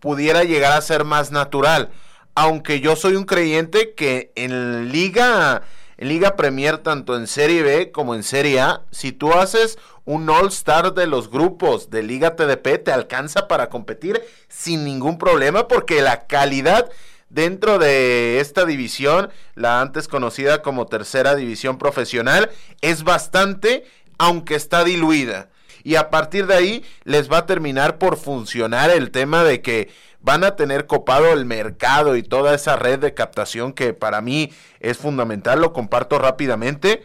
pudiera 0.00 0.42
llegar 0.42 0.72
a 0.72 0.80
ser 0.80 1.04
más 1.04 1.30
natural. 1.30 1.90
Aunque 2.34 2.80
yo 2.80 2.96
soy 2.96 3.14
un 3.14 3.24
creyente 3.24 3.94
que 3.94 4.32
en 4.34 4.90
liga 4.90 5.62
Liga 6.04 6.36
Premier, 6.36 6.78
tanto 6.78 7.16
en 7.16 7.26
Serie 7.26 7.62
B 7.62 7.92
como 7.92 8.14
en 8.14 8.22
Serie 8.22 8.60
A, 8.60 8.82
si 8.90 9.12
tú 9.12 9.32
haces 9.32 9.78
un 10.04 10.28
All-Star 10.28 10.94
de 10.94 11.06
los 11.06 11.30
grupos 11.30 11.90
de 11.90 12.02
Liga 12.02 12.34
TDP, 12.34 12.82
te 12.82 12.92
alcanza 12.92 13.46
para 13.46 13.68
competir 13.68 14.20
sin 14.48 14.84
ningún 14.84 15.18
problema 15.18 15.68
porque 15.68 16.02
la 16.02 16.26
calidad 16.26 16.90
dentro 17.28 17.78
de 17.78 18.40
esta 18.40 18.66
división, 18.66 19.30
la 19.54 19.80
antes 19.80 20.08
conocida 20.08 20.60
como 20.60 20.86
tercera 20.86 21.34
división 21.34 21.78
profesional, 21.78 22.50
es 22.80 23.04
bastante, 23.04 23.84
aunque 24.18 24.54
está 24.56 24.84
diluida. 24.84 25.48
Y 25.84 25.96
a 25.96 26.10
partir 26.10 26.46
de 26.46 26.54
ahí 26.54 26.84
les 27.04 27.30
va 27.30 27.38
a 27.38 27.46
terminar 27.46 27.98
por 27.98 28.16
funcionar 28.16 28.90
el 28.90 29.10
tema 29.10 29.44
de 29.44 29.62
que 29.62 29.90
van 30.20 30.44
a 30.44 30.56
tener 30.56 30.86
copado 30.86 31.32
el 31.32 31.44
mercado 31.44 32.16
y 32.16 32.22
toda 32.22 32.54
esa 32.54 32.76
red 32.76 33.00
de 33.00 33.14
captación 33.14 33.72
que 33.72 33.92
para 33.92 34.20
mí 34.20 34.52
es 34.80 34.96
fundamental, 34.96 35.60
lo 35.60 35.72
comparto 35.72 36.18
rápidamente. 36.18 37.04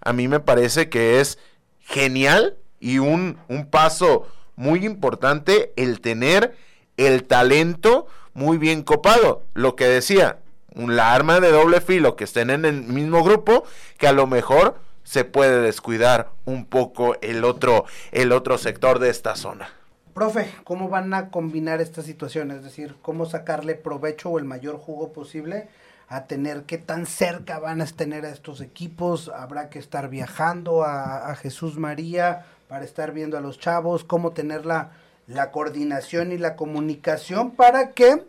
A 0.00 0.12
mí 0.12 0.28
me 0.28 0.40
parece 0.40 0.88
que 0.88 1.20
es 1.20 1.38
genial 1.80 2.56
y 2.78 2.98
un, 2.98 3.38
un 3.48 3.66
paso 3.66 4.26
muy 4.54 4.84
importante 4.84 5.72
el 5.76 6.00
tener 6.00 6.56
el 6.96 7.24
talento 7.24 8.06
muy 8.34 8.58
bien 8.58 8.82
copado. 8.82 9.42
Lo 9.54 9.74
que 9.74 9.86
decía, 9.86 10.38
la 10.74 11.14
arma 11.14 11.40
de 11.40 11.50
doble 11.50 11.80
filo 11.80 12.16
que 12.16 12.24
estén 12.24 12.50
en 12.50 12.64
el 12.64 12.82
mismo 12.82 13.24
grupo, 13.24 13.64
que 13.96 14.06
a 14.06 14.12
lo 14.12 14.26
mejor 14.26 14.78
se 15.08 15.24
puede 15.24 15.62
descuidar 15.62 16.32
un 16.44 16.66
poco 16.66 17.16
el 17.22 17.42
otro, 17.44 17.86
el 18.12 18.30
otro 18.30 18.58
sector 18.58 18.98
de 18.98 19.08
esta 19.08 19.36
zona. 19.36 19.70
Profe, 20.12 20.52
¿cómo 20.64 20.90
van 20.90 21.14
a 21.14 21.30
combinar 21.30 21.80
esta 21.80 22.02
situación? 22.02 22.50
Es 22.50 22.62
decir, 22.62 22.94
¿cómo 23.00 23.24
sacarle 23.24 23.74
provecho 23.74 24.28
o 24.28 24.38
el 24.38 24.44
mayor 24.44 24.76
jugo 24.76 25.14
posible 25.14 25.68
a 26.08 26.26
tener 26.26 26.64
qué 26.64 26.76
tan 26.76 27.06
cerca 27.06 27.58
van 27.58 27.80
a 27.80 27.86
tener 27.86 28.26
a 28.26 28.28
estos 28.28 28.60
equipos? 28.60 29.30
¿Habrá 29.30 29.70
que 29.70 29.78
estar 29.78 30.10
viajando 30.10 30.84
a, 30.84 31.34
Jesús 31.36 31.78
María 31.78 32.44
para 32.68 32.84
estar 32.84 33.12
viendo 33.12 33.38
a 33.38 33.40
los 33.40 33.58
chavos? 33.58 34.04
¿Cómo 34.04 34.32
tener 34.32 34.66
la, 34.66 34.90
la 35.26 35.52
coordinación 35.52 36.32
y 36.32 36.36
la 36.36 36.54
comunicación 36.54 37.52
para 37.52 37.92
que 37.92 38.26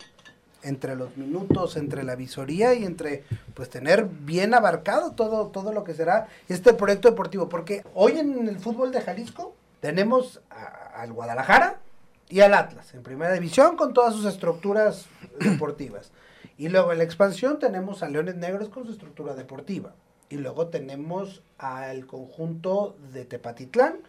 entre 0.64 0.96
los 0.96 1.16
minutos, 1.18 1.78
entre 1.78 2.04
la 2.04 2.16
visoría 2.16 2.74
y 2.74 2.86
entre 2.86 3.24
pues 3.54 3.70
tener 3.70 4.06
bien 4.06 4.54
abarcado 4.54 5.12
todo, 5.12 5.48
todo 5.48 5.74
lo 5.74 5.84
que 5.84 5.94
será 5.94 6.28
este 6.48 6.74
proyecto 6.74 7.10
deportivo. 7.10 7.50
Porque 7.50 7.84
hoy 7.94 8.18
en 8.18 8.48
el 8.48 8.60
fútbol 8.60 8.92
de 8.92 9.02
Jalisco 9.02 9.56
tenemos 9.80 10.42
al 10.96 11.14
Guadalajara 11.14 11.80
y 12.30 12.42
al 12.42 12.54
Atlas 12.54 12.94
en 12.94 13.04
primera 13.04 13.34
división 13.34 13.76
con 13.76 13.94
todas 13.94 14.14
sus 14.14 14.26
estructuras 14.26 15.08
deportivas. 15.40 16.12
Y 16.58 16.68
luego 16.70 16.92
en 16.92 16.98
la 16.98 17.06
expansión 17.06 17.58
tenemos 17.58 18.04
a 18.04 18.10
Leones 18.10 18.36
Negros 18.36 18.70
con 18.70 18.86
su 18.86 18.92
estructura 18.92 19.34
deportiva. 19.34 19.94
Y 20.30 20.36
luego 20.36 20.68
tenemos 20.68 21.42
al 21.58 22.06
conjunto 22.06 22.96
de 23.14 23.26
Tepatitlán 23.26 24.00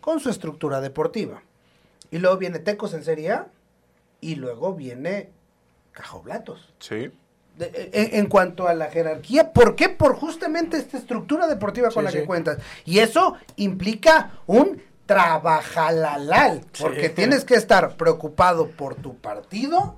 con 0.00 0.20
su 0.20 0.30
estructura 0.30 0.80
deportiva. 0.80 1.42
Y 2.10 2.18
luego 2.18 2.36
viene 2.36 2.60
Tecos 2.60 2.94
en 2.94 3.02
Serie 3.02 3.32
A. 3.32 3.48
Y 4.20 4.36
luego 4.36 4.74
viene 4.74 5.30
Cajoblatos. 5.96 6.68
Sí. 6.78 7.10
en, 7.58 8.26
cuanto 8.26 8.68
a 8.68 8.74
la 8.74 8.90
jerarquía, 8.90 9.52
¿por 9.54 9.74
qué? 9.74 9.88
Por 9.88 10.14
justamente 10.14 10.76
esta 10.76 10.98
estructura 10.98 11.46
deportiva 11.46 11.90
con 11.90 12.04
la 12.04 12.12
que 12.12 12.26
cuentas. 12.26 12.58
Y 12.84 12.98
eso 12.98 13.36
implica 13.56 14.32
un 14.46 14.82
trabajalalal, 15.06 16.66
porque 16.78 17.08
tienes 17.08 17.44
que 17.44 17.54
estar 17.54 17.96
preocupado 17.96 18.68
por 18.72 18.96
tu 18.96 19.16
partido, 19.16 19.96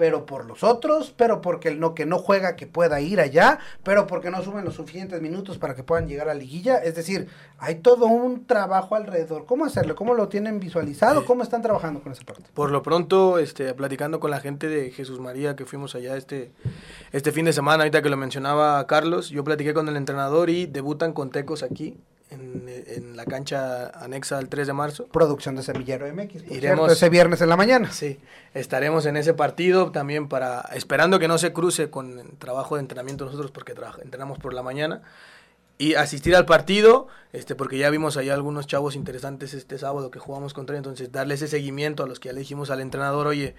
pero 0.00 0.24
por 0.24 0.46
los 0.46 0.64
otros, 0.64 1.12
pero 1.14 1.42
porque 1.42 1.68
el 1.68 1.78
no 1.78 1.94
que 1.94 2.06
no 2.06 2.16
juega 2.16 2.56
que 2.56 2.66
pueda 2.66 3.02
ir 3.02 3.20
allá, 3.20 3.58
pero 3.82 4.06
porque 4.06 4.30
no 4.30 4.42
suben 4.42 4.64
los 4.64 4.76
suficientes 4.76 5.20
minutos 5.20 5.58
para 5.58 5.74
que 5.74 5.82
puedan 5.82 6.08
llegar 6.08 6.30
a 6.30 6.32
liguilla, 6.32 6.78
es 6.78 6.94
decir, 6.94 7.28
hay 7.58 7.74
todo 7.74 8.06
un 8.06 8.46
trabajo 8.46 8.94
alrededor. 8.94 9.44
¿Cómo 9.44 9.66
hacerlo? 9.66 9.94
¿Cómo 9.94 10.14
lo 10.14 10.28
tienen 10.28 10.58
visualizado? 10.58 11.26
¿Cómo 11.26 11.42
están 11.42 11.60
trabajando 11.60 12.00
con 12.00 12.12
esa 12.12 12.24
parte? 12.24 12.44
Por 12.54 12.70
lo 12.70 12.82
pronto, 12.82 13.38
este 13.38 13.74
platicando 13.74 14.20
con 14.20 14.30
la 14.30 14.40
gente 14.40 14.68
de 14.68 14.90
Jesús 14.90 15.20
María 15.20 15.54
que 15.54 15.66
fuimos 15.66 15.94
allá 15.94 16.16
este 16.16 16.50
este 17.12 17.30
fin 17.30 17.44
de 17.44 17.52
semana, 17.52 17.82
ahorita 17.82 18.00
que 18.00 18.08
lo 18.08 18.16
mencionaba 18.16 18.86
Carlos, 18.86 19.28
yo 19.28 19.44
platiqué 19.44 19.74
con 19.74 19.86
el 19.86 19.98
entrenador 19.98 20.48
y 20.48 20.64
debutan 20.64 21.12
con 21.12 21.28
Tecos 21.28 21.62
aquí 21.62 21.98
en, 22.30 23.16
la 23.16 23.24
cancha 23.24 23.88
anexa 23.88 24.38
al 24.38 24.48
3 24.48 24.66
de 24.66 24.72
marzo. 24.72 25.06
Producción 25.06 25.56
de 25.56 25.62
Semillero 25.62 26.06
MX. 26.12 26.50
Iremos 26.50 26.90
ese 26.92 27.08
viernes 27.08 27.40
en 27.40 27.48
la 27.48 27.56
mañana. 27.56 27.90
Sí, 27.92 28.18
estaremos 28.54 29.06
en 29.06 29.16
ese 29.16 29.34
partido 29.34 29.90
también 29.90 30.28
para, 30.28 30.60
esperando 30.74 31.18
que 31.18 31.28
no 31.28 31.38
se 31.38 31.52
cruce 31.52 31.90
con 31.90 32.18
el 32.18 32.30
trabajo 32.38 32.76
de 32.76 32.82
entrenamiento 32.82 33.24
nosotros 33.24 33.50
porque 33.50 33.74
entrenamos 34.02 34.38
por 34.38 34.54
la 34.54 34.62
mañana 34.62 35.02
y 35.78 35.94
asistir 35.94 36.36
al 36.36 36.44
partido, 36.44 37.08
este, 37.32 37.54
porque 37.54 37.78
ya 37.78 37.88
vimos 37.88 38.18
ahí 38.18 38.28
algunos 38.28 38.66
chavos 38.66 38.96
interesantes 38.96 39.54
este 39.54 39.78
sábado 39.78 40.10
que 40.10 40.18
jugamos 40.18 40.52
contra 40.52 40.76
ellos, 40.76 40.86
entonces 40.86 41.10
darle 41.10 41.34
ese 41.34 41.48
seguimiento 41.48 42.02
a 42.02 42.06
los 42.06 42.20
que 42.20 42.28
ya 42.28 42.34
le 42.34 42.40
dijimos 42.40 42.70
al 42.70 42.82
entrenador, 42.82 43.26
oye, 43.26 43.54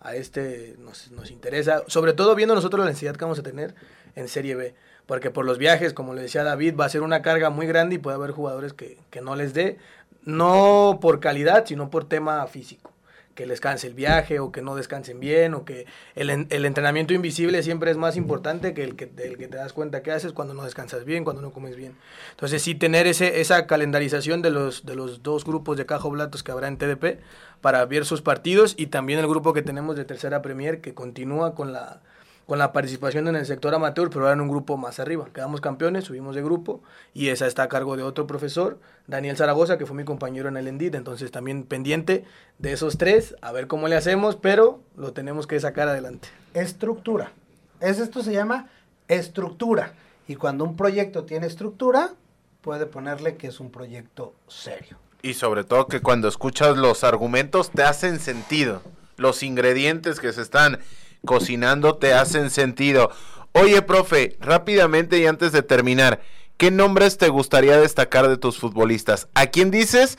a 0.00 0.14
este 0.14 0.76
nos, 0.78 1.10
nos 1.10 1.32
interesa, 1.32 1.82
sobre 1.88 2.12
todo 2.12 2.36
viendo 2.36 2.54
nosotros 2.54 2.78
la 2.78 2.86
necesidad 2.86 3.16
que 3.16 3.24
vamos 3.24 3.40
a 3.40 3.42
tener 3.42 3.74
en 4.14 4.28
Serie 4.28 4.54
B 4.54 4.74
porque 5.06 5.30
por 5.30 5.44
los 5.44 5.58
viajes, 5.58 5.92
como 5.92 6.14
le 6.14 6.22
decía 6.22 6.44
David, 6.44 6.76
va 6.78 6.86
a 6.86 6.90
ser 6.90 7.02
una 7.02 7.22
carga 7.22 7.50
muy 7.50 7.66
grande 7.66 7.96
y 7.96 7.98
puede 7.98 8.16
haber 8.16 8.30
jugadores 8.30 8.72
que, 8.72 8.98
no 9.22 9.36
les 9.36 9.54
dé, 9.54 9.78
no 10.24 10.98
por 11.00 11.20
calidad, 11.20 11.66
sino 11.66 11.90
por 11.90 12.08
tema 12.08 12.46
físico 12.46 12.90
que 13.34 13.46
les 13.46 13.60
canse 13.60 13.88
el 13.88 13.94
viaje 13.94 14.38
o 14.38 14.52
que 14.52 14.62
no 14.62 14.76
descansen 14.76 15.18
bien 15.18 15.54
o 15.54 15.64
que 15.64 15.86
el, 16.14 16.30
el, 16.30 16.64
entrenamiento 16.64 17.14
invisible 17.14 17.64
siempre 17.64 17.90
es 17.90 17.96
más 17.96 18.16
importante 18.16 18.74
que 18.74 18.84
el 18.84 18.94
que, 18.94 19.10
el 19.18 19.36
que 19.36 19.48
te 19.48 19.56
das 19.56 19.72
cuenta 19.72 20.04
que 20.04 20.12
haces 20.12 20.32
cuando 20.32 20.54
no 20.54 20.62
descansas 20.62 21.04
bien, 21.04 21.24
cuando 21.24 21.42
no 21.42 21.50
comes 21.50 21.74
bien. 21.74 21.96
Entonces 22.30 22.62
sí 22.62 22.76
tener 22.76 23.08
ese, 23.08 23.40
esa 23.40 23.66
calendarización 23.66 24.40
de 24.40 24.50
los, 24.50 24.86
de 24.86 24.94
los 24.94 25.24
dos 25.24 25.44
grupos 25.44 25.76
de 25.76 25.84
Cajo 25.84 26.10
Blatos 26.10 26.44
que 26.44 26.52
habrá 26.52 26.68
en 26.68 26.78
TDP 26.78 27.18
para 27.60 27.84
ver 27.86 28.04
sus 28.04 28.22
partidos 28.22 28.76
y 28.78 28.86
también 28.86 29.18
el 29.18 29.26
grupo 29.26 29.52
que 29.52 29.62
tenemos 29.62 29.96
de 29.96 30.04
Tercera 30.04 30.40
Premier 30.40 30.80
que 30.80 30.94
continúa 30.94 31.56
con 31.56 31.72
la 31.72 32.02
con 32.46 32.58
la 32.58 32.72
participación 32.72 33.28
en 33.28 33.36
el 33.36 33.46
sector 33.46 33.74
amateur, 33.74 34.10
pero 34.10 34.22
ahora 34.22 34.34
en 34.34 34.40
un 34.40 34.48
grupo 34.48 34.76
más 34.76 35.00
arriba. 35.00 35.28
Quedamos 35.32 35.60
campeones, 35.60 36.04
subimos 36.04 36.34
de 36.34 36.42
grupo 36.42 36.82
y 37.12 37.28
esa 37.28 37.46
está 37.46 37.64
a 37.64 37.68
cargo 37.68 37.96
de 37.96 38.02
otro 38.02 38.26
profesor, 38.26 38.78
Daniel 39.06 39.36
Zaragoza, 39.36 39.78
que 39.78 39.86
fue 39.86 39.96
mi 39.96 40.04
compañero 40.04 40.48
en 40.48 40.56
el 40.56 40.68
Endit, 40.68 40.94
entonces 40.94 41.30
también 41.30 41.64
pendiente 41.64 42.24
de 42.58 42.72
esos 42.72 42.98
tres, 42.98 43.34
a 43.40 43.52
ver 43.52 43.66
cómo 43.66 43.88
le 43.88 43.96
hacemos, 43.96 44.36
pero 44.36 44.80
lo 44.96 45.12
tenemos 45.12 45.46
que 45.46 45.58
sacar 45.60 45.88
adelante. 45.88 46.28
Estructura. 46.52 47.32
Es, 47.80 47.98
esto 47.98 48.22
se 48.22 48.32
llama 48.32 48.68
estructura. 49.08 49.94
Y 50.26 50.36
cuando 50.36 50.64
un 50.64 50.76
proyecto 50.76 51.24
tiene 51.24 51.46
estructura, 51.46 52.14
puede 52.60 52.86
ponerle 52.86 53.36
que 53.36 53.48
es 53.48 53.60
un 53.60 53.70
proyecto 53.70 54.34
serio. 54.48 54.98
Y 55.22 55.34
sobre 55.34 55.64
todo 55.64 55.86
que 55.86 56.00
cuando 56.00 56.28
escuchas 56.28 56.76
los 56.76 57.04
argumentos 57.04 57.70
te 57.70 57.82
hacen 57.82 58.18
sentido. 58.20 58.82
Los 59.16 59.42
ingredientes 59.42 60.18
que 60.18 60.32
se 60.32 60.42
están 60.42 60.80
cocinando 61.24 61.96
te 61.96 62.14
hacen 62.14 62.50
sentido. 62.50 63.10
Oye, 63.52 63.82
profe, 63.82 64.36
rápidamente 64.40 65.18
y 65.18 65.26
antes 65.26 65.52
de 65.52 65.62
terminar, 65.62 66.20
¿qué 66.56 66.70
nombres 66.70 67.18
te 67.18 67.28
gustaría 67.28 67.78
destacar 67.78 68.28
de 68.28 68.36
tus 68.36 68.58
futbolistas? 68.58 69.28
¿A 69.34 69.46
quién 69.46 69.70
dices? 69.70 70.18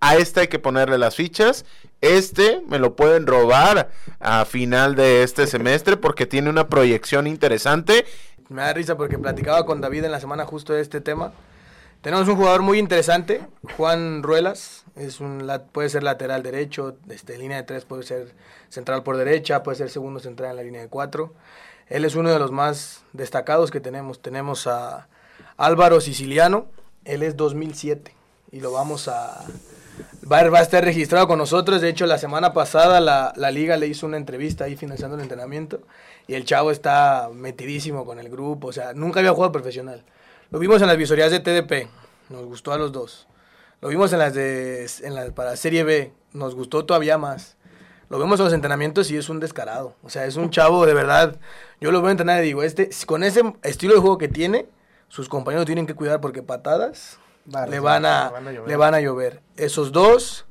A 0.00 0.16
este 0.16 0.40
hay 0.40 0.48
que 0.48 0.58
ponerle 0.58 0.98
las 0.98 1.16
fichas 1.16 1.64
este 2.02 2.60
me 2.68 2.80
lo 2.80 2.96
pueden 2.96 3.28
robar 3.28 3.90
a 4.18 4.44
final 4.44 4.96
de 4.96 5.22
este 5.22 5.46
semestre 5.46 5.96
porque 5.96 6.26
tiene 6.26 6.50
una 6.50 6.68
proyección 6.68 7.28
interesante. 7.28 8.04
Me 8.48 8.62
da 8.62 8.72
risa 8.74 8.96
porque 8.96 9.18
platicaba 9.18 9.64
con 9.64 9.80
David 9.80 10.04
en 10.04 10.12
la 10.12 10.20
semana 10.20 10.44
justo 10.44 10.72
de 10.72 10.82
este 10.82 11.00
tema. 11.00 11.32
Tenemos 12.02 12.26
un 12.26 12.34
jugador 12.34 12.62
muy 12.62 12.80
interesante, 12.80 13.42
Juan 13.76 14.24
Ruelas, 14.24 14.84
es 14.96 15.20
un 15.20 15.48
puede 15.70 15.88
ser 15.88 16.02
lateral 16.02 16.42
derecho, 16.42 16.96
este, 17.08 17.38
línea 17.38 17.58
de 17.58 17.62
tres 17.62 17.84
puede 17.84 18.02
ser 18.02 18.34
central 18.70 19.04
por 19.04 19.16
derecha, 19.16 19.62
puede 19.62 19.78
ser 19.78 19.88
segundo 19.88 20.18
central 20.18 20.50
en 20.50 20.56
la 20.56 20.62
línea 20.64 20.80
de 20.80 20.88
cuatro. 20.88 21.32
Él 21.86 22.04
es 22.04 22.16
uno 22.16 22.30
de 22.30 22.40
los 22.40 22.50
más 22.50 23.04
destacados 23.12 23.70
que 23.70 23.78
tenemos. 23.78 24.20
Tenemos 24.20 24.66
a 24.66 25.06
Álvaro 25.56 26.00
Siciliano, 26.00 26.66
él 27.04 27.22
es 27.22 27.36
2007 27.36 28.12
y 28.50 28.58
lo 28.58 28.72
vamos 28.72 29.06
a... 29.06 29.44
Va, 30.30 30.38
a 30.38 30.62
estar 30.62 30.84
registrado 30.84 31.28
con 31.28 31.38
nosotros. 31.38 31.80
De 31.80 31.88
hecho, 31.88 32.06
la 32.06 32.18
semana 32.18 32.52
pasada 32.52 33.00
la, 33.00 33.32
la, 33.36 33.50
liga 33.52 33.76
le 33.76 33.86
hizo 33.86 34.06
una 34.06 34.16
entrevista 34.16 34.64
ahí 34.64 34.74
financiando 34.74 35.16
el 35.16 35.22
entrenamiento. 35.22 35.82
Y 36.26 36.34
el 36.34 36.44
chavo 36.44 36.70
está 36.70 37.28
metidísimo 37.32 38.04
con 38.04 38.18
el 38.18 38.28
grupo. 38.28 38.68
O 38.68 38.72
sea, 38.72 38.92
nunca 38.94 39.20
había 39.20 39.32
jugado 39.32 39.52
profesional. 39.52 40.02
Lo 40.52 40.58
vimos 40.58 40.82
en 40.82 40.88
las 40.88 40.98
visorías 40.98 41.30
de 41.30 41.40
TDP. 41.40 41.88
Nos 42.28 42.44
gustó 42.44 42.74
a 42.74 42.78
los 42.78 42.92
dos. 42.92 43.26
Lo 43.80 43.88
vimos 43.88 44.12
en 44.12 44.18
las 44.18 44.34
de 44.34 44.86
en 45.02 45.14
la, 45.14 45.30
para 45.34 45.56
Serie 45.56 45.82
B. 45.82 46.12
Nos 46.34 46.54
gustó 46.54 46.84
todavía 46.84 47.16
más. 47.16 47.56
Lo 48.10 48.18
vemos 48.18 48.38
en 48.38 48.44
los 48.44 48.52
entrenamientos 48.52 49.10
y 49.10 49.16
es 49.16 49.30
un 49.30 49.40
descarado. 49.40 49.94
O 50.02 50.10
sea, 50.10 50.26
es 50.26 50.36
un 50.36 50.50
chavo 50.50 50.84
de 50.84 50.92
verdad. 50.92 51.40
Yo 51.80 51.90
lo 51.90 52.02
veo 52.02 52.10
entrenar 52.10 52.42
y 52.42 52.48
digo, 52.48 52.62
este, 52.62 52.90
con 53.06 53.24
ese 53.24 53.54
estilo 53.62 53.94
de 53.94 54.00
juego 54.00 54.18
que 54.18 54.28
tiene, 54.28 54.66
sus 55.08 55.26
compañeros 55.26 55.64
tienen 55.64 55.86
que 55.86 55.94
cuidar 55.94 56.20
porque 56.20 56.42
patadas 56.42 57.18
le, 57.70 57.80
van 57.80 58.04
a, 58.04 58.30
le 58.66 58.76
van 58.76 58.94
a 58.94 59.00
llover. 59.00 59.40
Esos 59.56 59.90
dos, 59.90 60.44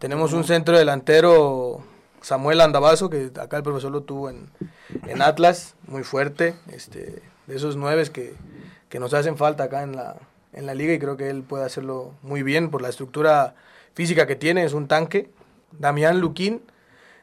tenemos 0.00 0.32
un 0.32 0.42
centro 0.42 0.76
delantero, 0.76 1.84
Samuel 2.22 2.60
Andabazo, 2.60 3.08
que 3.08 3.30
acá 3.40 3.58
el 3.58 3.62
profesor 3.62 3.92
lo 3.92 4.02
tuvo 4.02 4.30
en, 4.30 4.50
en 5.06 5.22
Atlas, 5.22 5.76
muy 5.86 6.02
fuerte, 6.02 6.56
este, 6.72 7.22
de 7.46 7.54
esos 7.54 7.76
nueve 7.76 8.04
que, 8.12 8.34
que 8.94 9.00
nos 9.00 9.12
hacen 9.12 9.36
falta 9.36 9.64
acá 9.64 9.82
en 9.82 9.96
la, 9.96 10.14
en 10.52 10.66
la 10.66 10.74
liga 10.74 10.92
y 10.92 11.00
creo 11.00 11.16
que 11.16 11.28
él 11.28 11.42
puede 11.42 11.64
hacerlo 11.64 12.14
muy 12.22 12.44
bien 12.44 12.70
por 12.70 12.80
la 12.80 12.88
estructura 12.88 13.56
física 13.92 14.28
que 14.28 14.36
tiene, 14.36 14.62
es 14.62 14.72
un 14.72 14.86
tanque. 14.86 15.30
Damián 15.72 16.20
Luquín, 16.20 16.62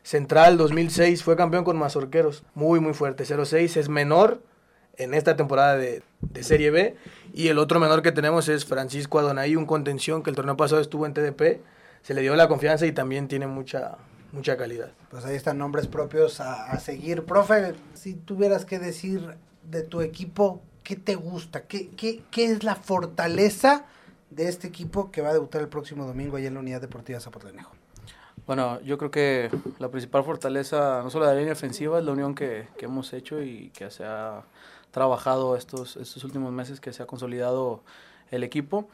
central 0.03 0.57
2006, 0.57 1.23
fue 1.23 1.37
campeón 1.37 1.63
con 1.63 1.77
Mazorqueros, 1.77 2.43
muy 2.55 2.81
muy 2.81 2.93
fuerte, 2.93 3.23
0-6, 3.23 3.77
es 3.77 3.87
menor, 3.87 4.41
en 4.97 5.13
esta 5.13 5.37
temporada 5.37 5.77
de, 5.77 6.03
Serie 6.41 6.71
B. 6.71 6.97
Y 7.33 7.47
el 7.47 7.57
otro 7.57 7.79
menor 7.79 8.01
que 8.01 8.11
tenemos 8.11 8.49
es 8.49 8.65
Francisco 8.65 9.19
Adonai, 9.19 9.55
un 9.55 9.65
contención 9.65 10.23
que 10.23 10.29
el 10.29 10.35
torneo 10.35 10.57
pasado 10.57 10.81
estuvo 10.81 11.05
en 11.05 11.13
TDP. 11.13 11.61
Se 12.01 12.13
le 12.13 12.19
dio 12.19 12.35
la 12.35 12.49
confianza 12.49 12.85
y 12.85 12.91
también 12.91 13.29
tiene 13.29 13.47
mucha, 13.47 13.95
mucha 14.33 14.57
calidad. 14.57 14.91
Pues 15.09 15.23
ahí 15.23 15.37
están 15.37 15.57
nombres 15.57 15.87
propios 15.87 16.41
a, 16.41 16.77
seguir. 16.81 17.23
Profe, 17.23 17.75
si 17.93 18.13
tuvieras 18.13 18.65
que 18.65 18.77
decir 18.77 19.37
de 19.63 19.83
tu 19.83 20.01
equipo, 20.01 20.61
¿qué 20.83 20.95
te 20.95 21.15
gusta? 21.15 21.63
¿Qué, 21.63 21.89
qué, 21.89 22.23
qué 22.31 22.45
es 22.45 22.63
la 22.63 22.75
fortaleza 22.75 23.85
de 24.29 24.47
este 24.47 24.67
equipo 24.67 25.11
que 25.11 25.21
va 25.21 25.29
a 25.29 25.33
debutar 25.33 25.61
el 25.61 25.67
próximo 25.67 26.05
domingo 26.05 26.37
ahí 26.37 26.45
en 26.45 26.53
la 26.53 26.59
Unidad 26.59 26.81
Deportiva 26.81 27.19
Zapotlanejo? 27.19 27.71
Bueno, 28.47 28.81
yo 28.81 28.97
creo 28.97 29.11
que 29.11 29.49
la 29.79 29.89
principal 29.89 30.23
fortaleza, 30.23 31.01
no 31.03 31.09
solo 31.09 31.25
de 31.25 31.33
la 31.33 31.39
línea 31.39 31.53
ofensiva, 31.53 31.99
es 31.99 32.05
la 32.05 32.11
unión 32.11 32.33
que, 32.33 32.67
que 32.77 32.85
hemos 32.85 33.13
hecho 33.13 33.41
y 33.41 33.69
que 33.69 33.91
se 33.91 34.03
ha 34.03 34.43
trabajado 34.91 35.55
estos, 35.55 35.95
estos 35.95 36.23
últimos 36.23 36.51
meses 36.51 36.79
que 36.79 36.91
se 36.91 37.03
ha 37.03 37.05
consolidado 37.05 37.83
el 38.31 38.43
equipo. 38.43 38.89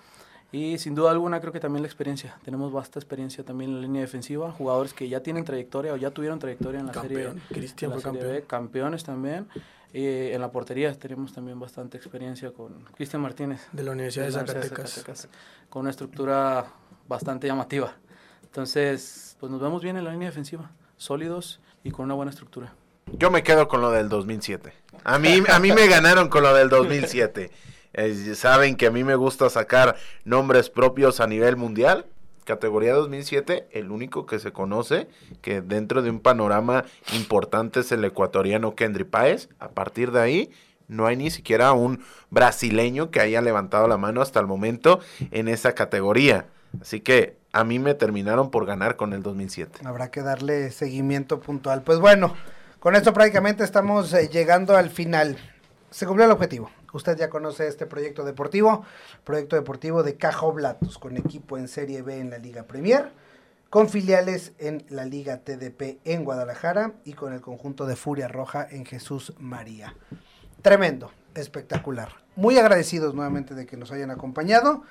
Y 0.52 0.78
sin 0.78 0.96
duda 0.96 1.12
alguna 1.12 1.42
creo 1.42 1.52
que 1.52 1.60
también 1.60 1.84
la 1.84 1.88
experiencia. 1.88 2.38
Tenemos 2.44 2.72
vasta 2.72 3.00
experiencia 3.00 3.44
también 3.44 3.72
en 3.72 3.76
la 3.78 3.82
línea 3.82 4.02
defensiva. 4.02 4.52
Jugadores 4.52 4.94
que 4.94 5.10
ya 5.10 5.22
tienen 5.22 5.44
trayectoria 5.44 5.94
o 5.94 5.98
ya 5.98 6.12
tuvieron 6.12 6.40
trayectoria 6.40 6.80
en 6.80 6.88
la 6.88 6.94
serie. 6.94 7.34
Cristian 7.50 7.92
fue 7.92 8.02
campeón. 8.02 8.28
B, 8.28 8.44
campeones 8.48 9.04
también. 9.04 9.48
Y 9.94 10.32
en 10.32 10.42
la 10.42 10.52
portería 10.52 10.94
tenemos 10.94 11.34
también 11.34 11.60
bastante 11.60 11.98
experiencia 11.98 12.52
con 12.52 12.84
Cristian 12.96 13.22
Martínez. 13.22 13.68
De 13.72 13.84
la 13.84 13.92
Universidad 13.92 14.26
de, 14.26 14.32
Zacatecas. 14.32 15.30
Con 15.70 15.82
una 15.82 15.90
estructura 15.92 16.66
bastante 17.08 17.48
llamativa. 17.48 17.96
Entonces, 18.44 19.36
pues 19.40 19.52
nos 19.52 19.62
vemos 19.62 19.82
bien 19.82 19.98
en 19.98 20.04
la 20.04 20.12
línea 20.12 20.30
defensiva. 20.30 20.72
Sólidos 20.98 21.60
y 21.84 21.92
con 21.92 22.06
una 22.06 22.16
buena 22.16 22.32
estructura. 22.32 22.74
Yo 23.14 23.32
me 23.32 23.44
quedo 23.44 23.68
con 23.68 23.82
lo 23.82 23.92
del 23.92 24.10
2007. 24.10 24.74
A 25.04 25.20
mí, 25.20 25.42
a 25.50 25.60
mí 25.60 25.72
me 25.72 25.88
ganaron 25.88 26.28
con 26.28 26.44
lo 26.44 26.54
del 26.54 26.70
2007. 26.70 27.52
Saben 28.36 28.76
que 28.76 28.88
a 28.88 28.92
mí 28.92 29.04
me 29.04 29.16
gusta 29.16 29.50
sacar 29.50 29.96
nombres 30.26 30.70
propios 30.70 31.20
a 31.20 31.28
nivel 31.28 31.56
mundial. 31.56 32.06
Categoría 32.48 32.94
2007, 32.94 33.68
el 33.72 33.92
único 33.92 34.26
que 34.26 34.40
se 34.40 34.54
conoce 34.54 35.10
que 35.42 35.60
dentro 35.60 36.02
de 36.02 36.10
un 36.10 36.22
panorama 36.22 36.86
importante 37.14 37.82
es 37.82 37.92
el 37.92 38.06
ecuatoriano 38.06 38.74
Kendry 38.74 39.04
Páez. 39.04 39.50
A 39.60 39.68
partir 39.68 40.14
de 40.14 40.22
ahí, 40.22 40.52
no 40.88 41.08
hay 41.08 41.18
ni 41.18 41.30
siquiera 41.30 41.74
un 41.74 42.06
brasileño 42.30 43.12
que 43.12 43.20
haya 43.20 43.42
levantado 43.42 43.90
la 43.90 43.98
mano 43.98 44.22
hasta 44.22 44.40
el 44.40 44.48
momento 44.48 45.02
en 45.32 45.50
esa 45.50 45.74
categoría. 45.74 46.46
Así 46.82 47.02
que 47.02 47.36
a 47.52 47.66
mí 47.66 47.80
me 47.80 47.96
terminaron 47.96 48.50
por 48.50 48.66
ganar 48.66 48.96
con 48.96 49.12
el 49.12 49.24
2007. 49.24 49.82
Habrá 49.84 50.10
que 50.10 50.22
darle 50.22 50.72
seguimiento 50.72 51.42
puntual. 51.42 51.82
Pues 51.82 52.00
bueno, 52.00 52.34
con 52.80 52.96
esto 52.96 53.14
prácticamente 53.14 53.66
estamos 53.66 54.14
eh, 54.14 54.30
llegando 54.32 54.78
al 54.78 54.90
final. 54.90 55.38
Se 55.92 56.06
cumplió 56.06 56.26
el 56.26 56.32
objetivo. 56.32 56.72
Usted 56.94 57.18
ya 57.18 57.30
conoce 57.30 57.68
este 57.68 57.86
proyecto 57.86 58.24
deportivo, 58.24 58.86
proyecto 59.24 59.56
deportivo 59.56 60.04
de 60.04 60.16
Cajo 60.16 60.54
Blatos, 60.54 60.98
con 60.98 61.18
equipo 61.18 61.58
en 61.58 61.68
Serie 61.68 62.02
B 62.02 62.20
en 62.20 62.30
la 62.30 62.38
Liga 62.38 62.64
Premier, 62.64 63.12
con 63.70 63.90
filiales 63.90 64.54
en 64.60 64.86
la 64.90 65.06
Liga 65.06 65.38
TDP 65.38 66.00
en 66.06 66.24
Guadalajara 66.24 66.94
y 67.04 67.14
con 67.14 67.34
el 67.34 67.42
conjunto 67.42 67.86
de 67.86 67.96
Furia 67.96 68.28
Roja 68.28 68.68
en 68.70 68.86
Jesús 68.86 69.34
María. 69.38 69.96
Tremendo, 70.62 71.12
espectacular. 71.36 72.10
Muy 72.36 72.58
agradecidos 72.58 73.14
nuevamente 73.14 73.56
de 73.56 73.66
que 73.66 73.78
nos 73.78 73.92
hayan 73.92 74.12
acompañado 74.12 74.84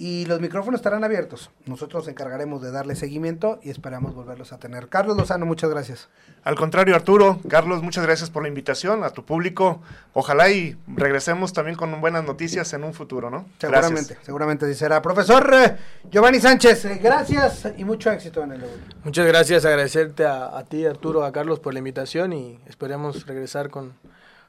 y 0.00 0.24
los 0.24 0.40
micrófonos 0.40 0.78
estarán 0.78 1.04
abiertos. 1.04 1.50
Nosotros 1.66 2.04
nos 2.04 2.08
encargaremos 2.08 2.62
de 2.62 2.70
darle 2.70 2.96
seguimiento 2.96 3.60
y 3.62 3.68
esperamos 3.68 4.14
volverlos 4.14 4.50
a 4.54 4.58
tener. 4.58 4.88
Carlos 4.88 5.14
Lozano, 5.14 5.44
muchas 5.44 5.68
gracias. 5.68 6.08
Al 6.42 6.54
contrario, 6.54 6.94
Arturo, 6.94 7.38
Carlos, 7.50 7.82
muchas 7.82 8.06
gracias 8.06 8.30
por 8.30 8.42
la 8.42 8.48
invitación 8.48 9.04
a 9.04 9.10
tu 9.10 9.26
público. 9.26 9.82
Ojalá 10.14 10.48
y 10.48 10.74
regresemos 10.86 11.52
también 11.52 11.76
con 11.76 12.00
buenas 12.00 12.24
noticias 12.24 12.72
en 12.72 12.84
un 12.84 12.94
futuro, 12.94 13.28
¿no? 13.28 13.44
Seguramente, 13.58 14.16
seguramente 14.22 14.64
así 14.64 14.74
será. 14.74 15.02
Profesor 15.02 15.52
eh, 15.52 15.76
Giovanni 16.10 16.40
Sánchez, 16.40 16.86
eh, 16.86 16.98
gracias 17.02 17.68
y 17.76 17.84
mucho 17.84 18.10
éxito 18.10 18.42
en 18.42 18.52
el 18.52 18.60
debut. 18.62 18.80
Muchas 19.04 19.26
gracias, 19.26 19.66
agradecerte 19.66 20.24
a, 20.24 20.56
a, 20.56 20.64
ti, 20.64 20.86
Arturo, 20.86 21.24
a 21.24 21.32
Carlos 21.32 21.60
por 21.60 21.74
la 21.74 21.78
invitación 21.80 22.32
y 22.32 22.58
esperemos 22.66 23.26
regresar 23.26 23.68
con, 23.68 23.92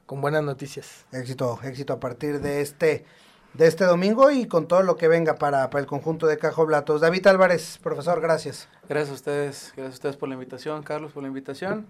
con 0.05 0.21
buenas 0.21 0.43
noticias. 0.43 1.05
Éxito, 1.11 1.59
éxito 1.61 1.91
a 1.91 1.99
partir 1.99 2.39
de 2.39 2.61
este 2.61 3.03
de 3.53 3.67
este 3.67 3.85
domingo 3.85 4.31
y 4.31 4.47
con 4.47 4.67
todo 4.67 4.83
lo 4.83 4.95
que 4.95 5.07
venga 5.07 5.35
para, 5.35 5.69
para 5.69 5.81
el 5.81 5.87
conjunto 5.87 6.27
de 6.27 6.37
Cajo 6.37 6.65
Blatos. 6.65 7.01
David 7.01 7.27
Álvarez, 7.27 7.79
profesor, 7.81 8.21
gracias. 8.21 8.67
Gracias 8.87 9.11
a 9.11 9.13
ustedes, 9.13 9.73
gracias 9.75 9.93
a 9.93 9.95
ustedes 9.95 10.17
por 10.17 10.29
la 10.29 10.35
invitación, 10.35 10.83
Carlos 10.83 11.11
por 11.11 11.23
la 11.23 11.27
invitación. 11.27 11.87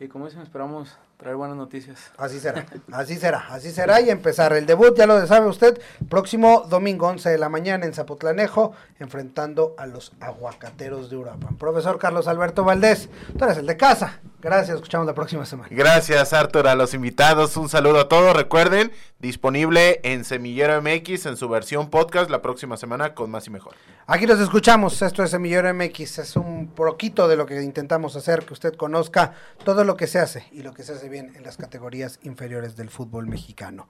Y 0.00 0.08
como 0.08 0.26
dicen, 0.26 0.42
esperamos 0.42 0.98
traer 1.18 1.36
buenas 1.36 1.56
noticias. 1.56 2.10
Así 2.16 2.40
será, 2.40 2.66
así 2.92 3.14
será, 3.16 3.46
así 3.48 3.70
será 3.70 4.00
y 4.00 4.10
empezar 4.10 4.52
el 4.52 4.66
debut, 4.66 4.96
ya 4.96 5.06
lo 5.06 5.24
sabe 5.26 5.46
usted, 5.46 5.80
próximo 6.08 6.64
domingo 6.68 7.06
11 7.06 7.30
de 7.30 7.38
la 7.38 7.48
mañana 7.48 7.86
en 7.86 7.94
Zapotlanejo, 7.94 8.72
enfrentando 8.98 9.74
a 9.78 9.86
los 9.86 10.12
aguacateros 10.18 11.10
de 11.10 11.16
Europa. 11.16 11.48
Profesor 11.58 11.98
Carlos 11.98 12.26
Alberto 12.26 12.64
Valdés, 12.64 13.08
tú 13.38 13.44
eres 13.44 13.58
el 13.58 13.66
de 13.66 13.76
casa. 13.76 14.20
Gracias, 14.44 14.74
escuchamos 14.74 15.06
la 15.06 15.14
próxima 15.14 15.46
semana. 15.46 15.70
Gracias, 15.70 16.34
Artur, 16.34 16.68
a 16.68 16.74
los 16.74 16.92
invitados, 16.92 17.56
un 17.56 17.70
saludo 17.70 18.00
a 18.00 18.08
todos. 18.10 18.36
Recuerden, 18.36 18.92
disponible 19.18 20.02
en 20.04 20.22
Semillero 20.22 20.82
MX 20.82 21.24
en 21.24 21.38
su 21.38 21.48
versión 21.48 21.88
podcast 21.88 22.28
la 22.28 22.42
próxima 22.42 22.76
semana 22.76 23.14
con 23.14 23.30
más 23.30 23.46
y 23.46 23.50
mejor. 23.50 23.74
Aquí 24.06 24.26
los 24.26 24.38
escuchamos, 24.40 25.00
esto 25.00 25.22
es 25.22 25.30
Semillero 25.30 25.72
MX, 25.72 26.18
es 26.18 26.36
un 26.36 26.66
poquito 26.66 27.26
de 27.26 27.36
lo 27.36 27.46
que 27.46 27.62
intentamos 27.62 28.16
hacer, 28.16 28.44
que 28.44 28.52
usted 28.52 28.74
conozca 28.74 29.32
todo 29.64 29.82
lo 29.82 29.96
que 29.96 30.06
se 30.06 30.18
hace 30.18 30.46
y 30.52 30.62
lo 30.62 30.74
que 30.74 30.82
se 30.82 30.92
hace 30.92 31.08
bien 31.08 31.32
en 31.36 31.42
las 31.42 31.56
categorías 31.56 32.18
inferiores 32.22 32.76
del 32.76 32.90
fútbol 32.90 33.26
mexicano. 33.26 33.88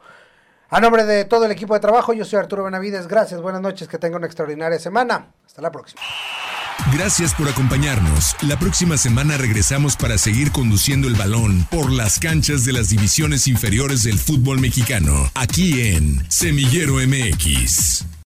A 0.75 0.81
nombre 0.81 1.05
de 1.05 1.25
todo 1.25 1.45
el 1.45 1.53
equipo 1.53 1.75
de 1.75 1.79
trabajo, 1.79 2.13
yo 2.15 2.25
soy 2.25 2.41
Arturo 2.41 2.65
Benavides. 2.65 3.07
Gracias, 3.07 3.41
buenas 3.41 3.63
noches, 3.63 3.87
que 3.87 3.97
tenga 3.97 4.17
una 4.17 4.27
extraordinaria 4.27 4.77
semana. 4.81 5.29
Hasta 5.47 5.63
la 5.63 5.71
próxima. 5.71 6.03
Gracias 6.93 7.33
por 7.33 7.49
acompañarnos. 7.49 8.35
La 8.43 8.59
próxima 8.59 8.97
semana 8.97 9.37
regresamos 9.37 9.97
para 9.97 10.19
seguir 10.19 10.51
conduciendo 10.51 11.07
el 11.07 11.15
balón 11.15 11.65
por 11.71 11.93
las 11.93 12.19
canchas 12.19 12.65
de 12.65 12.73
las 12.73 12.89
divisiones 12.89 13.47
inferiores 13.47 14.03
del 14.03 14.19
fútbol 14.19 14.59
mexicano, 14.59 15.31
aquí 15.37 15.81
en 15.81 16.29
Semillero 16.29 16.95
MX. 16.95 18.15